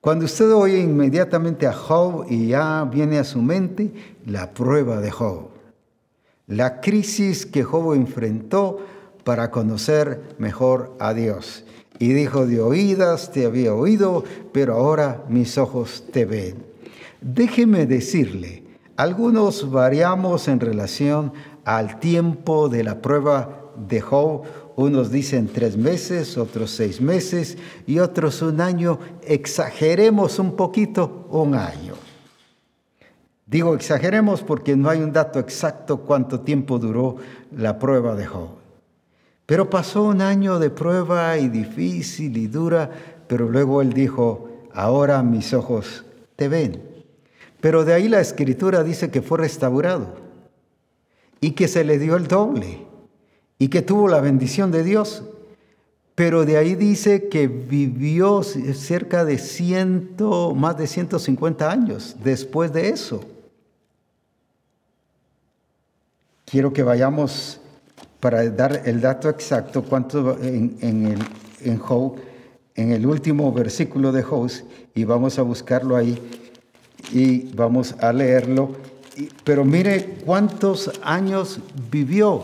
Cuando 0.02 0.26
usted 0.26 0.52
oye 0.54 0.80
inmediatamente 0.80 1.66
a 1.66 1.74
Job 1.74 2.26
y 2.30 2.47
ya 2.47 2.84
viene 2.91 3.20
a 3.20 3.24
su 3.24 3.41
mente 3.41 3.91
la 4.26 4.52
prueba 4.52 4.99
de 4.99 5.12
Job, 5.12 5.52
la 6.52 6.82
crisis 6.82 7.45
que 7.45 7.64
Job 7.64 7.93
enfrentó 7.93 8.80
para 9.24 9.52
conocer 9.52 10.22
mejor 10.38 10.95
a 10.99 11.14
Dios. 11.14 11.64
Y 11.97 12.14
dijo, 12.14 12.45
de 12.45 12.60
oídas 12.60 13.32
te 13.32 13.45
había 13.45 13.74
oído, 13.74 14.24
pero 14.52 14.76
ahora 14.76 15.24
mis 15.30 15.58
ojos 15.58 16.04
te 16.12 16.26
ven. 16.26 16.66
Déjeme 17.22 17.86
decirle, 17.86 18.64
algunos 18.97 19.72
variamos 19.72 20.47
en 20.47 20.60
relación 20.60 21.32
al 21.64 21.99
tiempo 21.99 22.68
de 22.68 22.84
la 22.84 23.02
prueba 23.02 23.72
de 23.88 24.02
Job 24.02 24.43
unos 24.76 25.12
dicen 25.12 25.47
tres 25.47 25.78
meses, 25.78 26.38
otros 26.38 26.72
seis 26.72 26.99
meses 26.99 27.58
y 27.86 27.99
otros 27.99 28.41
un 28.41 28.60
año. 28.62 28.99
Exageremos 29.24 30.39
un 30.39 30.56
poquito, 30.56 31.28
un 31.30 31.56
año. 31.56 31.93
Digo 33.52 33.76
exageremos 33.76 34.43
porque 34.43 34.78
no 34.78 34.89
hay 34.89 35.02
un 35.02 35.12
dato 35.12 35.38
exacto 35.38 35.97
cuánto 35.97 36.39
tiempo 36.39 36.80
duró 36.80 37.18
la 37.54 37.78
prueba 37.78 38.16
de 38.16 38.26
Job. 38.26 38.47
Pero 39.45 39.70
pasó 39.70 40.04
un 40.04 40.22
año 40.22 40.58
de 40.58 40.70
prueba 40.70 41.38
y 41.38 41.49
difícil 41.49 42.38
y 42.38 42.47
dura, 42.47 42.89
pero 43.28 43.49
luego 43.49 43.82
él 43.82 43.91
dijo, 43.91 44.49
ahora 44.74 45.22
mis 45.22 45.54
ojos 45.54 46.06
te 46.38 46.47
ven. 46.47 46.82
Pero 47.60 47.84
de 47.84 47.93
ahí 47.93 48.08
la 48.08 48.22
escritura 48.22 48.86
dice 48.86 49.12
que 49.12 49.22
fue 49.22 49.39
restaurado 49.39 50.16
y 51.41 51.52
que 51.52 51.68
se 51.68 51.84
le 51.84 51.99
dio 51.99 52.16
el 52.16 52.30
doble 52.30 52.86
y 53.60 53.68
que 53.68 53.82
tuvo 53.82 54.08
la 54.08 54.22
bendición 54.22 54.72
de 54.72 54.86
Dios. 54.86 55.24
Pero 56.16 56.45
de 56.45 56.56
ahí 56.56 56.76
dice 56.76 57.28
que 57.28 57.49
vivió 57.49 58.43
cerca 58.43 59.26
de 59.26 59.38
ciento, 59.38 60.56
más 60.56 60.78
de 60.78 60.88
150 60.88 61.70
años 61.70 62.16
después 62.24 62.72
de 62.72 62.88
eso. 62.88 63.26
Quiero 66.52 66.74
que 66.74 66.84
vayamos 66.84 67.62
para 68.20 68.49
dar 68.49 68.82
el 68.84 68.99
dato 68.99 69.30
exacto, 69.30 69.84
cuánto 69.84 70.38
en, 70.43 70.76
en, 70.82 71.06
el, 71.06 71.20
en 71.62 71.78
Job, 71.78 72.18
en 72.76 72.91
el 72.91 73.06
último 73.06 73.54
versículo 73.54 74.12
de 74.12 74.22
Job, 74.22 74.52
y 74.93 75.06
vamos 75.06 75.39
a 75.39 75.43
buscarlo 75.43 75.95
ahí 75.95 76.22
y 77.14 77.54
vamos 77.54 77.95
a 78.02 78.12
leerlo. 78.12 78.72
Pero 79.45 79.64
mire 79.64 80.18
cuántos 80.26 80.91
años 81.02 81.62
vivió 81.89 82.43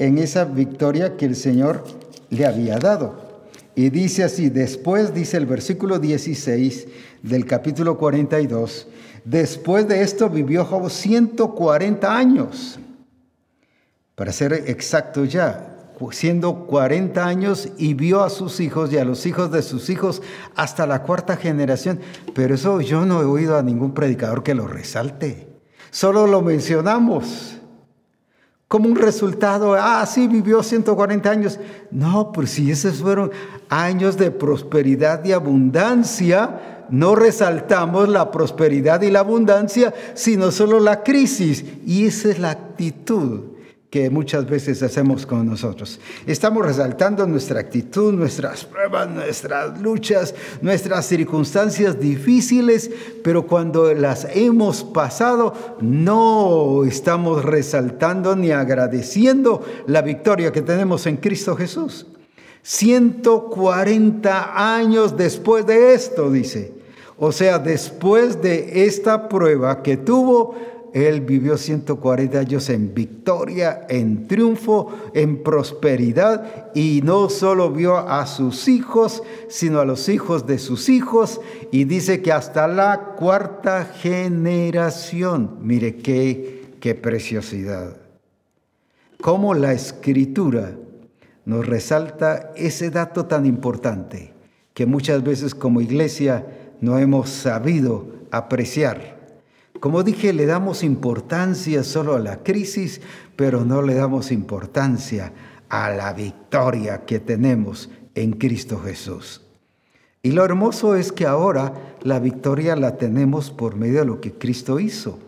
en 0.00 0.18
esa 0.18 0.44
victoria 0.44 1.16
que 1.16 1.26
el 1.26 1.36
Señor 1.36 1.84
le 2.30 2.44
había 2.44 2.76
dado. 2.78 3.44
Y 3.76 3.90
dice 3.90 4.24
así, 4.24 4.48
después 4.48 5.14
dice 5.14 5.36
el 5.36 5.46
versículo 5.46 6.00
16 6.00 6.88
del 7.22 7.46
capítulo 7.46 7.98
42, 7.98 8.88
después 9.24 9.86
de 9.86 10.02
esto 10.02 10.28
vivió 10.28 10.64
Job 10.64 10.90
140 10.90 12.16
años, 12.16 12.80
para 14.18 14.32
ser 14.32 14.52
exacto 14.66 15.24
ya, 15.24 15.92
siendo 16.10 16.66
40 16.66 17.24
años 17.24 17.68
y 17.78 17.94
vio 17.94 18.24
a 18.24 18.30
sus 18.30 18.58
hijos 18.58 18.92
y 18.92 18.98
a 18.98 19.04
los 19.04 19.24
hijos 19.26 19.52
de 19.52 19.62
sus 19.62 19.88
hijos 19.90 20.22
hasta 20.56 20.88
la 20.88 21.04
cuarta 21.04 21.36
generación. 21.36 22.00
Pero 22.34 22.56
eso 22.56 22.80
yo 22.80 23.06
no 23.06 23.22
he 23.22 23.24
oído 23.24 23.56
a 23.56 23.62
ningún 23.62 23.94
predicador 23.94 24.42
que 24.42 24.56
lo 24.56 24.66
resalte. 24.66 25.46
Solo 25.92 26.26
lo 26.26 26.42
mencionamos 26.42 27.58
como 28.66 28.88
un 28.88 28.96
resultado, 28.96 29.74
ah, 29.74 30.04
sí, 30.04 30.26
vivió 30.26 30.64
140 30.64 31.30
años. 31.30 31.60
No, 31.92 32.32
pues 32.32 32.50
si 32.50 32.72
esos 32.72 32.96
fueron 32.96 33.30
años 33.68 34.16
de 34.16 34.32
prosperidad 34.32 35.24
y 35.24 35.30
abundancia, 35.30 36.86
no 36.90 37.14
resaltamos 37.14 38.08
la 38.08 38.32
prosperidad 38.32 39.00
y 39.02 39.12
la 39.12 39.20
abundancia, 39.20 39.94
sino 40.14 40.50
solo 40.50 40.80
la 40.80 41.04
crisis. 41.04 41.64
Y 41.86 42.06
esa 42.06 42.30
es 42.30 42.40
la 42.40 42.50
actitud 42.50 43.57
que 43.90 44.10
muchas 44.10 44.46
veces 44.46 44.82
hacemos 44.82 45.24
con 45.24 45.46
nosotros. 45.46 45.98
Estamos 46.26 46.64
resaltando 46.64 47.26
nuestra 47.26 47.60
actitud, 47.60 48.12
nuestras 48.12 48.66
pruebas, 48.66 49.08
nuestras 49.08 49.80
luchas, 49.80 50.34
nuestras 50.60 51.06
circunstancias 51.06 51.98
difíciles, 51.98 52.90
pero 53.24 53.46
cuando 53.46 53.94
las 53.94 54.28
hemos 54.34 54.84
pasado, 54.84 55.54
no 55.80 56.84
estamos 56.84 57.42
resaltando 57.44 58.36
ni 58.36 58.50
agradeciendo 58.50 59.64
la 59.86 60.02
victoria 60.02 60.52
que 60.52 60.60
tenemos 60.60 61.06
en 61.06 61.16
Cristo 61.16 61.56
Jesús. 61.56 62.06
140 62.62 64.76
años 64.76 65.16
después 65.16 65.66
de 65.66 65.94
esto, 65.94 66.30
dice. 66.30 66.74
O 67.16 67.32
sea, 67.32 67.58
después 67.58 68.42
de 68.42 68.84
esta 68.84 69.30
prueba 69.30 69.82
que 69.82 69.96
tuvo, 69.96 70.54
él 70.94 71.20
vivió 71.20 71.56
140 71.56 72.38
años 72.38 72.70
en 72.70 72.94
victoria, 72.94 73.86
en 73.88 74.26
triunfo, 74.26 74.92
en 75.14 75.42
prosperidad 75.42 76.72
y 76.74 77.00
no 77.04 77.28
solo 77.28 77.70
vio 77.70 77.96
a 77.96 78.26
sus 78.26 78.68
hijos, 78.68 79.22
sino 79.48 79.80
a 79.80 79.84
los 79.84 80.08
hijos 80.08 80.46
de 80.46 80.58
sus 80.58 80.88
hijos 80.88 81.40
y 81.70 81.84
dice 81.84 82.22
que 82.22 82.32
hasta 82.32 82.68
la 82.68 83.14
cuarta 83.16 83.84
generación. 83.84 85.58
Mire 85.60 85.96
qué, 85.96 86.76
qué 86.80 86.94
preciosidad. 86.94 87.96
Cómo 89.20 89.54
la 89.54 89.72
escritura 89.72 90.76
nos 91.44 91.66
resalta 91.66 92.52
ese 92.56 92.90
dato 92.90 93.26
tan 93.26 93.46
importante 93.46 94.32
que 94.74 94.86
muchas 94.86 95.24
veces 95.24 95.54
como 95.54 95.80
iglesia 95.80 96.46
no 96.80 96.98
hemos 96.98 97.30
sabido 97.30 98.06
apreciar. 98.30 99.17
Como 99.80 100.02
dije, 100.02 100.32
le 100.32 100.46
damos 100.46 100.82
importancia 100.82 101.84
solo 101.84 102.16
a 102.16 102.20
la 102.20 102.42
crisis, 102.42 103.00
pero 103.36 103.64
no 103.64 103.82
le 103.82 103.94
damos 103.94 104.32
importancia 104.32 105.32
a 105.68 105.90
la 105.90 106.12
victoria 106.12 107.04
que 107.04 107.20
tenemos 107.20 107.90
en 108.14 108.32
Cristo 108.32 108.80
Jesús. 108.80 109.42
Y 110.22 110.32
lo 110.32 110.44
hermoso 110.44 110.96
es 110.96 111.12
que 111.12 111.26
ahora 111.26 111.72
la 112.02 112.18
victoria 112.18 112.74
la 112.74 112.96
tenemos 112.96 113.50
por 113.50 113.76
medio 113.76 114.00
de 114.00 114.06
lo 114.06 114.20
que 114.20 114.32
Cristo 114.32 114.80
hizo. 114.80 115.20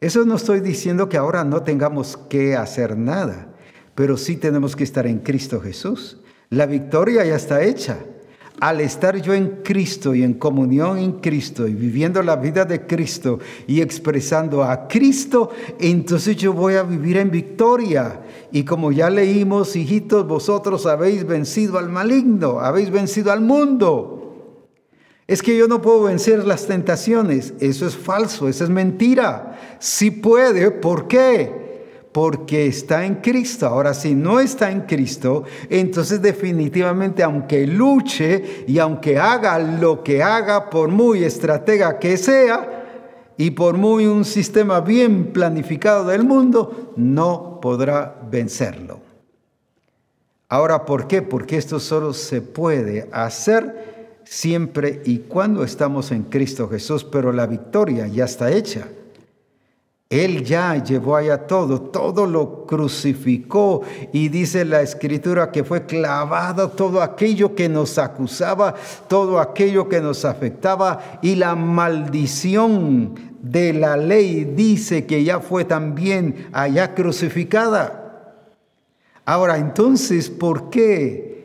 Eso 0.00 0.24
no 0.24 0.36
estoy 0.36 0.60
diciendo 0.60 1.08
que 1.08 1.16
ahora 1.16 1.44
no 1.44 1.62
tengamos 1.62 2.16
que 2.16 2.56
hacer 2.56 2.96
nada, 2.96 3.48
pero 3.94 4.16
sí 4.16 4.36
tenemos 4.36 4.76
que 4.76 4.84
estar 4.84 5.06
en 5.06 5.18
Cristo 5.18 5.60
Jesús. 5.60 6.18
La 6.48 6.66
victoria 6.66 7.24
ya 7.24 7.36
está 7.36 7.62
hecha 7.62 7.98
al 8.60 8.80
estar 8.80 9.20
yo 9.20 9.34
en 9.34 9.60
Cristo 9.64 10.14
y 10.14 10.22
en 10.22 10.34
comunión 10.34 10.98
en 10.98 11.12
Cristo 11.12 11.66
y 11.66 11.74
viviendo 11.74 12.22
la 12.22 12.36
vida 12.36 12.64
de 12.64 12.86
Cristo 12.86 13.38
y 13.66 13.80
expresando 13.80 14.62
a 14.62 14.86
Cristo, 14.86 15.50
entonces 15.80 16.36
yo 16.36 16.52
voy 16.52 16.74
a 16.74 16.82
vivir 16.82 17.16
en 17.16 17.30
victoria. 17.30 18.20
Y 18.52 18.64
como 18.64 18.92
ya 18.92 19.10
leímos, 19.10 19.74
hijitos, 19.74 20.26
vosotros 20.26 20.86
habéis 20.86 21.26
vencido 21.26 21.78
al 21.78 21.88
maligno, 21.88 22.60
habéis 22.60 22.90
vencido 22.90 23.32
al 23.32 23.40
mundo. 23.40 24.18
Es 25.26 25.42
que 25.42 25.56
yo 25.56 25.66
no 25.66 25.80
puedo 25.80 26.02
vencer 26.04 26.44
las 26.44 26.66
tentaciones. 26.66 27.54
Eso 27.60 27.86
es 27.86 27.96
falso, 27.96 28.48
eso 28.48 28.64
es 28.64 28.70
mentira. 28.70 29.78
Sí 29.78 30.10
puede, 30.10 30.70
¿por 30.70 31.08
qué? 31.08 31.61
Porque 32.12 32.66
está 32.66 33.04
en 33.04 33.16
Cristo. 33.16 33.66
Ahora, 33.66 33.94
si 33.94 34.14
no 34.14 34.38
está 34.38 34.70
en 34.70 34.82
Cristo, 34.82 35.44
entonces 35.70 36.20
definitivamente, 36.20 37.22
aunque 37.22 37.66
luche 37.66 38.64
y 38.66 38.78
aunque 38.78 39.18
haga 39.18 39.58
lo 39.58 40.04
que 40.04 40.22
haga, 40.22 40.68
por 40.70 40.88
muy 40.88 41.24
estratega 41.24 41.98
que 41.98 42.16
sea, 42.16 42.78
y 43.36 43.50
por 43.50 43.76
muy 43.76 44.06
un 44.06 44.24
sistema 44.24 44.80
bien 44.80 45.32
planificado 45.32 46.06
del 46.06 46.24
mundo, 46.24 46.92
no 46.96 47.58
podrá 47.60 48.20
vencerlo. 48.30 49.00
Ahora, 50.48 50.84
¿por 50.84 51.08
qué? 51.08 51.22
Porque 51.22 51.56
esto 51.56 51.80
solo 51.80 52.12
se 52.12 52.42
puede 52.42 53.08
hacer 53.10 54.20
siempre 54.24 55.00
y 55.04 55.20
cuando 55.20 55.64
estamos 55.64 56.12
en 56.12 56.24
Cristo 56.24 56.68
Jesús, 56.68 57.04
pero 57.04 57.32
la 57.32 57.46
victoria 57.46 58.06
ya 58.06 58.26
está 58.26 58.50
hecha. 58.50 58.86
Él 60.12 60.44
ya 60.44 60.76
llevó 60.76 61.16
allá 61.16 61.46
todo, 61.46 61.80
todo 61.80 62.26
lo 62.26 62.66
crucificó 62.66 63.80
y 64.12 64.28
dice 64.28 64.62
la 64.66 64.82
escritura 64.82 65.50
que 65.50 65.64
fue 65.64 65.86
clavado 65.86 66.68
todo 66.68 67.00
aquello 67.00 67.54
que 67.54 67.66
nos 67.70 67.96
acusaba, 67.96 68.74
todo 69.08 69.40
aquello 69.40 69.88
que 69.88 70.02
nos 70.02 70.26
afectaba 70.26 71.18
y 71.22 71.36
la 71.36 71.54
maldición 71.54 73.14
de 73.40 73.72
la 73.72 73.96
ley 73.96 74.44
dice 74.44 75.06
que 75.06 75.24
ya 75.24 75.40
fue 75.40 75.64
también 75.64 76.46
allá 76.52 76.94
crucificada. 76.94 78.36
Ahora, 79.24 79.56
entonces, 79.56 80.28
¿por 80.28 80.68
qué? 80.68 81.41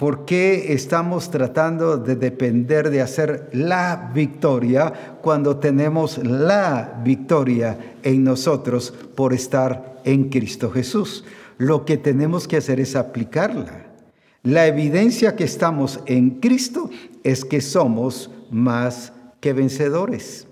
¿Por 0.00 0.24
qué 0.24 0.72
estamos 0.72 1.30
tratando 1.30 1.98
de 1.98 2.16
depender 2.16 2.88
de 2.88 3.02
hacer 3.02 3.50
la 3.52 4.10
victoria 4.14 5.18
cuando 5.20 5.58
tenemos 5.58 6.16
la 6.24 7.02
victoria 7.04 7.96
en 8.02 8.24
nosotros 8.24 8.94
por 9.14 9.34
estar 9.34 10.00
en 10.04 10.30
Cristo 10.30 10.70
Jesús? 10.70 11.26
Lo 11.58 11.84
que 11.84 11.98
tenemos 11.98 12.48
que 12.48 12.56
hacer 12.56 12.80
es 12.80 12.96
aplicarla. 12.96 13.88
La 14.42 14.66
evidencia 14.66 15.36
que 15.36 15.44
estamos 15.44 16.00
en 16.06 16.40
Cristo 16.40 16.88
es 17.22 17.44
que 17.44 17.60
somos 17.60 18.30
más 18.50 19.12
que 19.40 19.52
vencedores. 19.52 20.46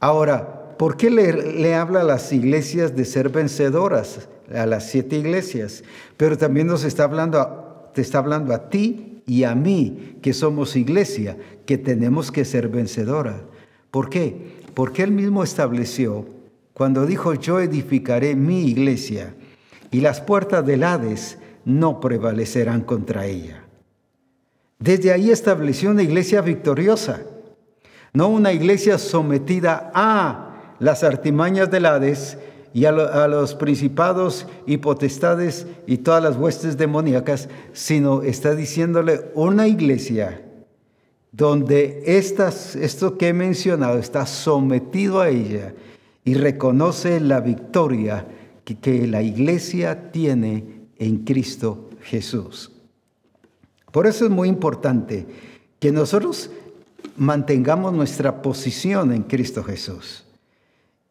Ahora, 0.00 0.74
¿por 0.78 0.96
qué 0.96 1.10
le, 1.10 1.52
le 1.52 1.74
habla 1.74 2.00
a 2.00 2.04
las 2.04 2.32
iglesias 2.32 2.96
de 2.96 3.04
ser 3.04 3.28
vencedoras? 3.28 4.26
A 4.54 4.64
las 4.64 4.88
siete 4.88 5.16
iglesias. 5.16 5.84
Pero 6.16 6.38
también 6.38 6.66
nos 6.66 6.84
está 6.84 7.04
hablando 7.04 7.40
a 7.40 7.63
te 7.94 8.02
está 8.02 8.18
hablando 8.18 8.52
a 8.52 8.68
ti 8.68 9.22
y 9.26 9.44
a 9.44 9.54
mí, 9.54 10.18
que 10.20 10.34
somos 10.34 10.76
iglesia, 10.76 11.36
que 11.64 11.78
tenemos 11.78 12.30
que 12.30 12.44
ser 12.44 12.68
vencedora. 12.68 13.42
¿Por 13.90 14.10
qué? 14.10 14.54
Porque 14.74 15.02
Él 15.02 15.12
mismo 15.12 15.42
estableció, 15.42 16.26
cuando 16.74 17.06
dijo, 17.06 17.34
yo 17.34 17.60
edificaré 17.60 18.34
mi 18.34 18.66
iglesia, 18.66 19.34
y 19.90 20.00
las 20.00 20.20
puertas 20.20 20.66
del 20.66 20.82
Hades 20.82 21.38
no 21.64 22.00
prevalecerán 22.00 22.82
contra 22.82 23.26
ella. 23.26 23.64
Desde 24.78 25.12
ahí 25.12 25.30
estableció 25.30 25.90
una 25.90 26.02
iglesia 26.02 26.40
victoriosa, 26.40 27.22
no 28.12 28.28
una 28.28 28.52
iglesia 28.52 28.98
sometida 28.98 29.90
a 29.94 30.74
las 30.80 31.04
artimañas 31.04 31.70
del 31.70 31.86
Hades, 31.86 32.36
y 32.74 32.86
a, 32.86 32.92
los 32.92 33.54
principados 33.54 34.48
y 34.66 34.78
potestades 34.78 35.64
y 35.86 35.98
todas 35.98 36.20
las 36.20 36.36
huestes 36.36 36.76
demoníacas, 36.76 37.48
sino 37.72 38.22
está 38.22 38.56
diciéndole 38.56 39.30
una 39.34 39.68
iglesia 39.68 40.42
donde 41.30 42.02
estas, 42.04 42.74
esto 42.74 43.16
que 43.16 43.28
he 43.28 43.32
mencionado 43.32 43.98
está 43.98 44.26
sometido 44.26 45.20
a 45.20 45.28
ella 45.28 45.72
y 46.24 46.34
reconoce 46.34 47.20
la 47.20 47.40
victoria 47.40 48.26
que, 48.64 48.76
que 48.76 49.06
la 49.06 49.22
iglesia 49.22 50.10
tiene 50.10 50.88
en 50.98 51.18
Cristo 51.18 51.90
Jesús. 52.02 52.72
Por 53.92 54.08
eso 54.08 54.24
es 54.24 54.32
muy 54.32 54.48
importante 54.48 55.26
que 55.78 55.92
nosotros 55.92 56.50
mantengamos 57.16 57.92
nuestra 57.92 58.42
posición 58.42 59.12
en 59.12 59.22
Cristo 59.22 59.62
Jesús 59.62 60.23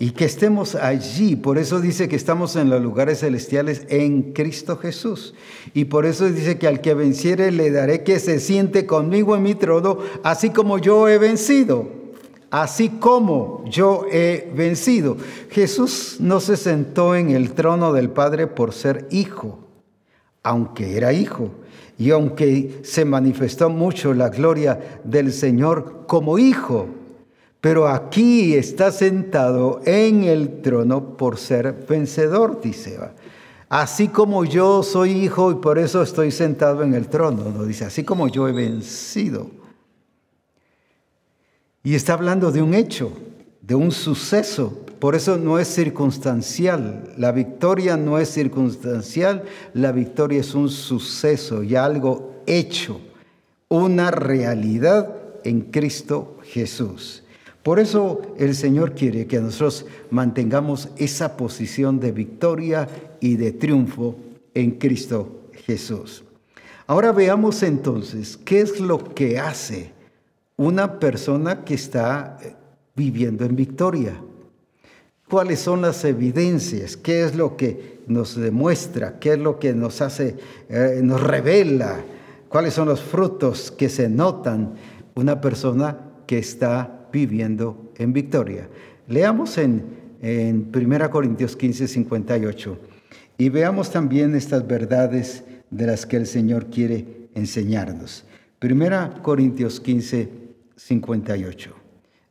y 0.03 0.11
que 0.11 0.25
estemos 0.25 0.75
allí. 0.75 1.37
Por 1.37 1.57
eso 1.57 1.79
dice 1.79 2.09
que 2.09 2.17
estamos 2.17 2.57
en 2.57 2.69
los 2.69 2.81
lugares 2.81 3.21
celestiales 3.21 3.85
en 3.87 4.33
Cristo 4.33 4.75
Jesús. 4.75 5.33
Y 5.73 5.85
por 5.85 6.05
eso 6.05 6.29
dice 6.29 6.57
que 6.57 6.67
al 6.67 6.81
que 6.81 6.93
venciere 6.93 7.53
le 7.53 7.71
daré 7.71 8.03
que 8.03 8.19
se 8.19 8.41
siente 8.41 8.85
conmigo 8.85 9.33
en 9.33 9.43
mi 9.43 9.55
trono, 9.55 9.99
así 10.21 10.49
como 10.49 10.77
yo 10.77 11.07
he 11.07 11.17
vencido. 11.17 11.87
Así 12.51 12.89
como 12.89 13.63
yo 13.69 14.05
he 14.11 14.51
vencido. 14.53 15.15
Jesús 15.49 16.17
no 16.19 16.41
se 16.41 16.57
sentó 16.57 17.15
en 17.15 17.29
el 17.29 17.53
trono 17.53 17.93
del 17.93 18.09
Padre 18.09 18.47
por 18.47 18.73
ser 18.73 19.07
hijo, 19.09 19.69
aunque 20.43 20.97
era 20.97 21.13
hijo. 21.13 21.49
Y 21.97 22.11
aunque 22.11 22.81
se 22.83 23.05
manifestó 23.05 23.69
mucho 23.69 24.13
la 24.13 24.27
gloria 24.27 24.99
del 25.05 25.31
Señor 25.31 26.03
como 26.07 26.39
hijo, 26.39 26.89
pero 27.63 27.87
aquí 27.87 28.55
está 28.55 28.91
sentado 28.91 29.79
en 29.85 30.25
el 30.25 30.61
trono 30.61 31.15
por 31.15 31.37
ser 31.37 31.85
vencedor, 31.87 32.59
dice. 32.59 32.99
Así 33.69 34.09
como 34.09 34.43
yo 34.43 34.83
soy 34.83 35.11
hijo 35.11 35.49
y 35.49 35.55
por 35.55 35.79
eso 35.79 36.03
estoy 36.03 36.31
sentado 36.31 36.83
en 36.83 36.93
el 36.93 37.07
trono, 37.07 37.45
no 37.45 37.63
dice, 37.63 37.85
así 37.85 38.03
como 38.03 38.27
yo 38.27 38.49
he 38.49 38.51
vencido. 38.51 39.49
Y 41.83 41.95
está 41.95 42.15
hablando 42.15 42.51
de 42.51 42.61
un 42.61 42.73
hecho, 42.73 43.13
de 43.61 43.75
un 43.75 43.93
suceso. 43.93 44.83
Por 44.99 45.15
eso 45.15 45.37
no 45.37 45.57
es 45.57 45.69
circunstancial. 45.69 47.13
La 47.17 47.31
victoria 47.31 47.95
no 47.95 48.19
es 48.19 48.27
circunstancial, 48.27 49.43
la 49.73 49.93
victoria 49.93 50.41
es 50.41 50.53
un 50.53 50.67
suceso 50.67 51.63
y 51.63 51.77
algo 51.77 52.41
hecho, 52.45 52.99
una 53.69 54.11
realidad 54.11 55.15
en 55.45 55.61
Cristo 55.61 56.39
Jesús. 56.43 57.22
Por 57.63 57.79
eso 57.79 58.21
el 58.37 58.55
Señor 58.55 58.93
quiere 58.93 59.25
que 59.25 59.39
nosotros 59.39 59.85
mantengamos 60.11 60.89
esa 60.97 61.37
posición 61.37 62.01
de 62.01 62.11
victoria 62.11 62.89
y 63.21 63.37
de 63.37 63.53
triunfo 63.53 64.15
en 64.53 64.71
Cristo 64.71 65.43
Jesús. 65.65 66.25
Ahora 66.87 67.13
veamos 67.13 67.63
entonces 67.63 68.35
qué 68.35 68.59
es 68.59 68.81
lo 68.81 69.01
que 69.15 69.39
hace 69.39 69.93
una 70.57 70.99
persona 70.99 71.63
que 71.63 71.75
está 71.75 72.37
eh, 72.41 72.53
viviendo 72.95 73.45
en 73.45 73.55
victoria. 73.55 74.21
¿Cuáles 75.29 75.61
son 75.61 75.81
las 75.81 76.03
evidencias? 76.03 76.97
¿Qué 76.97 77.23
es 77.23 77.33
lo 77.33 77.55
que 77.55 78.01
nos 78.07 78.35
demuestra? 78.35 79.19
¿Qué 79.19 79.33
es 79.33 79.39
lo 79.39 79.57
que 79.57 79.73
nos 79.73 80.01
hace, 80.01 80.35
eh, 80.67 80.99
nos 81.01 81.23
revela? 81.23 82.03
¿Cuáles 82.49 82.73
son 82.73 82.89
los 82.89 83.01
frutos 83.01 83.71
que 83.71 83.87
se 83.87 84.09
notan 84.09 84.75
una 85.15 85.39
persona 85.39 85.97
que 86.27 86.37
está 86.37 87.02
viviendo 87.13 87.93
en 87.97 88.11
victoria. 88.11 88.67
Leamos 89.07 89.57
en, 89.57 89.83
en 90.21 90.69
1 90.75 91.09
Corintios 91.09 91.55
15, 91.55 91.87
58 91.87 92.79
y 93.37 93.49
veamos 93.49 93.91
también 93.91 94.35
estas 94.35 94.67
verdades 94.67 95.45
de 95.69 95.87
las 95.87 96.05
que 96.05 96.17
el 96.17 96.27
Señor 96.27 96.65
quiere 96.69 97.29
enseñarnos. 97.35 98.25
1 98.61 99.21
Corintios 99.21 99.79
15, 99.79 100.29
58 100.75 101.75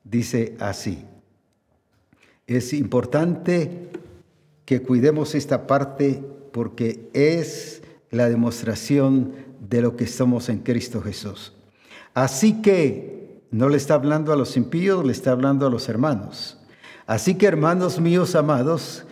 dice 0.04 0.56
así. 0.58 1.04
Es 2.46 2.72
importante 2.72 3.88
que 4.64 4.82
cuidemos 4.82 5.34
esta 5.34 5.66
parte 5.66 6.22
porque 6.52 7.08
es 7.12 7.82
la 8.10 8.28
demostración 8.28 9.32
de 9.68 9.80
lo 9.80 9.96
que 9.96 10.06
somos 10.06 10.48
en 10.48 10.58
Cristo 10.58 11.00
Jesús. 11.00 11.54
Así 12.14 12.60
que 12.60 13.21
no 13.52 13.68
le 13.68 13.76
está 13.76 13.94
hablando 13.94 14.32
a 14.32 14.36
los 14.36 14.56
impíos, 14.56 15.04
le 15.04 15.12
está 15.12 15.30
hablando 15.30 15.66
a 15.66 15.70
los 15.70 15.88
hermanos. 15.88 16.58
Así 17.06 17.34
que 17.34 17.46
hermanos 17.46 18.00
míos 18.00 18.34
amados, 18.34 19.04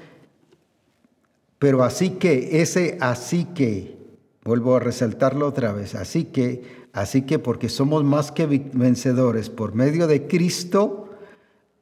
pero 1.59 1.85
así 1.85 2.11
que 2.11 2.63
ese 2.63 2.97
así 3.01 3.45
que, 3.45 3.99
vuelvo 4.43 4.77
a 4.77 4.81
resaltarlo 4.81 5.47
otra 5.47 5.73
vez, 5.73 5.95
así 5.95 6.25
que, 6.25 6.87
así 6.95 7.23
que 7.23 7.39
porque 7.39 7.69
somos 7.69 8.03
más 8.03 8.33
que 8.33 8.47
vencedores 8.47 9.51
por 9.51 9.75
medio 9.75 10.07
de 10.07 10.27
Cristo, 10.27 11.11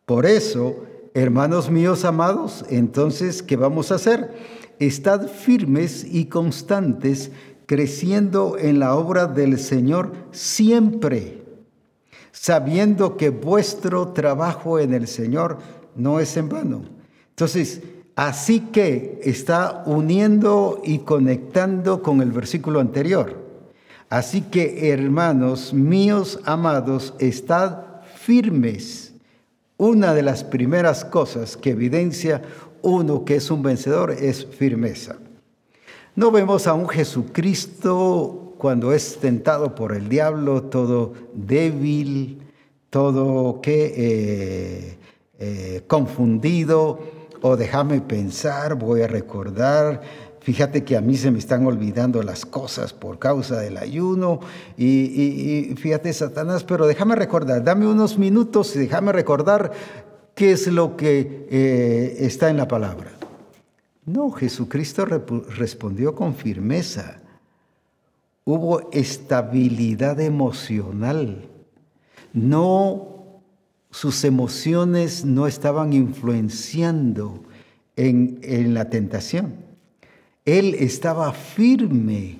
por 0.04 0.26
eso, 0.26 0.84
hermanos 1.14 1.70
míos 1.70 2.04
amados, 2.04 2.64
entonces, 2.68 3.40
¿qué 3.40 3.54
vamos 3.56 3.92
a 3.92 3.96
hacer? 3.96 4.34
Estad 4.80 5.28
firmes 5.28 6.04
y 6.11 6.24
constantes, 6.26 7.30
creciendo 7.66 8.56
en 8.59 8.80
la 8.80 8.96
obra 8.96 9.26
del 9.26 9.61
Señor 9.61 10.12
siempre, 10.32 11.47
sabiendo 12.41 13.16
que 13.16 13.30
vuestro 13.30 14.09
trabajo 14.09 14.78
en 14.78 14.95
el 14.95 15.09
Señor 15.09 15.59
no 15.97 16.20
es 16.20 16.36
en 16.36 16.49
vano. 16.49 16.82
Entonces, 17.30 17.82
así 18.14 18.61
que 18.61 19.20
está 19.24 19.82
uniendo 19.86 20.80
y 20.84 20.99
conectando 21.01 22.01
con 22.01 22.22
el 22.22 22.30
versículo 22.30 22.78
anterior. 22.78 23.36
Así 24.09 24.43
que, 24.43 24.91
hermanos 24.91 25.74
míos 25.74 26.39
amados, 26.45 27.14
estad 27.18 27.78
firmes. 28.16 29.14
Una 29.76 30.14
de 30.14 30.22
las 30.22 30.45
primeras 30.45 31.05
cosas 31.05 31.57
que 31.57 31.70
evidencia 31.70 32.43
uno 32.82 33.24
que 33.24 33.36
es 33.36 33.51
un 33.51 33.62
vencedor 33.62 34.12
es 34.12 34.47
firmeza. 34.47 35.16
No 36.14 36.30
vemos 36.30 36.66
a 36.68 36.74
un 36.74 36.89
Jesucristo 36.89 38.47
cuando 38.59 38.92
es 38.92 39.18
tentado 39.18 39.74
por 39.74 39.94
el 39.94 40.09
diablo, 40.09 40.64
todo 40.64 41.14
débil, 41.32 42.42
todo 42.90 43.61
que 43.61 43.94
eh, 43.96 44.98
eh, 45.38 45.82
confundido, 45.86 46.98
o 47.40 47.56
déjame 47.56 48.00
pensar, 48.00 48.74
voy 48.74 49.02
a 49.02 49.06
recordar, 49.06 50.02
fíjate 50.40 50.84
que 50.84 50.96
a 50.96 51.00
mí 51.00 51.16
se 51.16 51.30
me 51.30 51.38
están 51.38 51.64
olvidando 51.66 52.22
las 52.22 52.44
cosas 52.44 52.92
por 52.92 53.18
causa 53.18 53.61
del 53.61 53.76
ayuno, 53.76 54.40
y, 54.76 55.72
fíjate 55.76 56.12
Satanás, 56.12 56.64
pero 56.64 56.86
déjame 56.86 57.14
recordar, 57.14 57.62
dame 57.62 57.86
unos 57.86 58.18
minutos 58.18 58.74
y 58.76 58.80
déjame 58.80 59.12
recordar 59.12 59.72
¿Qué 60.38 60.52
es 60.52 60.68
lo 60.68 60.96
que 60.96 61.48
eh, 61.50 62.16
está 62.20 62.48
en 62.48 62.59
la 62.59 62.68
palabra? 62.68 63.11
No, 64.06 64.30
Jesucristo 64.30 65.04
respondió 65.04 66.14
con 66.14 66.36
firmeza. 66.36 67.20
Hubo 68.51 68.90
estabilidad 68.92 70.18
emocional. 70.22 71.51
No, 72.32 73.42
sus 73.90 74.24
emociones 74.24 75.26
no 75.26 75.46
estaban 75.46 75.92
influenciando 75.92 77.42
en, 77.94 78.38
en 78.40 78.72
la 78.72 78.88
tentación. 78.88 79.53
Él 80.46 80.74
estaba 80.78 81.34
firme. 81.34 82.38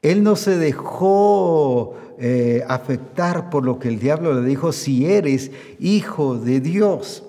Él 0.00 0.22
no 0.22 0.34
se 0.34 0.56
dejó 0.56 1.94
eh, 2.18 2.64
afectar 2.66 3.50
por 3.50 3.66
lo 3.66 3.78
que 3.78 3.88
el 3.88 3.98
diablo 3.98 4.40
le 4.40 4.48
dijo, 4.48 4.72
si 4.72 5.04
eres 5.04 5.50
hijo 5.78 6.38
de 6.38 6.60
Dios. 6.60 7.22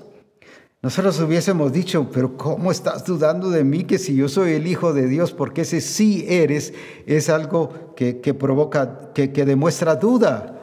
Nosotros 0.84 1.18
hubiésemos 1.22 1.72
dicho, 1.72 2.10
pero 2.12 2.36
¿cómo 2.36 2.70
estás 2.70 3.06
dudando 3.06 3.50
de 3.50 3.64
mí 3.64 3.86
que 3.86 3.98
si 3.98 4.16
yo 4.18 4.28
soy 4.28 4.52
el 4.52 4.68
hijo 4.68 4.92
de 4.92 5.08
Dios? 5.08 5.32
Porque 5.32 5.62
ese 5.62 5.80
sí 5.80 6.26
eres 6.28 6.74
es 7.06 7.30
algo 7.30 7.94
que, 7.96 8.14
provoca, 8.34 9.14
que, 9.14 9.32
que 9.32 9.46
demuestra 9.46 9.96
duda. 9.96 10.60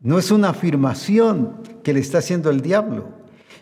No 0.00 0.18
es 0.18 0.30
una 0.30 0.50
afirmación 0.50 1.56
que 1.82 1.94
le 1.94 2.00
está 2.00 2.18
haciendo 2.18 2.50
el 2.50 2.60
diablo. 2.60 3.06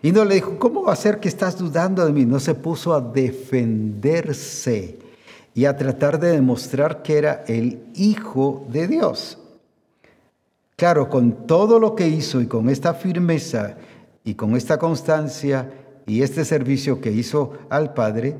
Y 0.02 0.10
no 0.10 0.24
le 0.24 0.34
dijo, 0.34 0.58
¿cómo 0.58 0.82
va 0.82 0.94
a 0.94 0.96
ser 0.96 1.20
que 1.20 1.28
estás 1.28 1.56
dudando 1.56 2.04
de 2.04 2.12
mí? 2.12 2.26
No 2.26 2.40
se 2.40 2.56
puso 2.56 2.92
a 2.92 3.00
defenderse 3.00 4.98
y 5.54 5.66
a 5.66 5.76
tratar 5.76 6.18
de 6.18 6.32
demostrar 6.32 7.04
que 7.04 7.18
era 7.18 7.44
el 7.46 7.84
Hijo 7.94 8.66
de 8.68 8.88
Dios. 8.88 9.38
Claro, 10.74 11.08
con 11.08 11.46
todo 11.46 11.78
lo 11.78 11.94
que 11.94 12.08
hizo 12.08 12.40
y 12.40 12.48
con 12.48 12.68
esta 12.68 12.94
firmeza 12.94 13.76
y 14.24 14.34
con 14.34 14.56
esta 14.56 14.78
constancia 14.78 15.70
y 16.06 16.22
este 16.22 16.44
servicio 16.44 17.00
que 17.00 17.12
hizo 17.12 17.52
al 17.70 17.94
Padre, 17.94 18.36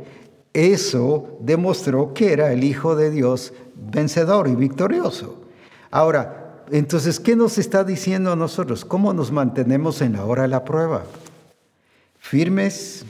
eso 0.53 1.39
demostró 1.41 2.13
que 2.13 2.33
era 2.33 2.53
el 2.53 2.65
Hijo 2.65 2.95
de 2.97 3.11
Dios 3.11 3.53
vencedor 3.75 4.49
y 4.49 4.55
victorioso. 4.55 5.43
Ahora, 5.91 6.65
entonces, 6.71 7.21
¿qué 7.21 7.37
nos 7.37 7.59
está 7.59 7.85
diciendo 7.85 8.33
a 8.33 8.37
nosotros? 8.37 8.85
¿Cómo 8.85 9.13
nos 9.13 9.31
mantenemos 9.31 10.01
en 10.01 10.15
la 10.15 10.25
hora 10.25 10.43
de 10.43 10.49
la 10.49 10.65
prueba? 10.65 11.05
¿Firmes? 12.19 13.05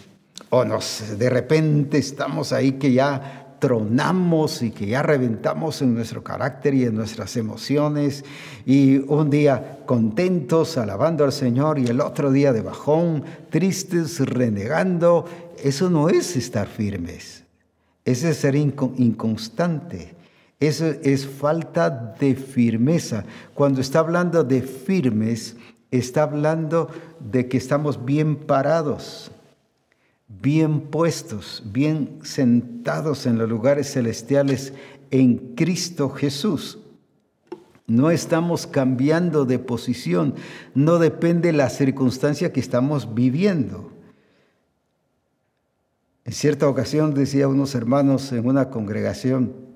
¿O 0.51 0.65
nos, 0.65 1.19
de 1.19 1.31
repente 1.31 1.99
estamos 1.99 2.53
ahí 2.53 2.73
que 2.73 2.93
ya 2.93 3.42
tronamos 3.63 4.61
y 4.63 4.73
que 4.73 4.89
ya 4.89 5.05
reventamos 5.05 5.83
en 5.83 5.95
nuestro 5.95 6.25
carácter 6.25 6.75
y 6.75 6.83
en 6.83 6.97
nuestras 6.97 7.37
emociones 7.37 8.25
y 8.67 8.97
un 9.07 9.31
día 9.31 9.79
contentos 9.87 10.77
alabando 10.77 11.23
al 11.23 11.31
Señor 11.31 11.79
y 11.79 11.87
el 11.87 12.01
otro 12.01 12.33
día 12.33 12.53
de 12.53 12.61
bajón, 12.61 13.23
tristes, 13.51 14.19
renegando, 14.19 15.27
eso 15.63 15.89
no 15.91 16.09
es 16.09 16.35
estar 16.35 16.67
firmes, 16.67 17.45
ese 18.05 18.31
es 18.31 18.39
ser 18.39 18.57
inconstante. 18.57 20.17
Eso 20.59 20.87
es 21.03 21.27
falta 21.27 21.91
de 21.91 22.37
firmeza. 22.37 23.25
Cuando 23.53 23.81
está 23.81 23.99
hablando 23.99 24.45
de 24.45 24.63
firmes, 24.63 25.57
está 25.91 26.23
hablando 26.23 26.89
de 27.19 27.49
que 27.49 27.57
estamos 27.57 28.05
bien 28.05 28.37
parados 28.37 29.33
bien 30.41 30.81
puestos, 30.81 31.63
bien 31.67 32.19
sentados 32.23 33.27
en 33.27 33.39
los 33.39 33.49
lugares 33.49 33.93
celestiales 33.93 34.73
en 35.11 35.55
Cristo 35.55 36.09
Jesús. 36.11 36.79
No 37.87 38.11
estamos 38.11 38.67
cambiando 38.67 39.45
de 39.45 39.59
posición, 39.59 40.35
no 40.75 40.99
depende 40.99 41.53
la 41.53 41.69
circunstancia 41.69 42.53
que 42.53 42.61
estamos 42.61 43.15
viviendo. 43.15 43.93
En 46.25 46.33
cierta 46.33 46.69
ocasión 46.69 47.13
decía 47.15 47.49
unos 47.49 47.75
hermanos 47.75 48.33
en 48.33 48.47
una 48.47 48.71
congregación, 48.71 49.72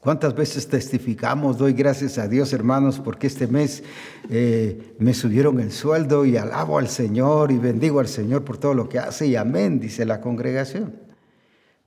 ¿Cuántas 0.00 0.34
veces 0.34 0.68
testificamos? 0.68 1.58
Doy 1.58 1.72
gracias 1.72 2.18
a 2.18 2.28
Dios, 2.28 2.52
hermanos, 2.52 3.00
porque 3.00 3.26
este 3.26 3.48
mes 3.48 3.82
eh, 4.30 4.94
me 4.98 5.12
subieron 5.12 5.58
el 5.58 5.72
sueldo 5.72 6.24
y 6.24 6.36
alabo 6.36 6.78
al 6.78 6.88
Señor 6.88 7.50
y 7.50 7.58
bendigo 7.58 7.98
al 7.98 8.06
Señor 8.06 8.44
por 8.44 8.58
todo 8.58 8.74
lo 8.74 8.88
que 8.88 9.00
hace 9.00 9.26
y 9.26 9.34
amén, 9.34 9.80
dice 9.80 10.04
la 10.04 10.20
congregación. 10.20 10.94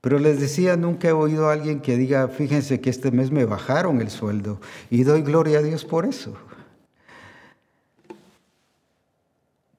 Pero 0.01 0.19
les 0.19 0.41
decía, 0.41 0.75
nunca 0.75 1.07
he 1.07 1.13
oído 1.13 1.49
a 1.49 1.53
alguien 1.53 1.79
que 1.79 1.95
diga, 1.95 2.27
fíjense 2.27 2.81
que 2.81 2.89
este 2.89 3.11
mes 3.11 3.31
me 3.31 3.45
bajaron 3.45 4.01
el 4.01 4.09
sueldo 4.09 4.59
y 4.89 5.03
doy 5.03 5.21
gloria 5.21 5.59
a 5.59 5.61
Dios 5.61 5.85
por 5.85 6.05
eso. 6.05 6.35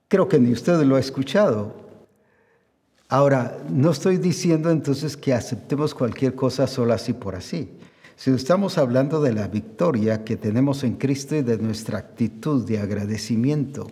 Creo 0.09 0.28
que 0.28 0.39
ni 0.39 0.53
usted 0.53 0.80
lo 0.85 0.97
ha 0.97 1.01
escuchado. 1.01 1.74
Ahora, 3.09 3.59
no 3.68 3.91
estoy 3.91 4.16
diciendo 4.16 4.70
entonces 4.70 5.18
que 5.18 5.35
aceptemos 5.35 5.95
cualquier 5.95 6.35
cosa 6.35 6.66
solo 6.66 6.95
así 6.95 7.12
por 7.12 7.35
así. 7.35 7.68
Si 8.23 8.31
estamos 8.31 8.79
hablando 8.79 9.20
de 9.20 9.33
la 9.33 9.49
victoria 9.49 10.23
que 10.23 10.37
tenemos 10.37 10.85
en 10.85 10.95
Cristo 10.95 11.35
y 11.35 11.43
de 11.43 11.59
nuestra 11.59 11.99
actitud 11.99 12.64
de 12.64 12.79
agradecimiento 12.79 13.89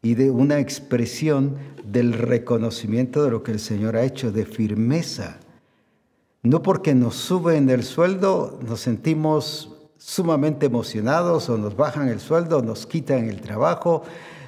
y 0.00 0.14
de 0.14 0.30
una 0.30 0.58
expresión 0.58 1.58
del 1.84 2.14
reconocimiento 2.14 3.22
de 3.22 3.30
lo 3.30 3.42
que 3.42 3.52
el 3.52 3.60
Señor 3.60 3.94
ha 3.94 4.04
hecho, 4.04 4.32
de 4.32 4.46
firmeza. 4.46 5.36
No 6.42 6.62
porque 6.62 6.94
nos 6.94 7.16
suben 7.16 7.68
el 7.68 7.82
sueldo 7.82 8.58
nos 8.66 8.80
sentimos 8.80 9.76
sumamente 9.98 10.64
emocionados 10.64 11.50
o 11.50 11.58
nos 11.58 11.76
bajan 11.76 12.08
el 12.08 12.20
sueldo 12.20 12.62
nos 12.62 12.86
quitan 12.86 13.28
el 13.28 13.42
trabajo 13.42 14.02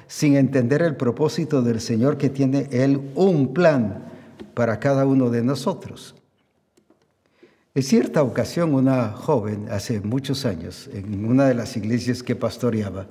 sin 0.07 0.35
entender 0.35 0.81
el 0.81 0.95
propósito 0.95 1.61
del 1.61 1.79
Señor 1.79 2.17
que 2.17 2.31
tiene 2.31 2.69
Él 2.71 3.11
un 3.13 3.53
plan 3.53 4.03
para 4.55 4.79
cada 4.79 5.05
uno 5.05 5.29
de 5.29 5.43
nosotros. 5.43 6.15
En 7.77 7.83
cierta 7.83 8.23
ocasión, 8.23 8.73
una 8.73 9.09
joven, 9.09 9.67
hace 9.69 9.99
muchos 9.99 10.45
años, 10.45 10.89
en 10.93 11.25
una 11.25 11.45
de 11.45 11.55
las 11.55 11.75
iglesias 11.75 12.23
que 12.23 12.33
pastoreaba, 12.33 13.07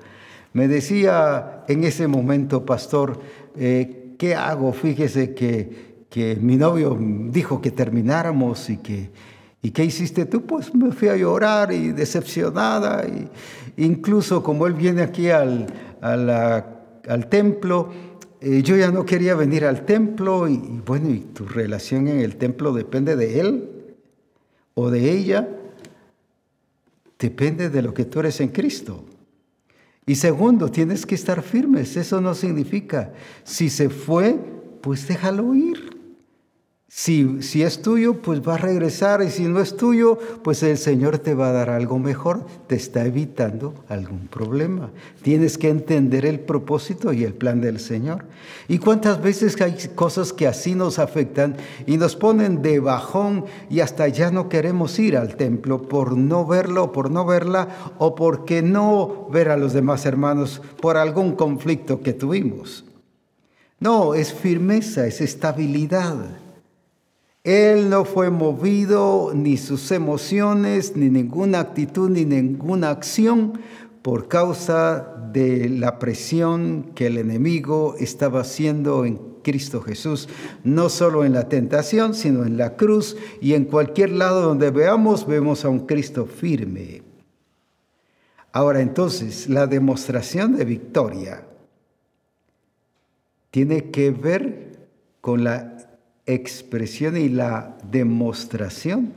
Me 0.54 0.68
decía 0.68 1.64
en 1.68 1.84
ese 1.84 2.08
momento, 2.08 2.64
pastor, 2.64 3.20
eh, 3.58 4.14
¿qué 4.18 4.34
hago? 4.34 4.72
Fíjese 4.72 5.34
que, 5.34 6.06
que 6.08 6.36
mi 6.36 6.56
novio 6.56 6.96
dijo 7.28 7.60
que 7.60 7.72
termináramos 7.72 8.70
y 8.70 8.78
que, 8.78 9.10
¿Y 9.60 9.70
qué 9.72 9.84
hiciste 9.84 10.24
tú? 10.24 10.46
Pues 10.46 10.74
me 10.74 10.92
fui 10.92 11.08
a 11.08 11.16
llorar 11.16 11.70
y 11.70 11.92
decepcionada. 11.92 13.04
Y 13.06 13.28
incluso 13.84 14.42
como 14.42 14.66
él 14.66 14.72
viene 14.72 15.02
aquí 15.02 15.28
al, 15.28 15.66
al 16.00 17.26
templo, 17.28 17.90
eh, 18.40 18.62
yo 18.62 18.76
ya 18.76 18.90
no 18.90 19.04
quería 19.04 19.34
venir 19.34 19.66
al 19.66 19.84
templo 19.84 20.48
y, 20.48 20.56
bueno, 20.86 21.10
y 21.10 21.18
tu 21.18 21.44
relación 21.46 22.08
en 22.08 22.20
el 22.20 22.36
templo 22.36 22.72
depende 22.72 23.16
de 23.16 23.40
él 23.40 23.73
o 24.74 24.90
de 24.90 25.10
ella, 25.10 25.48
depende 27.18 27.70
de 27.70 27.82
lo 27.82 27.94
que 27.94 28.04
tú 28.04 28.20
eres 28.20 28.40
en 28.40 28.48
Cristo. 28.48 29.04
Y 30.06 30.16
segundo, 30.16 30.70
tienes 30.70 31.06
que 31.06 31.14
estar 31.14 31.42
firmes. 31.42 31.96
Eso 31.96 32.20
no 32.20 32.34
significa, 32.34 33.12
si 33.42 33.70
se 33.70 33.88
fue, 33.88 34.38
pues 34.82 35.08
déjalo 35.08 35.54
ir. 35.54 35.93
Si, 36.96 37.60
es 37.60 37.82
tuyo, 37.82 38.22
pues 38.22 38.40
va 38.40 38.54
a 38.54 38.58
regresar 38.58 39.20
y 39.20 39.28
si 39.28 39.42
no 39.46 39.58
es 39.58 39.76
tuyo, 39.76 40.16
pues 40.44 40.62
el 40.62 40.78
Señor 40.78 41.18
te 41.18 41.34
va 41.34 41.48
a 41.48 41.52
dar 41.52 41.68
algo 41.68 41.98
mejor, 41.98 42.46
te 42.68 42.76
está 42.76 43.04
evitando 43.04 43.74
algún 43.88 44.28
problema. 44.28 44.92
Tienes 45.20 45.58
que 45.58 45.70
entender 45.70 46.24
el 46.24 46.38
propósito 46.38 47.12
y 47.12 47.24
el 47.24 47.34
plan 47.34 47.60
del 47.60 47.80
Señor. 47.80 48.26
¿Y 48.68 48.78
cuántas 48.78 49.20
veces 49.20 49.60
hay 49.60 49.76
cosas 49.96 50.32
que 50.32 50.46
así 50.46 50.76
nos 50.76 51.00
afectan 51.00 51.56
y 51.84 51.96
nos 51.96 52.14
ponen 52.14 52.62
de 52.62 52.78
bajón 52.78 53.44
y 53.68 53.80
hasta 53.80 54.06
ya 54.06 54.30
no 54.30 54.48
queremos 54.48 54.96
ir 55.00 55.16
al 55.16 55.34
templo 55.34 55.88
por 55.88 56.16
no 56.16 56.46
verlo, 56.46 56.92
por 56.92 57.10
no 57.10 57.26
verla 57.26 57.94
o 57.98 58.14
porque 58.14 58.62
no 58.62 59.26
ver 59.32 59.48
a 59.48 59.56
los 59.56 59.72
demás 59.72 60.06
hermanos 60.06 60.62
por 60.80 60.96
algún 60.96 61.34
conflicto 61.34 62.02
que 62.02 62.12
tuvimos? 62.12 62.84
No, 63.80 64.14
es 64.14 64.32
firmeza, 64.32 65.08
es 65.08 65.20
estabilidad. 65.20 66.43
Él 67.44 67.90
no 67.90 68.06
fue 68.06 68.30
movido 68.30 69.32
ni 69.34 69.58
sus 69.58 69.90
emociones, 69.90 70.96
ni 70.96 71.10
ninguna 71.10 71.60
actitud, 71.60 72.08
ni 72.08 72.24
ninguna 72.24 72.88
acción 72.88 73.60
por 74.00 74.28
causa 74.28 75.14
de 75.30 75.68
la 75.68 75.98
presión 75.98 76.92
que 76.94 77.08
el 77.08 77.18
enemigo 77.18 77.96
estaba 77.98 78.40
haciendo 78.40 79.04
en 79.04 79.20
Cristo 79.42 79.82
Jesús, 79.82 80.26
no 80.62 80.88
solo 80.88 81.22
en 81.26 81.34
la 81.34 81.50
tentación, 81.50 82.14
sino 82.14 82.46
en 82.46 82.56
la 82.56 82.76
cruz 82.76 83.14
y 83.42 83.52
en 83.52 83.66
cualquier 83.66 84.12
lado 84.12 84.40
donde 84.40 84.70
veamos, 84.70 85.26
vemos 85.26 85.66
a 85.66 85.68
un 85.68 85.80
Cristo 85.80 86.24
firme. 86.24 87.02
Ahora 88.52 88.80
entonces, 88.80 89.50
la 89.50 89.66
demostración 89.66 90.56
de 90.56 90.64
victoria 90.64 91.44
tiene 93.50 93.90
que 93.90 94.12
ver 94.12 94.88
con 95.20 95.44
la 95.44 95.73
expresión 96.26 97.16
y 97.16 97.28
la 97.28 97.76
demostración 97.90 99.12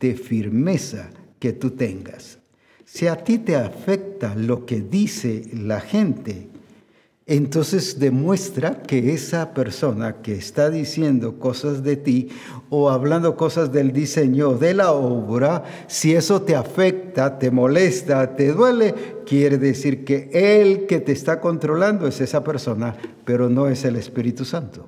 de 0.00 0.14
firmeza 0.14 1.10
que 1.38 1.52
tú 1.52 1.70
tengas. 1.70 2.38
Si 2.84 3.06
a 3.06 3.16
ti 3.16 3.38
te 3.38 3.56
afecta 3.56 4.34
lo 4.34 4.66
que 4.66 4.80
dice 4.80 5.42
la 5.52 5.80
gente, 5.80 6.48
entonces 7.26 7.98
demuestra 7.98 8.82
que 8.82 9.14
esa 9.14 9.54
persona 9.54 10.16
que 10.20 10.34
está 10.34 10.68
diciendo 10.68 11.38
cosas 11.38 11.82
de 11.82 11.96
ti 11.96 12.28
o 12.68 12.90
hablando 12.90 13.34
cosas 13.34 13.72
del 13.72 13.92
diseño 13.92 14.58
de 14.58 14.74
la 14.74 14.92
obra, 14.92 15.64
si 15.86 16.14
eso 16.14 16.42
te 16.42 16.54
afecta, 16.54 17.38
te 17.38 17.50
molesta, 17.50 18.36
te 18.36 18.52
duele, 18.52 18.94
quiere 19.26 19.56
decir 19.56 20.04
que 20.04 20.28
el 20.34 20.86
que 20.86 21.00
te 21.00 21.12
está 21.12 21.40
controlando 21.40 22.06
es 22.06 22.20
esa 22.20 22.44
persona, 22.44 22.94
pero 23.24 23.48
no 23.48 23.68
es 23.68 23.86
el 23.86 23.96
Espíritu 23.96 24.44
Santo. 24.44 24.86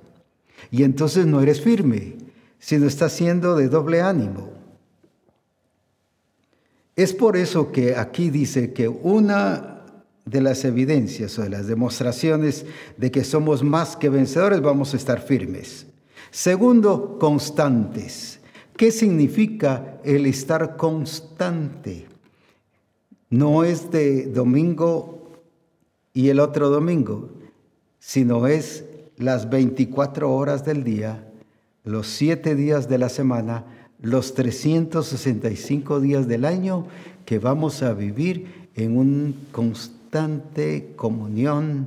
Y 0.71 0.83
entonces 0.83 1.27
no 1.27 1.41
eres 1.41 1.61
firme, 1.61 2.17
sino 2.59 2.87
estás 2.87 3.13
siendo 3.13 3.57
de 3.57 3.69
doble 3.69 4.03
ánimo. 4.03 4.51
Es 6.97 7.13
por 7.13 7.37
eso 7.37 7.73
que 7.73 7.97
aquí 7.97 8.31
dice 8.31 8.73
que 8.73 8.89
una 8.89 9.77
de 10.25 10.41
las 10.41 10.65
evidencias 10.65 11.39
o 11.39 11.43
de 11.43 11.51
las 11.51 11.67
demostraciones 11.67 12.67
de 12.97 13.11
que 13.11 13.23
somos 13.23 13.63
más 13.63 13.97
que 13.97 14.09
vencedores, 14.09 14.61
vamos 14.61 14.93
a 14.93 14.97
estar 14.97 15.21
firmes. 15.21 15.87
Segundo, 16.31 17.19
constantes. 17.19 18.41
¿Qué 18.77 18.91
significa 18.91 20.01
el 20.05 20.27
estar 20.27 20.77
constante? 20.77 22.07
No 23.31 23.65
es 23.65 23.91
de 23.91 24.27
domingo 24.27 25.33
y 26.13 26.29
el 26.31 26.41
otro 26.41 26.71
domingo, 26.71 27.31
sino 27.99 28.47
es 28.47 28.85
las 29.17 29.49
24 29.49 30.33
horas 30.33 30.65
del 30.65 30.85
día, 30.85 31.27
los 31.85 32.07
7 32.09 32.55
días 32.55 32.89
de 32.89 32.99
la 32.99 33.09
semana, 33.09 33.65
los 34.01 34.35
365 34.35 36.01
días 36.01 36.29
del 36.29 36.45
año 36.45 36.87
que 37.25 37.39
vamos 37.39 37.83
a 37.83 37.95
vivir 37.95 38.69
en 38.75 38.97
una 38.97 39.33
constante 39.53 40.93
comunión 40.97 41.87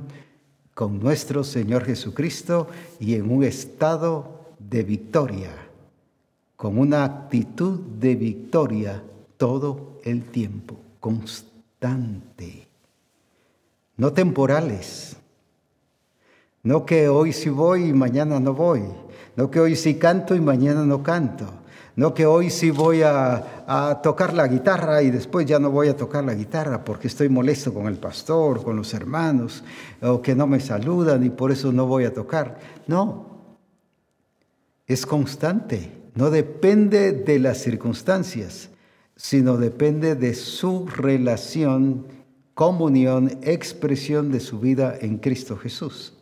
con 0.74 0.98
nuestro 0.98 1.44
Señor 1.44 1.84
Jesucristo 1.84 2.68
y 2.98 3.14
en 3.14 3.30
un 3.30 3.44
estado 3.44 4.40
de 4.58 4.82
victoria, 4.82 5.50
con 6.56 6.78
una 6.78 7.04
actitud 7.04 7.78
de 7.78 8.16
victoria 8.16 9.02
todo 9.36 10.00
el 10.04 10.24
tiempo, 10.24 10.80
constante, 10.98 12.66
no 13.96 14.12
temporales 14.12 15.19
no 16.62 16.84
que 16.84 17.08
hoy 17.08 17.32
sí 17.32 17.48
voy 17.48 17.86
y 17.86 17.92
mañana 17.92 18.38
no 18.38 18.54
voy. 18.54 18.82
No 19.36 19.50
que 19.50 19.60
hoy 19.60 19.76
sí 19.76 19.94
canto 19.94 20.34
y 20.34 20.40
mañana 20.40 20.84
no 20.84 21.02
canto. 21.02 21.46
No 21.96 22.14
que 22.14 22.26
hoy 22.26 22.50
sí 22.50 22.70
voy 22.70 23.02
a, 23.02 24.00
tocar 24.02 24.34
la 24.34 24.48
guitarra 24.48 25.02
y 25.02 25.10
después 25.10 25.46
ya 25.46 25.58
no 25.58 25.70
voy 25.70 25.88
a 25.88 25.96
tocar 25.96 26.24
la 26.24 26.34
guitarra 26.34 26.84
porque 26.84 27.08
estoy 27.08 27.28
molesto 27.28 27.72
con 27.72 27.86
el 27.86 27.96
pastor, 27.96 28.62
con 28.62 28.76
los 28.76 28.92
hermanos, 28.94 29.62
o 30.02 30.20
que 30.20 30.34
no 30.34 30.46
me 30.46 30.60
saludan 30.60 31.24
y 31.24 31.30
por 31.30 31.52
eso 31.52 31.72
no 31.72 31.86
voy 31.86 32.04
a 32.04 32.12
tocar. 32.12 32.58
No, 32.86 33.56
es 34.86 35.06
constante. 35.06 35.92
No 36.14 36.30
depende 36.30 37.12
de 37.12 37.38
las 37.38 37.58
circunstancias, 37.58 38.70
sino 39.14 39.56
depende 39.56 40.16
de 40.16 40.34
su 40.34 40.86
relación, 40.86 42.06
comunión, 42.54 43.38
expresión 43.42 44.32
de 44.32 44.40
su 44.40 44.58
vida 44.58 44.96
en 45.00 45.18
Cristo 45.18 45.56
Jesús. 45.56 46.19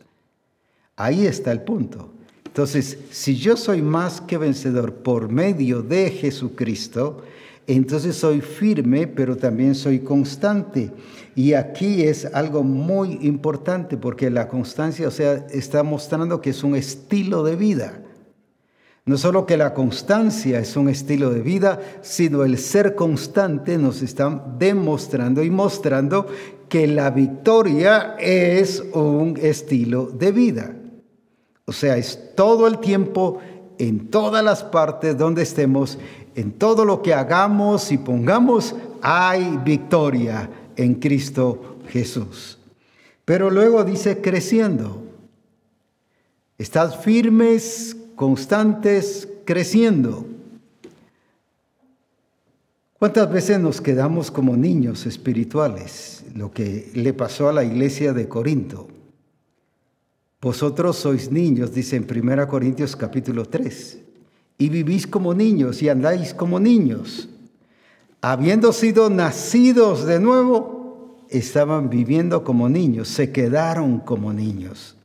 Ahí 0.99 1.25
está 1.25 1.53
el 1.53 1.61
punto. 1.61 2.09
Entonces, 2.45 2.97
si 3.09 3.37
yo 3.37 3.55
soy 3.55 3.81
más 3.81 4.19
que 4.19 4.37
vencedor 4.37 4.95
por 4.95 5.29
medio 5.29 5.81
de 5.81 6.09
Jesucristo, 6.09 7.23
entonces 7.67 8.17
soy 8.17 8.41
firme, 8.41 9.07
pero 9.07 9.37
también 9.37 9.75
soy 9.75 9.99
constante. 9.99 10.91
Y 11.35 11.53
aquí 11.53 12.03
es 12.03 12.25
algo 12.25 12.63
muy 12.63 13.17
importante 13.21 13.95
porque 13.95 14.29
la 14.29 14.49
constancia, 14.49 15.07
o 15.07 15.11
sea, 15.11 15.47
está 15.51 15.83
mostrando 15.83 16.41
que 16.41 16.49
es 16.49 16.65
un 16.65 16.75
estilo 16.75 17.45
de 17.45 17.55
vida. 17.55 18.01
No 19.05 19.17
solo 19.17 19.45
que 19.45 19.55
la 19.55 19.73
constancia 19.73 20.59
es 20.59 20.75
un 20.75 20.89
estilo 20.89 21.29
de 21.29 21.39
vida, 21.39 21.79
sino 22.01 22.43
el 22.43 22.57
ser 22.57 22.93
constante 22.93 23.77
nos 23.77 24.01
está 24.01 24.43
demostrando 24.59 25.41
y 25.45 25.49
mostrando 25.49 26.27
que 26.67 26.87
la 26.87 27.09
victoria 27.09 28.17
es 28.19 28.83
un 28.93 29.39
estilo 29.41 30.07
de 30.07 30.31
vida. 30.33 30.75
O 31.69 31.71
sea, 31.71 31.97
es 31.97 32.33
todo 32.33 32.65
el 32.65 32.79
tiempo, 32.79 33.37
en 33.77 34.07
todas 34.07 34.43
las 34.43 34.63
partes 34.63 35.15
donde 35.15 35.43
estemos, 35.43 35.99
en 36.33 36.51
todo 36.51 36.83
lo 36.83 37.03
que 37.03 37.13
hagamos 37.13 37.91
y 37.91 37.99
pongamos, 37.99 38.73
hay 39.03 39.59
victoria 39.63 40.49
en 40.75 40.95
Cristo 40.95 41.77
Jesús. 41.89 42.57
Pero 43.23 43.51
luego 43.51 43.83
dice 43.83 44.19
creciendo. 44.19 45.03
Estás 46.57 46.97
firmes, 46.97 47.95
constantes, 48.15 49.27
creciendo. 49.45 50.25
¿Cuántas 52.97 53.31
veces 53.31 53.59
nos 53.59 53.79
quedamos 53.79 54.31
como 54.31 54.57
niños 54.57 55.05
espirituales? 55.05 56.23
Lo 56.33 56.49
que 56.49 56.89
le 56.95 57.13
pasó 57.13 57.47
a 57.47 57.53
la 57.53 57.63
iglesia 57.63 58.11
de 58.11 58.27
Corinto. 58.27 58.87
Vosotros 60.41 60.95
sois 60.95 61.31
niños, 61.31 61.73
dice 61.73 61.97
en 61.97 62.07
1 62.09 62.47
Corintios 62.47 62.95
capítulo 62.95 63.43
3, 63.43 63.99
y 64.57 64.69
vivís 64.69 65.05
como 65.05 65.33
niños 65.33 65.81
y 65.81 65.89
andáis 65.89 66.33
como 66.33 66.61
niños. 66.61 67.27
Habiendo 68.21 68.71
sido 68.71 69.09
nacidos 69.09 70.05
de 70.05 70.21
nuevo, 70.21 71.25
estaban 71.29 71.89
viviendo 71.89 72.45
como 72.45 72.69
niños, 72.69 73.09
se 73.09 73.33
quedaron 73.33 73.99
como 73.99 74.31
niños. 74.31 74.95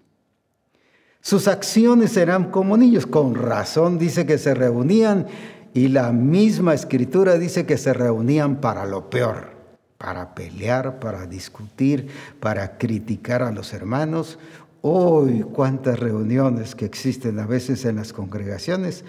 Sus 1.20 1.48
acciones 1.48 2.16
eran 2.16 2.52
como 2.52 2.76
niños, 2.76 3.04
con 3.04 3.34
razón 3.34 3.98
dice 3.98 4.26
que 4.26 4.38
se 4.38 4.54
reunían 4.54 5.26
y 5.72 5.88
la 5.88 6.12
misma 6.12 6.74
escritura 6.74 7.38
dice 7.38 7.66
que 7.66 7.76
se 7.76 7.92
reunían 7.92 8.60
para 8.60 8.84
lo 8.84 9.10
peor, 9.10 9.48
para 9.98 10.34
pelear, 10.34 11.00
para 11.00 11.26
discutir, 11.26 12.08
para 12.38 12.78
criticar 12.78 13.42
a 13.42 13.50
los 13.50 13.72
hermanos. 13.72 14.38
Hoy, 14.86 15.40
cuántas 15.40 15.98
reuniones 15.98 16.74
que 16.74 16.84
existen 16.84 17.38
a 17.38 17.46
veces 17.46 17.86
en 17.86 17.96
las 17.96 18.12
congregaciones, 18.12 19.02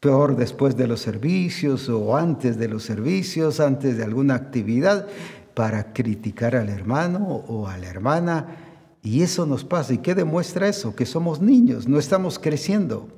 peor 0.00 0.36
después 0.36 0.76
de 0.76 0.86
los 0.86 1.00
servicios 1.00 1.88
o 1.88 2.14
antes 2.14 2.58
de 2.58 2.68
los 2.68 2.82
servicios, 2.82 3.58
antes 3.58 3.96
de 3.96 4.04
alguna 4.04 4.34
actividad, 4.34 5.08
para 5.54 5.94
criticar 5.94 6.56
al 6.56 6.68
hermano 6.68 7.24
o 7.48 7.68
a 7.68 7.78
la 7.78 7.88
hermana. 7.88 8.56
Y 9.02 9.22
eso 9.22 9.46
nos 9.46 9.64
pasa. 9.64 9.94
¿Y 9.94 9.98
qué 9.98 10.14
demuestra 10.14 10.68
eso? 10.68 10.94
Que 10.94 11.06
somos 11.06 11.40
niños, 11.40 11.88
no 11.88 11.98
estamos 11.98 12.38
creciendo. 12.38 13.08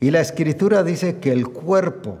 Y 0.00 0.10
la 0.10 0.20
escritura 0.20 0.84
dice 0.84 1.16
que 1.16 1.32
el 1.32 1.48
cuerpo, 1.48 2.18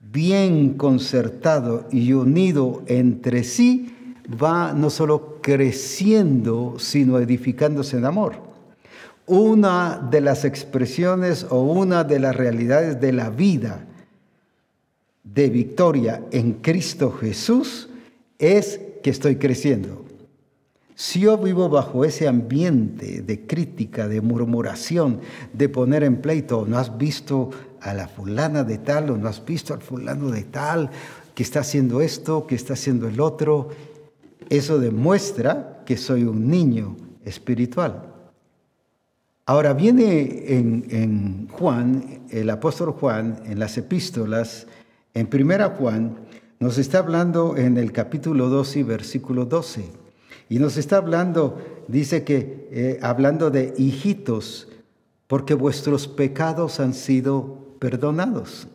bien 0.00 0.72
concertado 0.78 1.86
y 1.90 2.14
unido 2.14 2.82
entre 2.86 3.44
sí, 3.44 3.94
va 4.30 4.72
no 4.72 4.90
solo 4.90 5.38
creciendo, 5.40 6.76
sino 6.78 7.18
edificándose 7.18 7.96
en 7.96 8.04
amor. 8.04 8.34
Una 9.26 9.98
de 10.10 10.20
las 10.20 10.44
expresiones 10.44 11.46
o 11.50 11.62
una 11.62 12.04
de 12.04 12.18
las 12.18 12.34
realidades 12.34 13.00
de 13.00 13.12
la 13.12 13.30
vida 13.30 13.84
de 15.22 15.50
victoria 15.50 16.22
en 16.30 16.54
Cristo 16.54 17.12
Jesús 17.12 17.88
es 18.38 18.80
que 19.02 19.10
estoy 19.10 19.36
creciendo. 19.36 20.04
Si 20.94 21.20
yo 21.20 21.38
vivo 21.38 21.68
bajo 21.68 22.04
ese 22.04 22.26
ambiente 22.26 23.22
de 23.22 23.46
crítica, 23.46 24.08
de 24.08 24.20
murmuración, 24.20 25.20
de 25.52 25.68
poner 25.68 26.02
en 26.02 26.20
pleito, 26.20 26.66
no 26.66 26.78
has 26.78 26.98
visto 26.98 27.50
a 27.80 27.94
la 27.94 28.08
fulana 28.08 28.64
de 28.64 28.78
tal 28.78 29.10
o 29.10 29.16
no 29.16 29.28
has 29.28 29.44
visto 29.44 29.74
al 29.74 29.80
fulano 29.80 30.30
de 30.30 30.42
tal 30.42 30.90
que 31.36 31.44
está 31.44 31.60
haciendo 31.60 32.00
esto, 32.00 32.48
que 32.48 32.56
está 32.56 32.72
haciendo 32.72 33.06
el 33.06 33.20
otro, 33.20 33.68
eso 34.50 34.78
demuestra 34.78 35.82
que 35.84 35.96
soy 35.96 36.24
un 36.24 36.48
niño 36.48 36.96
espiritual. 37.24 38.14
Ahora 39.46 39.72
viene 39.72 40.44
en, 40.48 41.48
Juan, 41.48 42.26
el 42.30 42.50
apóstol 42.50 42.92
Juan, 42.92 43.40
en 43.46 43.58
las 43.58 43.78
epístolas, 43.78 44.66
en 45.14 45.26
primera 45.26 45.70
Juan, 45.70 46.18
nos 46.60 46.76
está 46.76 46.98
hablando 46.98 47.56
en 47.56 47.78
el 47.78 47.92
capítulo 47.92 48.48
12 48.48 48.80
y 48.80 48.82
versículo 48.82 49.46
12. 49.46 49.90
Y 50.50 50.58
nos 50.58 50.76
está 50.76 50.98
hablando, 50.98 51.58
dice 51.88 52.24
que, 52.24 52.68
eh, 52.70 52.98
hablando 53.00 53.50
de 53.50 53.74
hijitos, 53.78 54.68
porque 55.26 55.54
vuestros 55.54 56.08
pecados 56.08 56.80
han 56.80 56.94
sido 56.94 57.76
perdonados. 57.78 58.68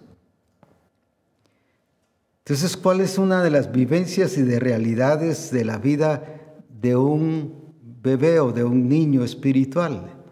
Entonces, 2.45 2.75
¿cuál 2.75 3.01
es 3.01 3.17
una 3.17 3.41
de 3.41 3.49
las 3.49 3.71
vivencias 3.71 4.37
y 4.37 4.41
de 4.41 4.59
realidades 4.59 5.51
de 5.51 5.63
la 5.63 5.77
vida 5.77 6.23
de 6.69 6.95
un 6.95 7.73
bebé 8.01 8.39
o 8.39 8.51
de 8.51 8.63
un 8.63 8.89
niño 8.89 9.23
espiritual? 9.23 10.23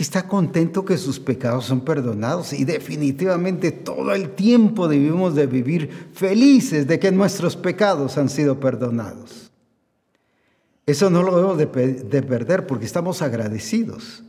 que 0.00 0.04
está 0.04 0.26
contento 0.26 0.82
que 0.82 0.96
sus 0.96 1.20
pecados 1.20 1.66
son 1.66 1.82
perdonados 1.82 2.54
y 2.54 2.64
definitivamente 2.64 3.70
todo 3.70 4.14
el 4.14 4.30
tiempo 4.30 4.88
debemos 4.88 5.34
de 5.34 5.46
vivir 5.46 6.08
felices 6.14 6.86
de 6.86 6.98
que 6.98 7.12
nuestros 7.12 7.54
pecados 7.54 8.16
han 8.16 8.30
sido 8.30 8.58
perdonados. 8.58 9.50
Eso 10.86 11.10
no 11.10 11.22
lo 11.22 11.36
debemos 11.36 11.58
de, 11.58 11.66
de 11.92 12.22
perder 12.22 12.66
porque 12.66 12.86
estamos 12.86 13.20
agradecidos. 13.20 14.24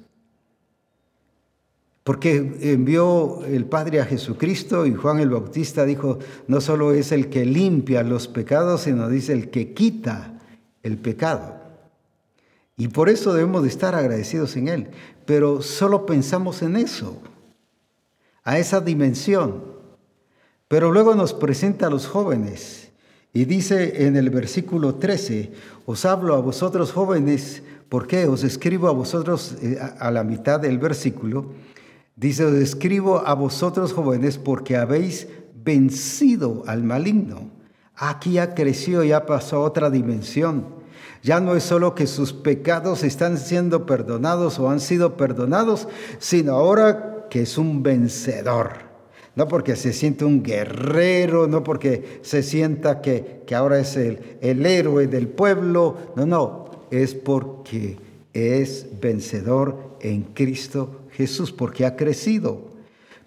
Porque 2.03 2.57
envió 2.61 3.45
el 3.45 3.65
Padre 3.65 4.01
a 4.01 4.05
Jesucristo 4.05 4.87
y 4.87 4.93
Juan 4.95 5.19
el 5.19 5.29
Bautista 5.29 5.85
dijo, 5.85 6.17
no 6.47 6.59
solo 6.59 6.93
es 6.93 7.11
el 7.11 7.29
que 7.29 7.45
limpia 7.45 8.01
los 8.01 8.27
pecados, 8.27 8.81
sino 8.81 9.07
dice 9.07 9.33
el 9.33 9.51
que 9.51 9.73
quita 9.73 10.39
el 10.81 10.97
pecado. 10.97 11.61
Y 12.75 12.87
por 12.87 13.09
eso 13.09 13.33
debemos 13.33 13.61
de 13.61 13.69
estar 13.69 13.93
agradecidos 13.93 14.55
en 14.55 14.67
Él. 14.67 14.87
Pero 15.25 15.61
solo 15.61 16.07
pensamos 16.07 16.63
en 16.63 16.75
eso, 16.75 17.21
a 18.43 18.57
esa 18.57 18.81
dimensión. 18.81 19.63
Pero 20.67 20.91
luego 20.91 21.13
nos 21.13 21.33
presenta 21.33 21.87
a 21.87 21.89
los 21.91 22.07
jóvenes 22.07 22.89
y 23.33 23.45
dice 23.45 24.07
en 24.07 24.15
el 24.15 24.29
versículo 24.29 24.95
13, 24.95 25.51
os 25.85 26.05
hablo 26.05 26.35
a 26.35 26.41
vosotros 26.41 26.91
jóvenes, 26.91 27.61
¿por 27.87 28.07
qué? 28.07 28.25
Os 28.25 28.43
escribo 28.43 28.87
a 28.87 28.91
vosotros 28.91 29.55
eh, 29.61 29.77
a 29.99 30.09
la 30.11 30.23
mitad 30.23 30.59
del 30.59 30.79
versículo. 30.79 31.53
Dice, 32.15 32.45
os 32.45 32.53
escribo 32.53 33.25
a 33.25 33.33
vosotros 33.33 33.93
jóvenes 33.93 34.37
porque 34.37 34.77
habéis 34.77 35.27
vencido 35.63 36.63
al 36.67 36.83
maligno. 36.83 37.49
Aquí 37.95 38.33
ya 38.33 38.53
creció, 38.53 39.03
ya 39.03 39.25
pasó 39.25 39.57
a 39.57 39.61
otra 39.61 39.89
dimensión. 39.89 40.81
Ya 41.23 41.39
no 41.39 41.55
es 41.55 41.63
solo 41.63 41.93
que 41.93 42.07
sus 42.07 42.33
pecados 42.33 43.03
están 43.03 43.37
siendo 43.37 43.85
perdonados 43.85 44.59
o 44.59 44.69
han 44.69 44.79
sido 44.79 45.17
perdonados, 45.17 45.87
sino 46.19 46.53
ahora 46.53 47.27
que 47.29 47.43
es 47.43 47.57
un 47.57 47.83
vencedor. 47.83 48.91
No 49.35 49.47
porque 49.47 49.75
se 49.75 49.93
siente 49.93 50.25
un 50.25 50.43
guerrero, 50.43 51.47
no 51.47 51.63
porque 51.63 52.19
se 52.21 52.43
sienta 52.43 53.01
que, 53.01 53.45
ahora 53.55 53.79
es 53.79 53.95
el, 53.95 54.37
el 54.41 54.65
héroe 54.65 55.07
del 55.07 55.27
pueblo, 55.27 55.95
no, 56.15 56.25
no, 56.25 56.65
es 56.91 57.13
porque 57.13 57.97
es 58.33 58.87
vencedor 58.99 59.97
en 60.01 60.23
Cristo 60.23 61.00
Jesús, 61.21 61.51
porque 61.51 61.85
ha 61.85 61.95
crecido. 61.95 62.71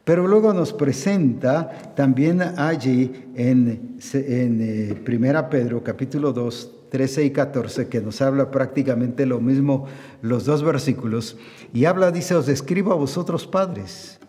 Pero 0.05 0.27
luego 0.27 0.53
nos 0.53 0.73
presenta 0.73 1.95
también 1.95 2.43
allí 2.43 3.11
en, 3.35 3.97
en 4.13 4.61
eh, 4.61 4.95
Primera 5.03 5.49
Pedro 5.49 5.83
capítulo 5.83 6.33
2, 6.33 6.89
13 6.91 7.25
y 7.25 7.31
14, 7.31 7.89
que 7.89 8.01
nos 8.01 8.21
habla 8.21 8.51
prácticamente 8.51 9.25
lo 9.25 9.41
mismo 9.41 9.87
los 10.21 10.45
dos 10.45 10.63
versículos, 10.63 11.39
y 11.73 11.87
habla, 11.87 12.11
dice, 12.11 12.35
os 12.35 12.49
escribo 12.49 12.93
a 12.93 12.97
vosotros 12.97 13.47
padres. 13.47 14.21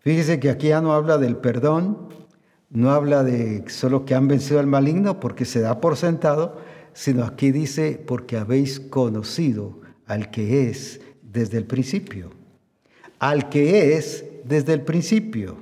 Fíjese 0.00 0.38
que 0.38 0.50
aquí 0.50 0.68
ya 0.68 0.80
no 0.80 0.92
habla 0.92 1.18
del 1.18 1.36
perdón, 1.36 2.08
no 2.70 2.90
habla 2.90 3.24
de 3.24 3.64
solo 3.68 4.04
que 4.04 4.14
han 4.14 4.28
vencido 4.28 4.60
al 4.60 4.66
maligno, 4.66 5.18
porque 5.18 5.44
se 5.44 5.60
da 5.60 5.80
por 5.80 5.96
sentado, 5.96 6.58
sino 6.92 7.24
aquí 7.24 7.50
dice, 7.50 8.02
porque 8.06 8.36
habéis 8.36 8.78
conocido 8.78 9.80
al 10.06 10.30
que 10.30 10.68
es 10.68 11.00
desde 11.22 11.58
el 11.58 11.64
principio. 11.64 12.43
Al 13.24 13.48
que 13.48 13.96
es 13.96 14.22
desde 14.44 14.74
el 14.74 14.82
principio. 14.82 15.56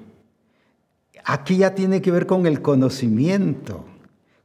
Aquí 1.24 1.58
ya 1.58 1.76
tiene 1.76 2.02
que 2.02 2.10
ver 2.10 2.26
con 2.26 2.48
el 2.48 2.60
conocimiento, 2.60 3.84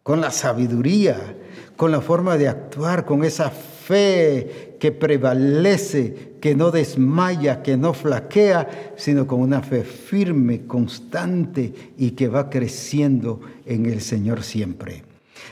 con 0.04 0.22
la 0.22 0.30
sabiduría, 0.30 1.36
con 1.76 1.92
la 1.92 2.02
forma 2.02 2.38
de 2.38 2.48
actuar, 2.48 3.06
con 3.06 3.24
esa 3.24 3.50
fe 3.50 4.78
que 4.80 4.92
prevalece, 4.92 6.36
que 6.40 6.54
no 6.54 6.70
desmaya, 6.70 7.64
que 7.64 7.76
no 7.76 7.96
flaquea, 7.96 8.94
sino 8.98 9.26
con 9.26 9.40
una 9.40 9.64
fe 9.64 9.84
firme, 9.84 10.68
constante 10.68 11.74
y 11.98 12.12
que 12.12 12.28
va 12.28 12.52
creciendo 12.52 13.42
en 13.66 13.88
el 13.88 14.02
Señor 14.02 14.44
siempre. 14.44 15.04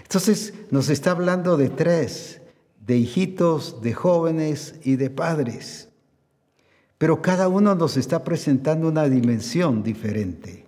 Entonces 0.03 0.53
nos 0.69 0.89
está 0.89 1.09
hablando 1.09 1.57
de 1.57 1.69
tres, 1.69 2.41
de 2.85 2.97
hijitos, 2.97 3.81
de 3.81 3.95
jóvenes 3.95 4.75
y 4.83 4.97
de 4.97 5.09
padres. 5.09 5.84
Pero 6.97 7.21
cada 7.21 7.47
uno 7.47 7.75
nos 7.75 7.97
está 7.97 8.23
presentando 8.23 8.87
una 8.87 9.09
dimensión 9.09 9.83
diferente, 9.83 10.65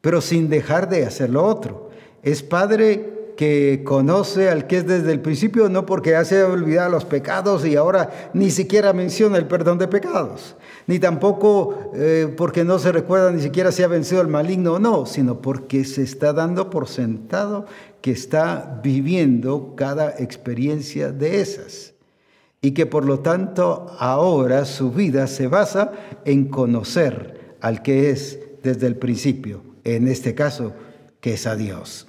pero 0.00 0.20
sin 0.20 0.48
dejar 0.48 0.88
de 0.88 1.06
hacer 1.06 1.30
lo 1.30 1.44
otro. 1.44 1.90
Es 2.22 2.42
padre 2.42 3.14
que 3.36 3.82
conoce 3.84 4.48
al 4.48 4.66
que 4.66 4.78
es 4.78 4.86
desde 4.86 5.12
el 5.12 5.20
principio, 5.20 5.68
no 5.68 5.86
porque 5.86 6.10
ya 6.10 6.24
se 6.24 6.42
olvidado 6.42 6.90
los 6.90 7.04
pecados 7.04 7.64
y 7.64 7.76
ahora 7.76 8.30
ni 8.32 8.50
siquiera 8.50 8.92
menciona 8.92 9.38
el 9.38 9.46
perdón 9.46 9.78
de 9.78 9.88
pecados, 9.88 10.56
ni 10.86 10.98
tampoco 10.98 11.90
eh, 11.94 12.32
porque 12.36 12.64
no 12.64 12.78
se 12.78 12.92
recuerda 12.92 13.32
ni 13.32 13.42
siquiera 13.42 13.72
si 13.72 13.82
ha 13.82 13.88
vencido 13.88 14.20
el 14.20 14.28
maligno 14.28 14.74
o 14.74 14.78
no, 14.78 15.06
sino 15.06 15.40
porque 15.40 15.84
se 15.84 16.02
está 16.02 16.32
dando 16.32 16.70
por 16.70 16.88
sentado 16.88 17.66
que 18.00 18.12
está 18.12 18.80
viviendo 18.82 19.74
cada 19.76 20.10
experiencia 20.10 21.10
de 21.10 21.40
esas 21.40 21.93
y 22.64 22.70
que 22.70 22.86
por 22.86 23.04
lo 23.04 23.20
tanto 23.20 23.94
ahora 23.98 24.64
su 24.64 24.90
vida 24.90 25.26
se 25.26 25.48
basa 25.48 25.92
en 26.24 26.46
conocer 26.46 27.58
al 27.60 27.82
que 27.82 28.08
es 28.08 28.40
desde 28.62 28.86
el 28.86 28.96
principio, 28.96 29.60
en 29.84 30.08
este 30.08 30.34
caso, 30.34 30.72
que 31.20 31.34
es 31.34 31.46
a 31.46 31.56
Dios. 31.56 32.06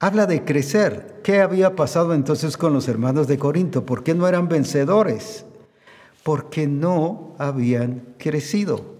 Habla 0.00 0.26
de 0.26 0.44
crecer. 0.44 1.22
¿Qué 1.24 1.40
había 1.40 1.76
pasado 1.76 2.12
entonces 2.12 2.58
con 2.58 2.74
los 2.74 2.88
hermanos 2.88 3.26
de 3.26 3.38
Corinto? 3.38 3.86
¿Por 3.86 4.04
qué 4.04 4.14
no 4.14 4.28
eran 4.28 4.50
vencedores? 4.50 5.46
Porque 6.22 6.66
no 6.66 7.34
habían 7.38 8.02
crecido. 8.18 8.99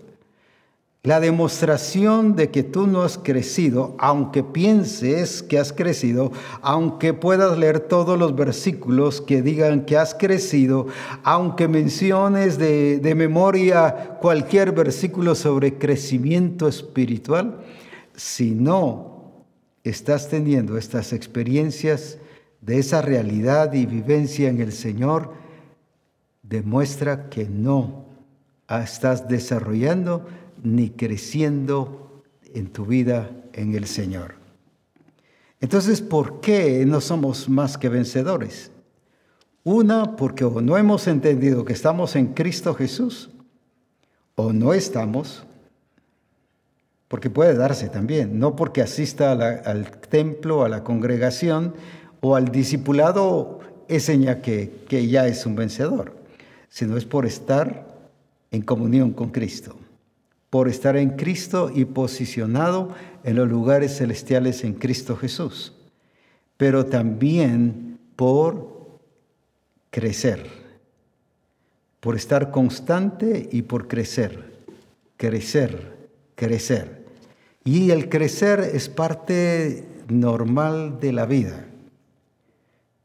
La 1.03 1.19
demostración 1.19 2.37
de 2.37 2.51
que 2.51 2.63
tú 2.63 2.87
no 2.87 3.03
has 3.03 3.17
crecido, 3.17 3.97
aunque 3.99 4.45
pienses 4.45 5.43
que 5.43 5.59
has 5.59 5.73
crecido, 5.73 6.31
aunque 6.61 7.15
puedas 7.15 7.57
leer 7.57 7.81
todos 7.81 8.19
los 8.19 8.37
versículos 8.37 9.23
que 9.23 9.41
digan 9.41 9.87
que 9.87 9.97
has 9.97 10.15
crecido, 10.15 10.89
aunque 11.23 11.69
menciones 11.69 12.59
de, 12.59 12.99
de 12.99 13.15
memoria 13.15 14.19
cualquier 14.21 14.73
versículo 14.73 15.35
sobre 15.35 15.79
crecimiento 15.79 16.69
espiritual, 16.69 17.65
si 18.15 18.51
no 18.51 19.47
estás 19.85 20.29
teniendo 20.29 20.77
estas 20.77 21.15
experiencias 21.15 22.19
de 22.61 22.79
esa 22.79 23.01
realidad 23.01 23.73
y 23.73 23.87
vivencia 23.87 24.51
en 24.51 24.61
el 24.61 24.73
Señor, 24.73 25.33
demuestra 26.43 27.31
que 27.31 27.47
no 27.47 28.05
estás 28.69 29.29
desarrollando 29.29 30.27
ni 30.63 30.91
creciendo 30.91 32.23
en 32.55 32.69
tu 32.69 32.87
vida 32.87 33.31
en 33.53 33.75
el 33.75 33.87
Señor. 33.87 34.35
Entonces, 35.61 36.01
¿por 36.01 36.41
qué 36.41 36.85
no 36.87 37.01
somos 37.01 37.49
más 37.49 37.77
que 37.77 37.89
vencedores? 37.89 38.71
Una, 39.63 40.17
porque 40.17 40.45
o 40.45 40.61
no 40.61 40.79
hemos 40.79 41.07
entendido 41.07 41.65
que 41.65 41.75
estamos 41.75 42.17
en 42.17 42.29
Cristo 42.29 42.75
Jesús, 42.75 43.31
o 44.35 44.55
no 44.55 44.73
estamos, 44.73 45.45
porque 47.09 47.29
puede 47.29 47.55
darse 47.55 47.89
también, 47.89 48.39
no 48.39 48.57
porque 48.57 48.81
asista 48.81 49.33
al 49.33 49.91
templo, 50.01 50.65
a 50.65 50.69
la 50.69 50.83
congregación 50.83 51.75
o 52.21 52.37
al 52.37 52.51
discipulado, 52.51 53.61
es 53.89 54.05
señal 54.05 54.41
que, 54.41 54.85
que 54.89 55.09
ya 55.09 55.27
es 55.27 55.45
un 55.45 55.57
vencedor, 55.57 56.15
sino 56.69 56.97
es 56.97 57.05
por 57.05 57.27
estar 57.27 57.87
en 58.51 58.63
comunión 58.63 59.13
con 59.13 59.31
Cristo, 59.31 59.77
por 60.51 60.69
estar 60.69 60.97
en 60.97 61.11
Cristo 61.11 61.71
y 61.73 61.85
posicionado 61.85 62.95
en 63.23 63.37
los 63.37 63.49
lugares 63.49 63.97
celestiales 63.97 64.65
en 64.65 64.75
Cristo 64.75 65.17
Jesús, 65.17 65.73
pero 66.57 66.87
también 66.87 67.99
por 68.17 68.99
crecer, 69.91 70.45
por 72.01 72.17
estar 72.17 72.51
constante 72.51 73.49
y 73.53 73.63
por 73.63 73.87
crecer, 73.87 74.45
crecer, 75.17 76.11
crecer. 76.35 77.05
Y 77.65 77.91
el 77.91 78.09
crecer 78.09 78.61
es 78.61 78.89
parte 78.89 79.85
normal 80.09 80.99
de 80.99 81.13
la 81.13 81.27
vida. 81.27 81.67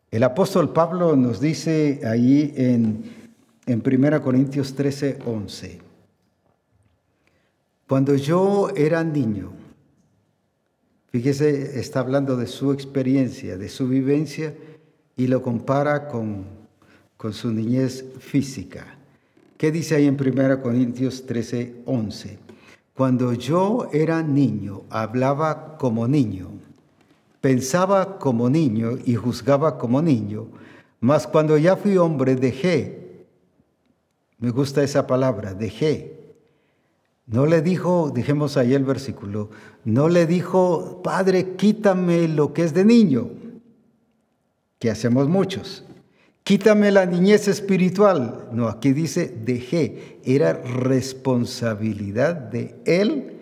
El 0.10 0.24
apóstol 0.24 0.74
Pablo 0.74 1.16
nos 1.16 1.40
dice 1.40 2.02
ahí 2.06 2.54
en, 2.56 3.04
en 3.66 3.84
1 3.86 4.22
Corintios 4.22 4.74
13, 4.74 5.20
11, 5.26 5.85
cuando 7.88 8.16
yo 8.16 8.70
era 8.76 9.04
niño, 9.04 9.52
fíjese, 11.12 11.80
está 11.80 12.00
hablando 12.00 12.38
de 12.38 12.48
su 12.48 12.72
experiencia, 12.72 13.58
de 13.58 13.70
su 13.70 13.88
vivencia, 13.88 14.54
y 15.18 15.28
lo 15.28 15.42
compara 15.42 16.08
con, 16.08 16.46
con 17.16 17.34
su 17.34 17.52
niñez 17.52 18.06
física. 18.20 18.98
¿Qué 19.58 19.72
dice 19.72 19.96
ahí 19.96 20.08
en 20.08 20.18
1 20.20 20.62
Corintios 20.62 21.26
13, 21.26 21.84
11? 21.86 22.40
Cuando 22.94 23.34
yo 23.34 23.90
era 23.94 24.22
niño, 24.22 24.84
hablaba 24.90 25.78
como 25.78 26.08
niño 26.08 26.52
Pensaba 27.46 28.18
como 28.18 28.50
niño 28.50 28.98
y 29.06 29.14
juzgaba 29.14 29.78
como 29.78 30.02
niño, 30.02 30.48
mas 31.00 31.28
cuando 31.28 31.60
ya 31.60 31.76
fui 31.76 31.96
hombre 31.96 32.36
dejé, 32.36 33.28
me 34.40 34.50
gusta 34.50 34.82
esa 34.82 35.06
palabra, 35.06 35.54
dejé. 35.54 36.25
No 37.28 37.46
le 37.46 37.62
dijo, 37.62 38.12
dijimos 38.14 38.56
ahí 38.56 38.74
el 38.74 38.86
versículo, 38.86 39.50
no 39.84 40.10
le 40.10 40.28
dijo, 40.28 41.02
Padre, 41.04 41.56
quítame 41.56 42.28
lo 42.28 42.54
que 42.54 42.64
es 42.64 42.74
de 42.74 42.86
niño, 42.86 43.30
que 44.78 44.92
hacemos 44.92 45.28
muchos. 45.28 45.84
Quítame 46.44 46.92
la 46.92 47.08
niñez 47.08 47.48
espiritual. 47.48 48.50
No, 48.52 48.68
aquí 48.68 48.94
dice 48.94 49.36
dejé. 49.44 50.20
Era 50.24 50.54
responsabilidad 50.54 52.36
de 52.36 52.76
él 52.86 53.40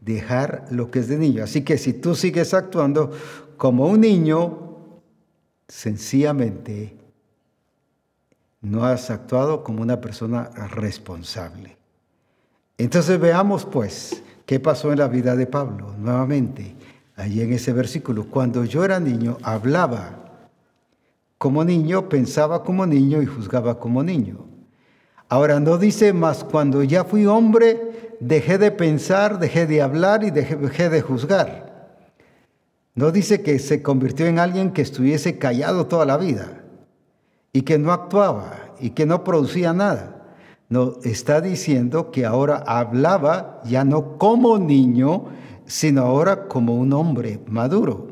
dejar 0.00 0.66
lo 0.70 0.90
que 0.90 0.98
es 0.98 1.06
de 1.06 1.16
niño. 1.16 1.44
Así 1.44 1.62
que 1.62 1.78
si 1.78 1.92
tú 1.92 2.16
sigues 2.16 2.52
actuando 2.52 3.12
como 3.56 3.86
un 3.86 4.00
niño, 4.00 4.78
sencillamente 5.68 6.96
no 8.60 8.84
has 8.84 9.10
actuado 9.10 9.62
como 9.62 9.80
una 9.80 10.00
persona 10.00 10.50
responsable. 10.74 11.79
Entonces 12.80 13.20
veamos 13.20 13.66
pues 13.66 14.22
qué 14.46 14.58
pasó 14.58 14.90
en 14.90 15.00
la 15.00 15.08
vida 15.08 15.36
de 15.36 15.46
Pablo. 15.46 15.94
Nuevamente, 15.98 16.74
allí 17.14 17.42
en 17.42 17.52
ese 17.52 17.74
versículo, 17.74 18.24
cuando 18.24 18.64
yo 18.64 18.82
era 18.86 18.98
niño, 18.98 19.36
hablaba 19.42 20.40
como 21.36 21.62
niño, 21.62 22.08
pensaba 22.08 22.64
como 22.64 22.86
niño 22.86 23.20
y 23.20 23.26
juzgaba 23.26 23.78
como 23.78 24.02
niño. 24.02 24.46
Ahora 25.28 25.60
no 25.60 25.76
dice 25.76 26.14
más, 26.14 26.42
cuando 26.42 26.82
ya 26.82 27.04
fui 27.04 27.26
hombre, 27.26 28.16
dejé 28.18 28.56
de 28.56 28.70
pensar, 28.70 29.38
dejé 29.38 29.66
de 29.66 29.82
hablar 29.82 30.24
y 30.24 30.30
dejé, 30.30 30.88
de 30.88 31.02
juzgar. 31.02 31.98
No 32.94 33.12
dice 33.12 33.42
que 33.42 33.58
se 33.58 33.82
convirtió 33.82 34.24
en 34.24 34.38
alguien 34.38 34.70
que 34.70 34.80
estuviese 34.80 35.36
callado 35.36 35.86
toda 35.86 36.06
la 36.06 36.16
vida 36.16 36.64
y 37.52 37.60
que 37.60 37.78
no 37.78 37.92
actuaba 37.92 38.74
y 38.80 38.90
que 38.90 39.04
no 39.04 39.22
producía 39.22 39.74
nada. 39.74 40.19
No, 40.70 40.96
está 41.04 41.42
diciendo 41.42 42.10
que 42.10 42.24
ahora 42.24 42.56
hablaba 42.66 43.60
ya 43.64 43.84
no 43.84 44.16
como 44.16 44.56
niño, 44.58 45.26
sino 45.66 46.02
ahora 46.02 46.48
como 46.48 46.76
un 46.76 46.94
hombre 46.94 47.40
maduro. 47.46 48.08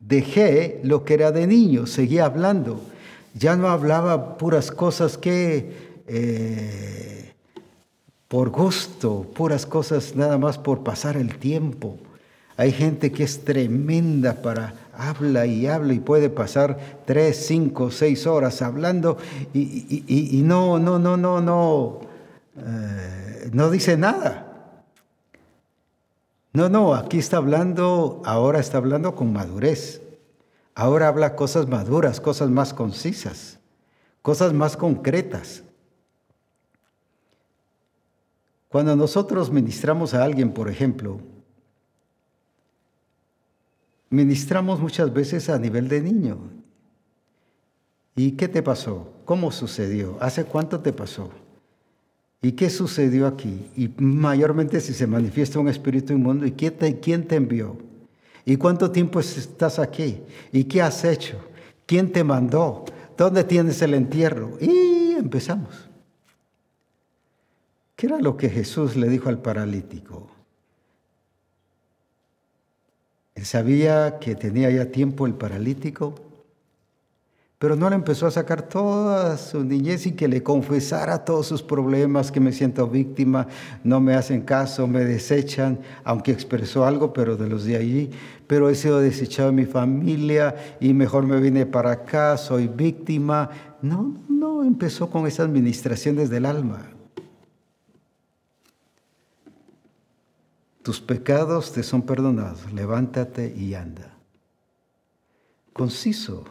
Dejé 0.00 0.80
lo 0.82 1.04
que 1.04 1.14
era 1.14 1.30
de 1.30 1.46
niño, 1.46 1.86
seguía 1.86 2.24
hablando. 2.24 2.80
Ya 3.34 3.54
no 3.54 3.68
hablaba 3.68 4.36
puras 4.36 4.72
cosas 4.72 5.16
que 5.16 6.02
eh, 6.08 7.32
por 8.26 8.50
gusto, 8.50 9.26
puras 9.34 9.66
cosas 9.66 10.16
nada 10.16 10.38
más 10.38 10.58
por 10.58 10.82
pasar 10.82 11.16
el 11.16 11.38
tiempo 11.38 11.98
hay 12.56 12.72
gente 12.72 13.10
que 13.10 13.24
es 13.24 13.44
tremenda 13.44 14.34
para 14.34 14.74
habla 14.96 15.46
y 15.46 15.66
habla 15.66 15.92
y 15.92 16.00
puede 16.00 16.30
pasar 16.30 17.02
tres, 17.04 17.46
cinco, 17.46 17.90
seis 17.90 18.26
horas 18.26 18.62
hablando 18.62 19.18
y, 19.52 20.40
no, 20.44 20.78
no, 20.78 20.98
no, 20.98 21.16
no, 21.16 21.40
no, 21.40 22.00
eh, 22.56 23.50
no 23.52 23.70
dice 23.70 23.96
nada. 23.96 24.50
No, 26.52 26.68
no, 26.68 26.94
aquí 26.94 27.18
está 27.18 27.38
hablando, 27.38 28.22
ahora 28.24 28.60
está 28.60 28.78
hablando 28.78 29.14
con 29.16 29.32
madurez. 29.32 30.00
Ahora 30.76 31.08
habla 31.08 31.36
cosas 31.36 31.68
maduras, 31.68 32.20
cosas 32.20 32.50
más 32.50 32.72
concisas, 32.74 33.58
cosas 34.22 34.52
más 34.52 34.76
concretas. 34.76 35.62
Cuando 38.68 38.96
nosotros 38.96 39.50
ministramos 39.50 40.14
a 40.14 40.24
alguien, 40.24 40.52
por 40.52 40.68
ejemplo, 40.68 41.20
ministramos 44.14 44.80
muchas 44.80 45.12
veces 45.12 45.50
a 45.50 45.58
nivel 45.58 45.88
de 45.88 46.00
niño. 46.00 46.38
¿Y 48.16 48.32
qué 48.32 48.48
te 48.48 48.62
pasó? 48.62 49.12
¿Cómo 49.24 49.50
sucedió? 49.50 50.16
¿Hace 50.20 50.44
cuánto 50.44 50.80
te 50.80 50.92
pasó? 50.92 51.30
¿Y 52.40 52.52
qué 52.52 52.70
sucedió 52.70 53.26
aquí? 53.26 53.70
Y 53.76 53.90
mayormente 53.98 54.80
si 54.80 54.92
se 54.92 55.06
manifiesta 55.06 55.58
un 55.58 55.68
espíritu 55.68 56.12
inmundo, 56.12 56.46
¿y 56.46 56.52
quién 56.52 56.76
te, 56.76 57.00
quién 57.00 57.26
te 57.26 57.36
envió? 57.36 57.76
¿Y 58.44 58.56
cuánto 58.56 58.90
tiempo 58.90 59.20
estás 59.20 59.78
aquí? 59.78 60.20
¿Y 60.52 60.64
qué 60.64 60.82
has 60.82 61.04
hecho? 61.04 61.38
¿Quién 61.86 62.12
te 62.12 62.22
mandó? 62.22 62.84
¿Dónde 63.16 63.44
tienes 63.44 63.80
el 63.82 63.94
entierro? 63.94 64.58
Y 64.60 65.12
empezamos. 65.12 65.88
¿Qué 67.96 68.06
era 68.06 68.18
lo 68.18 68.36
que 68.36 68.50
Jesús 68.50 68.96
le 68.96 69.08
dijo 69.08 69.28
al 69.28 69.40
paralítico? 69.40 70.33
Él 73.34 73.44
sabía 73.44 74.18
que 74.20 74.34
tenía 74.36 74.70
ya 74.70 74.86
tiempo 74.92 75.26
el 75.26 75.34
paralítico, 75.34 76.14
pero 77.58 77.76
no 77.76 77.88
le 77.88 77.96
empezó 77.96 78.26
a 78.26 78.30
sacar 78.30 78.68
toda 78.68 79.38
su 79.38 79.64
niñez 79.64 80.06
y 80.06 80.12
que 80.12 80.28
le 80.28 80.42
confesara 80.42 81.24
todos 81.24 81.46
sus 81.46 81.62
problemas, 81.62 82.30
que 82.30 82.38
me 82.38 82.52
siento 82.52 82.86
víctima, 82.86 83.48
no 83.82 84.00
me 84.00 84.14
hacen 84.14 84.42
caso, 84.42 84.86
me 84.86 85.04
desechan, 85.04 85.78
aunque 86.04 86.30
expresó 86.30 86.84
algo, 86.84 87.12
pero 87.12 87.36
de 87.36 87.48
los 87.48 87.64
de 87.64 87.76
allí, 87.76 88.10
pero 88.46 88.68
he 88.68 88.74
sido 88.74 89.00
desechado 89.00 89.50
de 89.50 89.56
mi 89.56 89.64
familia 89.64 90.76
y 90.78 90.92
mejor 90.92 91.26
me 91.26 91.40
vine 91.40 91.64
para 91.64 91.92
acá, 91.92 92.36
soy 92.36 92.68
víctima. 92.68 93.48
No, 93.80 94.14
no 94.28 94.62
empezó 94.62 95.08
con 95.08 95.26
esas 95.26 95.46
administraciones 95.46 96.28
del 96.28 96.46
alma. 96.46 96.93
Tus 100.84 101.00
pecados 101.00 101.72
te 101.72 101.82
son 101.82 102.02
perdonados, 102.02 102.70
levántate 102.70 103.54
y 103.56 103.74
anda. 103.74 104.18
Conciso. 105.72 106.44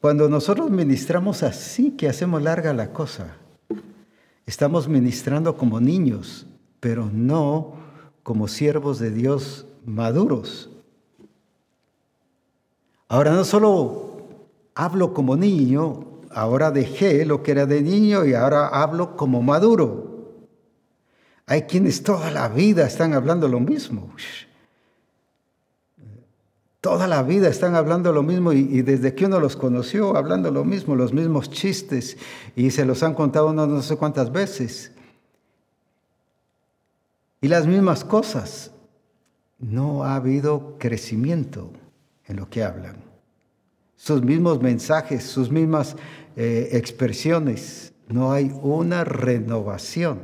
Cuando 0.00 0.30
nosotros 0.30 0.70
ministramos 0.70 1.42
así 1.42 1.90
que 1.90 2.08
hacemos 2.08 2.42
larga 2.42 2.72
la 2.72 2.90
cosa, 2.90 3.36
estamos 4.46 4.88
ministrando 4.88 5.58
como 5.58 5.78
niños, 5.78 6.46
pero 6.80 7.10
no 7.12 7.74
como 8.22 8.48
siervos 8.48 8.98
de 8.98 9.10
Dios 9.10 9.66
maduros. 9.84 10.70
Ahora 13.08 13.32
no 13.32 13.44
solo 13.44 14.22
hablo 14.74 15.12
como 15.12 15.36
niño, 15.36 16.22
ahora 16.30 16.70
dejé 16.70 17.26
lo 17.26 17.42
que 17.42 17.50
era 17.50 17.66
de 17.66 17.82
niño 17.82 18.24
y 18.24 18.32
ahora 18.32 18.68
hablo 18.68 19.18
como 19.18 19.42
maduro. 19.42 20.07
Hay 21.48 21.62
quienes 21.62 22.02
toda 22.02 22.30
la 22.30 22.48
vida 22.48 22.86
están 22.86 23.14
hablando 23.14 23.48
lo 23.48 23.58
mismo. 23.58 24.14
Toda 26.80 27.08
la 27.08 27.22
vida 27.22 27.48
están 27.48 27.74
hablando 27.74 28.12
lo 28.12 28.22
mismo 28.22 28.52
y, 28.52 28.82
desde 28.82 29.14
que 29.14 29.26
uno 29.26 29.40
los 29.40 29.56
conoció, 29.56 30.16
hablando 30.16 30.50
lo 30.50 30.64
mismo, 30.64 30.94
los 30.94 31.12
mismos 31.12 31.50
chistes 31.50 32.16
y 32.54 32.70
se 32.70 32.84
los 32.84 33.02
han 33.02 33.14
contado 33.14 33.52
no 33.52 33.82
sé 33.82 33.96
cuántas 33.96 34.30
veces. 34.30 34.92
Y 37.40 37.48
las 37.48 37.66
mismas 37.66 38.04
cosas. 38.04 38.70
No 39.58 40.04
ha 40.04 40.14
habido 40.14 40.76
crecimiento 40.78 41.72
en 42.26 42.36
lo 42.36 42.48
que 42.48 42.62
hablan. 42.62 42.96
Sus 43.96 44.22
mismos 44.22 44.62
mensajes, 44.62 45.24
sus 45.24 45.50
mismas 45.50 45.96
eh, 46.36 46.68
expresiones. 46.72 47.92
No 48.06 48.30
hay 48.30 48.56
una 48.62 49.02
renovación, 49.02 50.20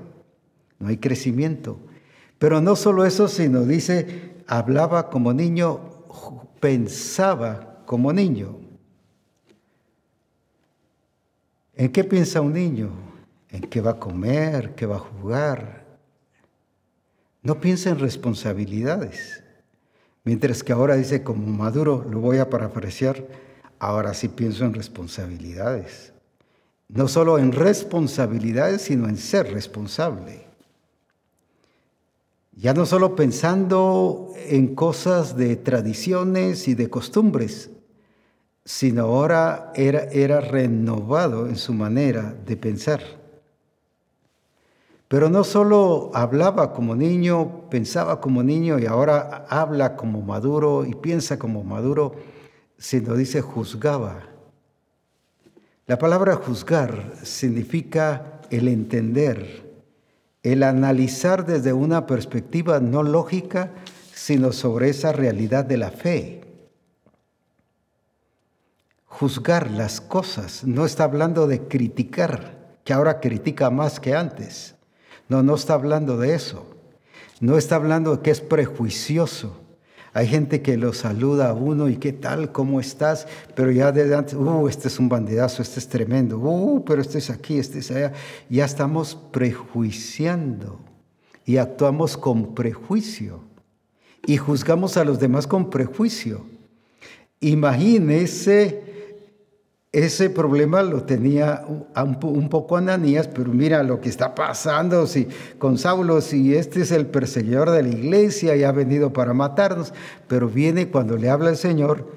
no 0.84 0.90
hay 0.90 0.98
crecimiento. 0.98 1.78
Pero 2.38 2.60
no 2.60 2.76
solo 2.76 3.06
eso, 3.06 3.26
sino 3.26 3.64
dice, 3.64 4.34
hablaba 4.46 5.08
como 5.08 5.32
niño, 5.32 5.80
pensaba 6.60 7.82
como 7.86 8.12
niño. 8.12 8.58
¿En 11.74 11.90
qué 11.90 12.04
piensa 12.04 12.42
un 12.42 12.52
niño? 12.52 12.90
¿En 13.48 13.62
qué 13.62 13.80
va 13.80 13.92
a 13.92 13.98
comer? 13.98 14.74
¿Qué 14.74 14.84
va 14.84 14.96
a 14.96 14.98
jugar? 14.98 15.86
No 17.42 17.60
piensa 17.60 17.88
en 17.88 17.98
responsabilidades. 17.98 19.42
Mientras 20.22 20.62
que 20.62 20.74
ahora 20.74 20.96
dice, 20.96 21.22
como 21.22 21.46
Maduro, 21.46 22.06
lo 22.10 22.20
voy 22.20 22.38
a 22.38 22.50
parafrasear, 22.50 23.26
ahora 23.78 24.12
sí 24.12 24.28
pienso 24.28 24.66
en 24.66 24.74
responsabilidades. 24.74 26.12
No 26.88 27.08
solo 27.08 27.38
en 27.38 27.52
responsabilidades, 27.52 28.82
sino 28.82 29.08
en 29.08 29.16
ser 29.16 29.50
responsable. 29.50 30.43
Ya 32.56 32.72
no 32.72 32.86
solo 32.86 33.16
pensando 33.16 34.32
en 34.48 34.74
cosas 34.74 35.36
de 35.36 35.56
tradiciones 35.56 36.68
y 36.68 36.74
de 36.74 36.88
costumbres, 36.88 37.70
sino 38.64 39.02
ahora 39.02 39.72
era, 39.74 40.40
renovado 40.40 41.48
en 41.48 41.56
su 41.56 41.74
manera 41.74 42.34
de 42.46 42.56
pensar. 42.56 43.02
Pero 45.08 45.28
no 45.28 45.44
solo 45.44 46.10
hablaba 46.14 46.72
como 46.72 46.96
niño, 46.96 47.68
pensaba 47.70 48.20
como 48.20 48.42
niño 48.42 48.78
y 48.78 48.86
ahora 48.86 49.46
habla 49.48 49.96
como 49.96 50.22
maduro 50.22 50.86
y 50.86 50.94
piensa 50.94 51.38
como 51.38 51.62
maduro, 51.62 52.14
sino 52.78 53.14
dice 53.14 53.42
juzgaba. 53.42 54.22
La 55.86 55.98
palabra 55.98 56.36
juzgar 56.36 57.12
significa 57.22 58.40
el 58.50 58.68
entender, 58.68 59.63
el 60.44 60.62
analizar 60.62 61.46
desde 61.46 61.72
una 61.72 62.06
perspectiva 62.06 62.78
no 62.78 63.02
lógica, 63.02 63.72
sino 64.14 64.52
sobre 64.52 64.90
esa 64.90 65.10
realidad 65.10 65.64
de 65.64 65.78
la 65.78 65.90
fe. 65.90 66.42
Juzgar 69.06 69.70
las 69.70 70.02
cosas, 70.02 70.62
no 70.64 70.84
está 70.84 71.04
hablando 71.04 71.46
de 71.46 71.66
criticar, 71.66 72.76
que 72.84 72.92
ahora 72.92 73.20
critica 73.20 73.70
más 73.70 73.98
que 73.98 74.14
antes. 74.14 74.74
No, 75.30 75.42
no 75.42 75.54
está 75.54 75.74
hablando 75.74 76.18
de 76.18 76.34
eso. 76.34 76.66
No 77.40 77.56
está 77.56 77.76
hablando 77.76 78.16
de 78.16 78.22
que 78.22 78.30
es 78.30 78.42
prejuicioso. 78.42 79.63
Hay 80.14 80.28
gente 80.28 80.62
que 80.62 80.76
lo 80.76 80.92
saluda 80.92 81.48
a 81.48 81.54
uno 81.54 81.88
y 81.88 81.96
qué 81.96 82.12
tal, 82.12 82.52
cómo 82.52 82.78
estás, 82.78 83.26
pero 83.56 83.72
ya 83.72 83.90
desde 83.90 84.14
antes, 84.14 84.34
uh, 84.34 84.68
este 84.68 84.86
es 84.86 85.00
un 85.00 85.08
bandidazo, 85.08 85.60
este 85.60 85.80
es 85.80 85.88
tremendo, 85.88 86.38
uh, 86.38 86.84
pero 86.84 87.02
este 87.02 87.18
es 87.18 87.30
aquí, 87.30 87.58
este 87.58 87.80
es 87.80 87.90
allá. 87.90 88.12
Ya 88.48 88.64
estamos 88.64 89.18
prejuiciando 89.32 90.78
y 91.44 91.56
actuamos 91.56 92.16
con 92.16 92.54
prejuicio 92.54 93.40
y 94.24 94.36
juzgamos 94.36 94.96
a 94.96 95.04
los 95.04 95.18
demás 95.18 95.48
con 95.48 95.68
prejuicio. 95.68 96.46
Imagínese 97.40 98.83
ese 99.94 100.28
problema 100.28 100.82
lo 100.82 101.04
tenía 101.04 101.64
un 101.66 102.48
poco 102.48 102.76
Ananías, 102.76 103.28
pero 103.28 103.52
mira 103.52 103.84
lo 103.84 104.00
que 104.00 104.08
está 104.08 104.34
pasando 104.34 105.06
si, 105.06 105.28
con 105.58 105.78
Saulo, 105.78 106.20
si 106.20 106.56
este 106.56 106.80
es 106.80 106.90
el 106.90 107.06
perseguidor 107.06 107.70
de 107.70 107.84
la 107.84 107.90
iglesia 107.90 108.56
y 108.56 108.64
ha 108.64 108.72
venido 108.72 109.12
para 109.12 109.34
matarnos, 109.34 109.94
pero 110.26 110.48
viene 110.48 110.88
cuando 110.88 111.16
le 111.16 111.30
habla 111.30 111.50
el 111.50 111.56
Señor, 111.56 112.08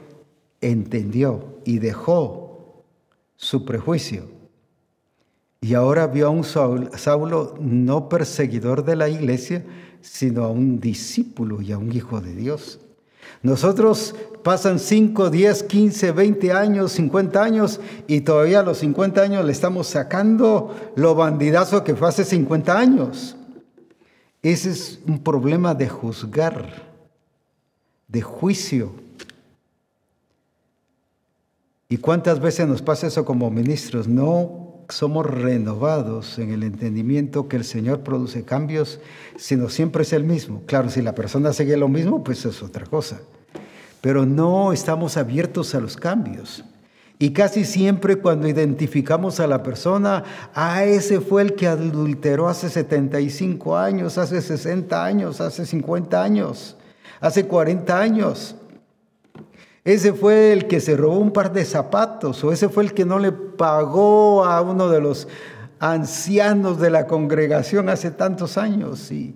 entendió 0.59 1.59
y 1.65 1.77
dejó 1.77 2.83
su 3.35 3.63
prejuicio. 3.63 4.23
Y 5.61 5.75
ahora 5.75 6.07
vio 6.07 6.27
a 6.27 6.29
un 6.31 6.43
Saulo 6.43 7.53
no 7.59 8.09
perseguidor 8.09 8.85
de 8.85 8.95
la 8.95 9.07
iglesia, 9.07 9.63
sino 10.01 10.45
a 10.45 10.49
un 10.49 10.79
discípulo 10.79 11.61
y 11.61 11.73
a 11.73 11.77
un 11.77 11.91
hijo 11.91 12.21
de 12.21 12.33
Dios. 12.33 12.79
Nosotros 13.43 14.15
pasan 14.43 14.79
5, 14.79 15.29
10, 15.29 15.63
15, 15.63 16.11
20 16.11 16.51
años, 16.51 16.91
50 16.93 17.43
años 17.43 17.79
y 18.07 18.21
todavía 18.21 18.59
a 18.59 18.63
los 18.63 18.79
50 18.79 19.21
años 19.21 19.45
le 19.45 19.51
estamos 19.51 19.87
sacando 19.87 20.75
lo 20.95 21.15
bandidazo 21.15 21.83
que 21.83 21.95
fue 21.95 22.09
hace 22.09 22.23
50 22.23 22.77
años. 22.77 23.35
Ese 24.41 24.69
es 24.69 24.99
un 25.05 25.23
problema 25.23 25.75
de 25.75 25.89
juzgar, 25.89 26.83
de 28.07 28.21
juicio. 28.21 28.91
¿Y 31.89 31.97
cuántas 31.97 32.39
veces 32.39 32.67
nos 32.67 32.81
pasa 32.81 33.07
eso 33.07 33.25
como 33.25 33.49
ministros? 33.49 34.07
No 34.07 34.66
somos 34.89 35.25
renovados 35.25 36.39
en 36.39 36.51
el 36.51 36.63
entendimiento 36.63 37.47
que 37.47 37.57
el 37.57 37.63
Señor 37.63 38.01
produce 38.01 38.43
cambios, 38.43 38.99
sino 39.35 39.69
siempre 39.69 40.03
es 40.03 40.13
el 40.13 40.23
mismo. 40.23 40.63
Claro, 40.65 40.89
si 40.89 41.01
la 41.01 41.15
persona 41.15 41.53
sigue 41.53 41.77
lo 41.77 41.87
mismo, 41.87 42.23
pues 42.23 42.45
es 42.45 42.63
otra 42.63 42.85
cosa. 42.85 43.19
Pero 44.01 44.25
no 44.25 44.71
estamos 44.71 45.17
abiertos 45.17 45.75
a 45.75 45.79
los 45.79 45.97
cambios. 45.97 46.63
Y 47.19 47.31
casi 47.31 47.65
siempre 47.65 48.17
cuando 48.17 48.47
identificamos 48.47 49.39
a 49.39 49.47
la 49.47 49.63
persona, 49.63 50.23
ah, 50.53 50.83
ese 50.83 51.19
fue 51.19 51.41
el 51.41 51.55
que 51.55 51.67
adulteró 51.67 52.47
hace 52.47 52.69
75 52.69 53.75
años, 53.75 54.17
hace 54.19 54.39
60 54.39 55.03
años, 55.03 55.41
hace 55.41 55.65
50 55.65 56.23
años, 56.23 56.77
hace 57.19 57.47
40 57.47 57.99
años. 57.99 58.55
Ese 59.87 60.11
fue 60.11 60.51
el 60.51 60.67
que 60.67 60.81
se 60.81 60.97
robó 60.97 61.17
un 61.17 61.31
par 61.31 61.53
de 61.53 61.63
zapatos 61.63 62.43
o 62.43 62.51
ese 62.51 62.67
fue 62.67 62.83
el 62.83 62.93
que 62.93 63.05
no 63.05 63.19
le 63.19 63.31
pagó 63.31 64.43
a 64.43 64.59
uno 64.59 64.89
de 64.89 64.99
los 64.99 65.29
ancianos 65.79 66.77
de 66.77 66.89
la 66.89 67.07
congregación 67.07 67.87
hace 67.87 68.11
tantos 68.11 68.57
años. 68.57 69.09
Y, 69.13 69.33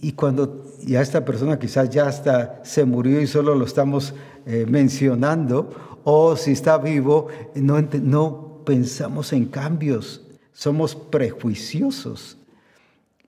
y 0.00 0.12
cuando 0.12 0.64
ya 0.82 1.02
esta 1.02 1.26
persona 1.26 1.58
quizás 1.58 1.90
ya 1.90 2.06
hasta 2.06 2.64
se 2.64 2.86
murió 2.86 3.20
y 3.20 3.26
solo 3.26 3.54
lo 3.54 3.66
estamos 3.66 4.14
eh, 4.46 4.64
mencionando, 4.66 5.98
o 6.02 6.34
si 6.34 6.52
está 6.52 6.78
vivo, 6.78 7.28
no, 7.54 7.78
no 8.00 8.62
pensamos 8.64 9.34
en 9.34 9.44
cambios, 9.44 10.22
somos 10.54 10.96
prejuiciosos. 10.96 12.38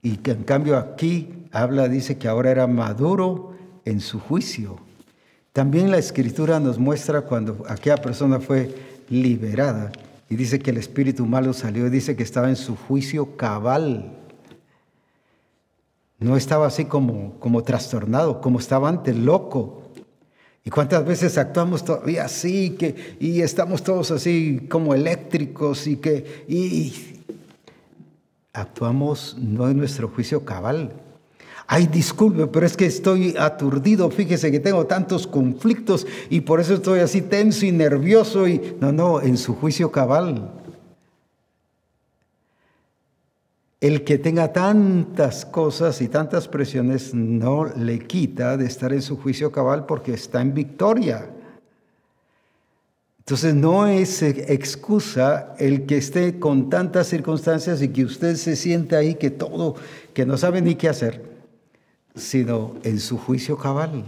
Y 0.01 0.17
que 0.17 0.31
en 0.31 0.45
cambio 0.45 0.79
aquí 0.79 1.45
habla, 1.51 1.87
dice 1.87 2.17
que 2.17 2.27
ahora 2.27 2.49
era 2.49 2.65
maduro 2.65 3.53
en 3.85 3.99
su 3.99 4.19
juicio. 4.19 4.88
También 5.53 5.89
la 5.91 5.97
escritura 5.97 6.59
nos 6.59 6.77
muestra 6.77 7.21
cuando 7.21 7.65
aquella 7.67 7.97
persona 7.97 8.39
fue 8.39 8.73
liberada 9.09 9.91
y 10.29 10.35
dice 10.35 10.59
que 10.59 10.69
el 10.69 10.77
espíritu 10.77 11.25
malo 11.25 11.53
salió 11.53 11.87
y 11.87 11.89
dice 11.89 12.15
que 12.15 12.23
estaba 12.23 12.49
en 12.49 12.55
su 12.55 12.75
juicio 12.75 13.35
cabal. 13.35 14.11
No 16.19 16.37
estaba 16.37 16.67
así 16.67 16.85
como, 16.85 17.39
como 17.39 17.63
trastornado, 17.63 18.41
como 18.41 18.59
estaba 18.59 18.89
antes, 18.89 19.15
loco. 19.15 19.83
¿Y 20.63 20.69
cuántas 20.69 21.03
veces 21.03 21.37
actuamos 21.37 21.83
todavía 21.83 22.25
así 22.25 22.71
que, 22.71 23.15
y 23.19 23.41
estamos 23.41 23.81
todos 23.81 24.11
así 24.11 24.67
como 24.69 24.93
eléctricos 24.93 25.87
y 25.87 25.95
que 25.95 26.45
y 26.47 26.93
actuamos 28.53 29.35
no 29.39 29.67
en 29.69 29.77
nuestro 29.77 30.09
juicio 30.09 30.45
cabal? 30.45 30.93
Ay, 31.71 31.85
disculpe, 31.85 32.47
pero 32.47 32.65
es 32.65 32.75
que 32.75 32.87
estoy 32.87 33.35
aturdido, 33.37 34.09
fíjese 34.09 34.49
que 34.49 34.59
tengo 34.59 34.87
tantos 34.87 35.27
conflictos 35.27 36.07
y 36.27 36.41
por 36.41 36.59
eso 36.59 36.73
estoy 36.73 37.01
así 37.01 37.21
tenso 37.21 37.63
y 37.63 37.71
nervioso 37.71 38.47
y 38.47 38.75
no, 38.81 38.91
no, 38.91 39.21
en 39.21 39.37
su 39.37 39.53
juicio 39.53 39.91
cabal. 39.91 40.49
El 43.79 44.03
que 44.03 44.17
tenga 44.17 44.51
tantas 44.51 45.45
cosas 45.45 46.01
y 46.01 46.07
tantas 46.07 46.47
presiones 46.47 47.13
no 47.13 47.65
le 47.65 47.99
quita 47.99 48.57
de 48.57 48.65
estar 48.65 48.91
en 48.91 49.03
su 49.03 49.17
juicio 49.17 49.51
cabal 49.51 49.85
porque 49.85 50.13
está 50.13 50.41
en 50.41 50.55
victoria. 50.55 51.29
Entonces 53.19 53.53
no 53.53 53.85
es 53.85 54.23
excusa 54.23 55.53
el 55.59 55.85
que 55.85 55.97
esté 55.97 56.39
con 56.39 56.71
tantas 56.71 57.05
circunstancias 57.05 57.79
y 57.83 57.89
que 57.89 58.05
usted 58.05 58.37
se 58.37 58.55
sienta 58.55 58.97
ahí 58.97 59.13
que 59.13 59.29
todo, 59.29 59.75
que 60.15 60.25
no 60.25 60.35
sabe 60.35 60.63
ni 60.63 60.73
qué 60.73 60.89
hacer 60.89 61.37
sino 62.15 62.75
en 62.83 62.99
su 62.99 63.17
juicio 63.17 63.57
cabal, 63.57 64.03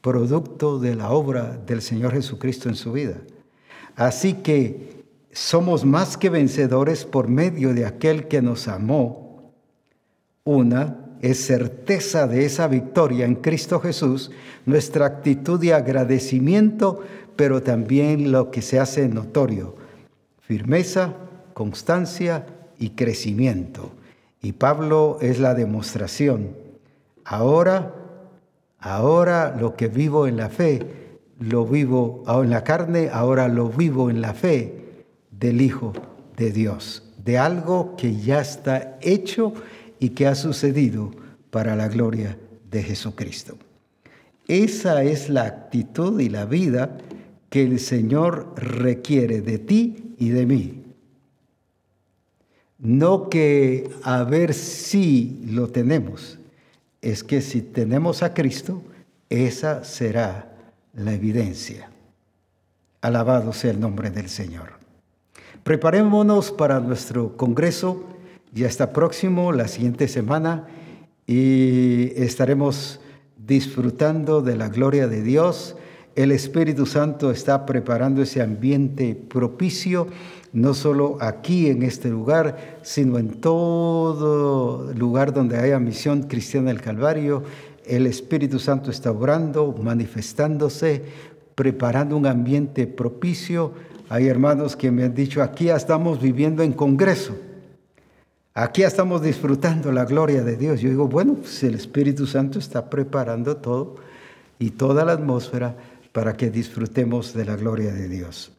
producto 0.00 0.78
de 0.78 0.94
la 0.94 1.10
obra 1.10 1.58
del 1.66 1.82
Señor 1.82 2.12
Jesucristo 2.12 2.68
en 2.68 2.76
su 2.76 2.92
vida. 2.92 3.16
Así 3.96 4.34
que 4.34 5.04
somos 5.32 5.84
más 5.84 6.16
que 6.16 6.30
vencedores 6.30 7.04
por 7.04 7.28
medio 7.28 7.74
de 7.74 7.86
aquel 7.86 8.28
que 8.28 8.42
nos 8.42 8.68
amó. 8.68 9.52
Una 10.44 11.04
es 11.20 11.44
certeza 11.44 12.26
de 12.26 12.44
esa 12.44 12.68
victoria 12.68 13.26
en 13.26 13.34
Cristo 13.34 13.80
Jesús, 13.80 14.30
nuestra 14.66 15.06
actitud 15.06 15.60
de 15.60 15.74
agradecimiento, 15.74 17.02
pero 17.36 17.62
también 17.62 18.32
lo 18.32 18.50
que 18.50 18.62
se 18.62 18.78
hace 18.78 19.08
notorio, 19.08 19.76
firmeza, 20.40 21.14
constancia 21.54 22.46
y 22.78 22.90
crecimiento. 22.90 23.92
Y 24.40 24.52
Pablo 24.52 25.18
es 25.20 25.40
la 25.40 25.54
demostración. 25.54 26.67
Ahora, 27.30 27.94
ahora 28.78 29.54
lo 29.54 29.76
que 29.76 29.88
vivo 29.88 30.26
en 30.26 30.38
la 30.38 30.48
fe, 30.48 30.80
lo 31.38 31.66
vivo 31.66 32.24
en 32.26 32.48
la 32.48 32.64
carne, 32.64 33.10
ahora 33.12 33.48
lo 33.48 33.68
vivo 33.68 34.08
en 34.08 34.22
la 34.22 34.32
fe 34.32 35.04
del 35.30 35.60
Hijo 35.60 35.92
de 36.38 36.52
Dios, 36.52 37.02
de 37.22 37.36
algo 37.36 37.96
que 37.96 38.16
ya 38.16 38.40
está 38.40 38.96
hecho 39.02 39.52
y 39.98 40.10
que 40.10 40.26
ha 40.26 40.34
sucedido 40.34 41.10
para 41.50 41.76
la 41.76 41.88
gloria 41.88 42.38
de 42.70 42.82
Jesucristo. 42.82 43.58
Esa 44.46 45.02
es 45.02 45.28
la 45.28 45.44
actitud 45.44 46.18
y 46.20 46.30
la 46.30 46.46
vida 46.46 46.96
que 47.50 47.62
el 47.62 47.78
Señor 47.78 48.54
requiere 48.56 49.42
de 49.42 49.58
ti 49.58 50.14
y 50.18 50.30
de 50.30 50.46
mí. 50.46 50.82
No 52.78 53.28
que 53.28 53.90
a 54.02 54.24
ver 54.24 54.54
si 54.54 55.42
lo 55.44 55.68
tenemos, 55.68 56.37
es 57.02 57.24
que 57.24 57.40
si 57.40 57.62
tenemos 57.62 58.22
a 58.22 58.34
Cristo, 58.34 58.82
esa 59.30 59.84
será 59.84 60.52
la 60.94 61.12
evidencia. 61.12 61.90
Alabado 63.00 63.52
sea 63.52 63.70
el 63.70 63.80
nombre 63.80 64.10
del 64.10 64.28
Señor. 64.28 64.78
Preparémonos 65.62 66.50
para 66.50 66.80
nuestro 66.80 67.36
Congreso, 67.36 68.04
ya 68.52 68.66
está 68.66 68.92
próximo 68.92 69.52
la 69.52 69.68
siguiente 69.68 70.08
semana 70.08 70.66
y 71.26 72.12
estaremos 72.16 73.00
disfrutando 73.36 74.40
de 74.40 74.56
la 74.56 74.68
gloria 74.68 75.06
de 75.08 75.22
Dios. 75.22 75.76
El 76.16 76.32
Espíritu 76.32 76.86
Santo 76.86 77.30
está 77.30 77.66
preparando 77.66 78.22
ese 78.22 78.42
ambiente 78.42 79.14
propicio, 79.14 80.08
no 80.52 80.74
solo 80.74 81.18
aquí 81.20 81.68
en 81.68 81.82
este 81.82 82.08
lugar, 82.08 82.78
sino 82.82 83.18
en 83.18 83.40
todo 83.40 84.92
lugar 84.94 85.32
donde 85.32 85.58
haya 85.58 85.78
misión 85.78 86.22
cristiana 86.22 86.68
del 86.68 86.80
Calvario. 86.80 87.42
El 87.84 88.06
Espíritu 88.06 88.58
Santo 88.58 88.90
está 88.90 89.10
obrando, 89.10 89.74
manifestándose, 89.82 91.02
preparando 91.54 92.16
un 92.16 92.26
ambiente 92.26 92.86
propicio. 92.86 93.72
Hay 94.08 94.26
hermanos 94.26 94.76
que 94.76 94.90
me 94.90 95.04
han 95.04 95.14
dicho, 95.14 95.42
aquí 95.42 95.68
estamos 95.68 96.20
viviendo 96.20 96.62
en 96.62 96.72
Congreso. 96.72 97.36
Aquí 98.54 98.82
estamos 98.82 99.22
disfrutando 99.22 99.92
la 99.92 100.04
gloria 100.04 100.42
de 100.42 100.56
Dios. 100.56 100.80
Yo 100.80 100.88
digo, 100.88 101.06
bueno, 101.06 101.34
pues 101.34 101.62
el 101.62 101.74
Espíritu 101.74 102.26
Santo 102.26 102.58
está 102.58 102.90
preparando 102.90 103.56
todo 103.58 103.96
y 104.58 104.70
toda 104.70 105.04
la 105.04 105.12
atmósfera 105.12 105.76
para 106.12 106.36
que 106.36 106.50
disfrutemos 106.50 107.34
de 107.34 107.44
la 107.44 107.54
gloria 107.54 107.92
de 107.92 108.08
Dios. 108.08 108.57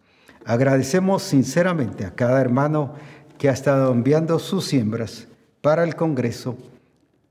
Agradecemos 0.50 1.22
sinceramente 1.22 2.06
a 2.06 2.16
cada 2.16 2.42
hermano 2.42 2.96
que 3.38 3.50
ha 3.50 3.54
estado 3.54 3.92
enviando 3.92 4.40
sus 4.40 4.66
siembras 4.66 5.28
para 5.62 5.84
el 5.84 5.96
Congreso 5.96 6.58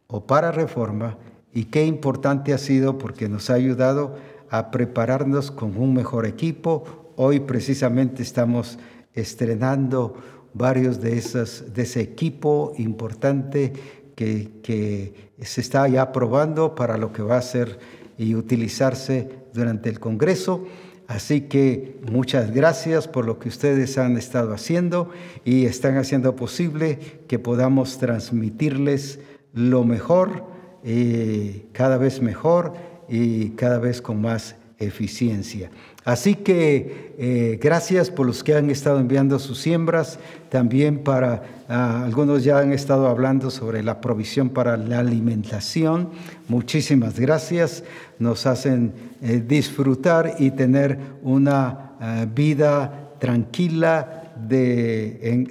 o 0.07 0.25
para 0.25 0.53
Reforma 0.53 1.19
y 1.53 1.65
qué 1.65 1.85
importante 1.85 2.55
ha 2.55 2.59
sido 2.59 2.97
porque 2.97 3.29
nos 3.29 3.51
ha 3.51 3.55
ayudado 3.55 4.15
a 4.51 4.71
prepararnos 4.71 5.51
con 5.51 5.77
un 5.79 5.95
mejor 5.95 6.27
equipo. 6.27 6.85
Hoy 7.17 7.41
precisamente 7.41 8.23
estamos 8.23 8.79
estrenando 9.15 10.15
varios 10.55 11.01
de, 11.01 11.19
ese 11.19 12.01
equipo 12.01 12.73
importante 12.79 13.73
que, 14.15 14.61
que 14.63 15.33
se 15.43 15.61
está 15.61 15.89
ya 15.89 16.13
probando 16.13 16.77
para 16.77 16.97
lo 16.97 17.13
que 17.13 17.23
va 17.23 17.39
a 17.39 17.43
ser 17.43 17.81
y 18.17 18.37
utilizarse 18.37 19.29
durante 19.53 19.89
el 19.89 19.99
Congreso. 19.99 20.69
Así 21.09 21.41
que 21.41 21.99
muchas 22.13 22.53
gracias 22.53 23.09
por 23.09 23.25
lo 23.25 23.39
que 23.39 23.49
ustedes 23.49 23.97
han 23.97 24.19
estado 24.19 24.53
haciendo 24.53 25.09
y 25.43 25.65
están 25.65 25.97
haciendo 25.97 26.37
posible 26.37 26.99
que 27.27 27.39
podamos 27.39 27.97
transmitirles 27.97 29.19
lo 29.55 29.85
mejor, 29.85 30.45
eh, 30.85 31.67
cada 31.73 31.97
vez 31.97 32.21
mejor 32.21 32.75
y 33.09 33.51
cada 33.51 33.79
vez 33.79 34.03
con 34.03 34.21
más 34.21 34.57
eficiencia. 34.79 35.71
Así 36.09 36.37
que 36.37 37.13
eh, 37.19 37.59
gracias 37.63 38.11
por 38.11 38.27
los 38.27 38.43
que 38.43 38.55
han 38.55 38.71
estado 38.71 38.99
enviando 38.99 39.39
sus 39.39 39.59
siembras, 39.59 40.19
también 40.49 41.05
para 41.05 41.43
ah, 41.69 42.03
algunos 42.03 42.45
ya 42.45 42.61
han 42.61 42.73
estado 42.73 43.09
hablando 43.09 43.51
sobre 43.51 43.83
la 43.83 44.01
provisión 44.01 44.49
para 44.49 44.79
la 44.79 45.01
alimentación. 45.01 46.09
Muchísimas 46.49 47.21
gracias, 47.21 47.85
nos 48.19 48.47
hacen 48.47 48.95
eh, 49.21 49.45
disfrutar 49.47 50.37
y 50.39 50.53
tener 50.53 50.99
una 51.23 51.93
ah, 52.01 52.27
vida 52.35 53.11
tranquila 53.19 54.33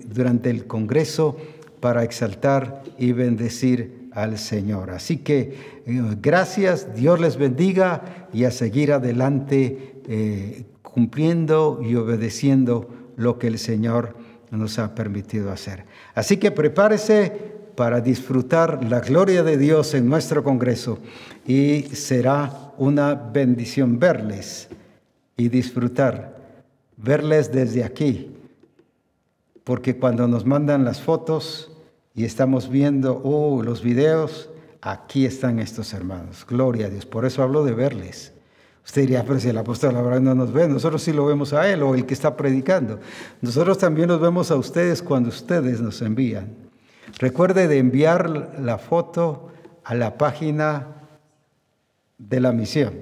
durante 0.08 0.50
el 0.50 0.66
Congreso 0.66 1.38
para 1.80 2.04
exaltar 2.04 2.82
y 2.98 3.12
bendecir 3.12 4.10
al 4.18 4.40
Señor. 4.40 4.90
Así 4.90 5.18
que 5.18 5.78
eh, 5.86 6.02
gracias, 6.20 6.96
Dios 6.96 7.20
les 7.20 7.38
bendiga 7.38 8.28
y 8.34 8.46
a 8.46 8.52
seguir 8.52 8.92
adelante 8.92 9.97
eh, 10.08 10.66
cumpliendo 10.82 11.80
y 11.84 11.96
obedeciendo 11.96 12.90
lo 13.18 13.38
que 13.38 13.48
el 13.48 13.60
Señor 13.60 14.16
nos 14.52 14.80
ha 14.80 14.96
permitido 14.96 15.52
hacer. 15.52 15.86
Así 16.16 16.38
que 16.38 16.52
prepárese 16.52 17.58
para 17.76 18.02
disfrutar 18.02 18.84
la 18.84 19.02
gloria 19.02 19.44
de 19.44 19.58
Dios 19.58 19.94
en 19.94 20.08
nuestro 20.10 20.44
Congreso 20.44 21.00
y 21.46 21.84
será 21.94 22.74
una 22.78 23.14
bendición 23.14 24.00
verles 24.00 24.70
y 25.36 25.50
disfrutar, 25.50 26.38
verles 26.96 27.52
desde 27.52 27.84
aquí, 27.84 28.36
porque 29.64 29.98
cuando 29.98 30.28
nos 30.28 30.46
mandan 30.46 30.86
las 30.86 31.02
fotos 31.02 31.72
y 32.16 32.26
estamos 32.26 32.70
viendo 32.70 33.22
oh, 33.24 33.62
los 33.62 33.84
videos, 33.84 34.50
aquí 34.82 35.26
están 35.26 35.60
estos 35.60 35.94
hermanos. 35.94 36.46
Gloria 36.48 36.88
a 36.88 36.90
Dios. 36.90 37.06
Por 37.06 37.26
eso 37.26 37.44
hablo 37.44 37.64
de 37.64 37.74
verles. 37.74 38.34
Usted 38.88 39.02
diría, 39.02 39.26
pero 39.28 39.38
si 39.38 39.50
el 39.50 39.58
apóstol 39.58 39.98
Abraham 39.98 40.24
no 40.24 40.36
nos 40.36 40.54
ve, 40.54 40.66
nosotros 40.66 41.04
sí 41.04 41.12
lo 41.12 41.26
vemos 41.26 41.52
a 41.52 41.70
él 41.70 41.84
o 41.84 41.94
el 41.94 42.06
que 42.06 42.14
está 42.14 42.38
predicando. 42.38 43.02
Nosotros 43.42 43.78
también 43.78 44.08
los 44.08 44.22
vemos 44.22 44.50
a 44.50 44.56
ustedes 44.56 45.04
cuando 45.04 45.28
ustedes 45.28 45.82
nos 45.82 46.02
envían. 46.02 46.56
Recuerde 47.20 47.68
de 47.68 47.80
enviar 47.80 48.56
la 48.62 48.78
foto 48.78 49.50
a 49.84 49.94
la 49.94 50.18
página 50.18 50.88
de 52.18 52.40
la 52.40 52.54
misión. 52.54 52.94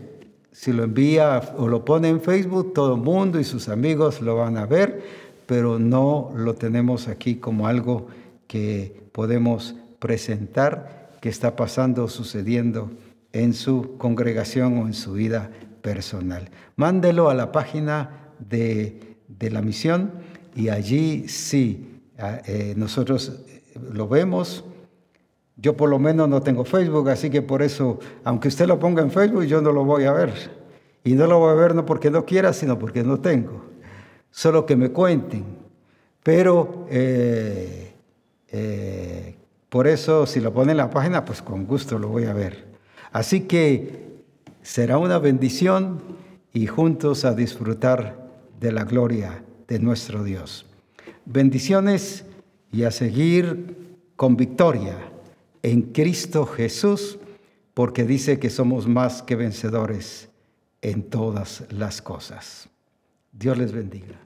Si 0.52 0.74
lo 0.74 0.84
envía 0.84 1.54
o 1.56 1.68
lo 1.68 1.86
pone 1.86 2.10
en 2.10 2.20
Facebook, 2.20 2.74
todo 2.74 2.96
el 2.96 3.02
mundo 3.02 3.40
y 3.40 3.44
sus 3.44 3.70
amigos 3.70 4.22
lo 4.22 4.38
van 4.38 4.58
a 4.58 4.66
ver, 4.66 5.04
pero 5.46 5.78
no 5.78 6.32
lo 6.36 6.56
tenemos 6.56 7.08
aquí 7.08 7.36
como 7.36 7.68
algo 7.68 8.08
que 8.48 9.04
podemos 9.12 9.76
presentar 10.00 11.12
que 11.22 11.30
está 11.30 11.56
pasando, 11.56 12.08
sucediendo 12.08 12.90
en 13.34 13.54
su 13.54 13.98
congregación 14.00 14.80
o 14.80 14.88
en 14.88 14.94
su 14.94 15.14
vida 15.14 15.52
personal. 15.86 16.50
Mándelo 16.78 17.30
a 17.30 17.36
la 17.36 17.52
página 17.52 18.32
de, 18.40 19.18
la 19.40 19.62
misión 19.62 20.14
y 20.56 20.70
allí 20.70 21.28
sí, 21.28 22.02
eh, 22.18 22.74
nosotros 22.76 23.44
eh, 23.48 23.62
lo 23.94 24.08
vemos. 24.08 24.64
Yo 25.58 25.78
por 25.78 25.90
lo 25.90 26.00
menos 26.00 26.28
no 26.28 26.42
tengo 26.42 26.66
Facebook, 26.66 27.08
así 27.10 27.30
que 27.30 27.44
por 27.44 27.62
eso, 27.62 28.00
aunque 28.24 28.48
usted 28.48 28.66
lo 28.66 28.80
ponga 28.80 29.04
en 29.04 29.12
Facebook, 29.12 29.44
yo 29.44 29.62
no 29.62 29.72
lo 29.72 29.86
voy 29.86 30.06
a 30.06 30.12
ver. 30.12 30.34
Y 31.04 31.14
no 31.14 31.28
lo 31.28 31.38
voy 31.38 31.52
a 31.52 31.54
ver 31.54 31.76
no 31.76 31.86
porque 31.86 32.10
no 32.10 32.26
quiera, 32.26 32.52
sino 32.52 32.80
porque 32.80 33.04
no 33.04 33.20
tengo. 33.20 33.64
Solo 34.32 34.66
que 34.66 34.76
me 34.76 34.90
cuenten. 34.90 35.46
Pero 36.24 36.88
eh, 36.90 37.94
por 39.70 39.86
eso, 39.86 40.26
si 40.26 40.40
lo 40.40 40.52
pone 40.52 40.72
en 40.72 40.78
la 40.78 40.90
página, 40.90 41.24
pues 41.24 41.44
con 41.44 41.68
gusto 41.68 42.00
lo 42.00 42.08
voy 42.08 42.26
a 42.26 42.34
ver. 42.34 42.66
Así 43.12 43.42
que 43.42 44.05
será 44.66 44.98
una 44.98 45.20
bendición 45.20 46.02
y 46.52 46.66
juntos 46.66 47.24
a 47.24 47.36
disfrutar 47.36 48.32
de 48.60 48.72
la 48.72 48.84
gloria 48.84 49.46
de 49.68 49.78
nuestro 49.78 50.24
Dios. 50.24 50.66
Bendiciones 51.26 52.26
y 52.72 52.84
a 52.84 52.90
seguir 52.90 53.98
con 54.16 54.36
victoria 54.36 54.98
en 55.62 55.84
Cristo 55.84 56.48
Jesús, 56.48 57.20
porque 57.76 58.06
dice 58.06 58.40
que 58.40 58.50
somos 58.50 58.88
más 58.88 59.22
que 59.22 59.36
vencedores 59.36 60.30
en 60.82 61.04
todas 61.04 61.66
las 61.70 62.02
cosas. 62.02 62.68
Dios 63.32 63.60
les 63.60 63.72
bendiga. 63.72 64.25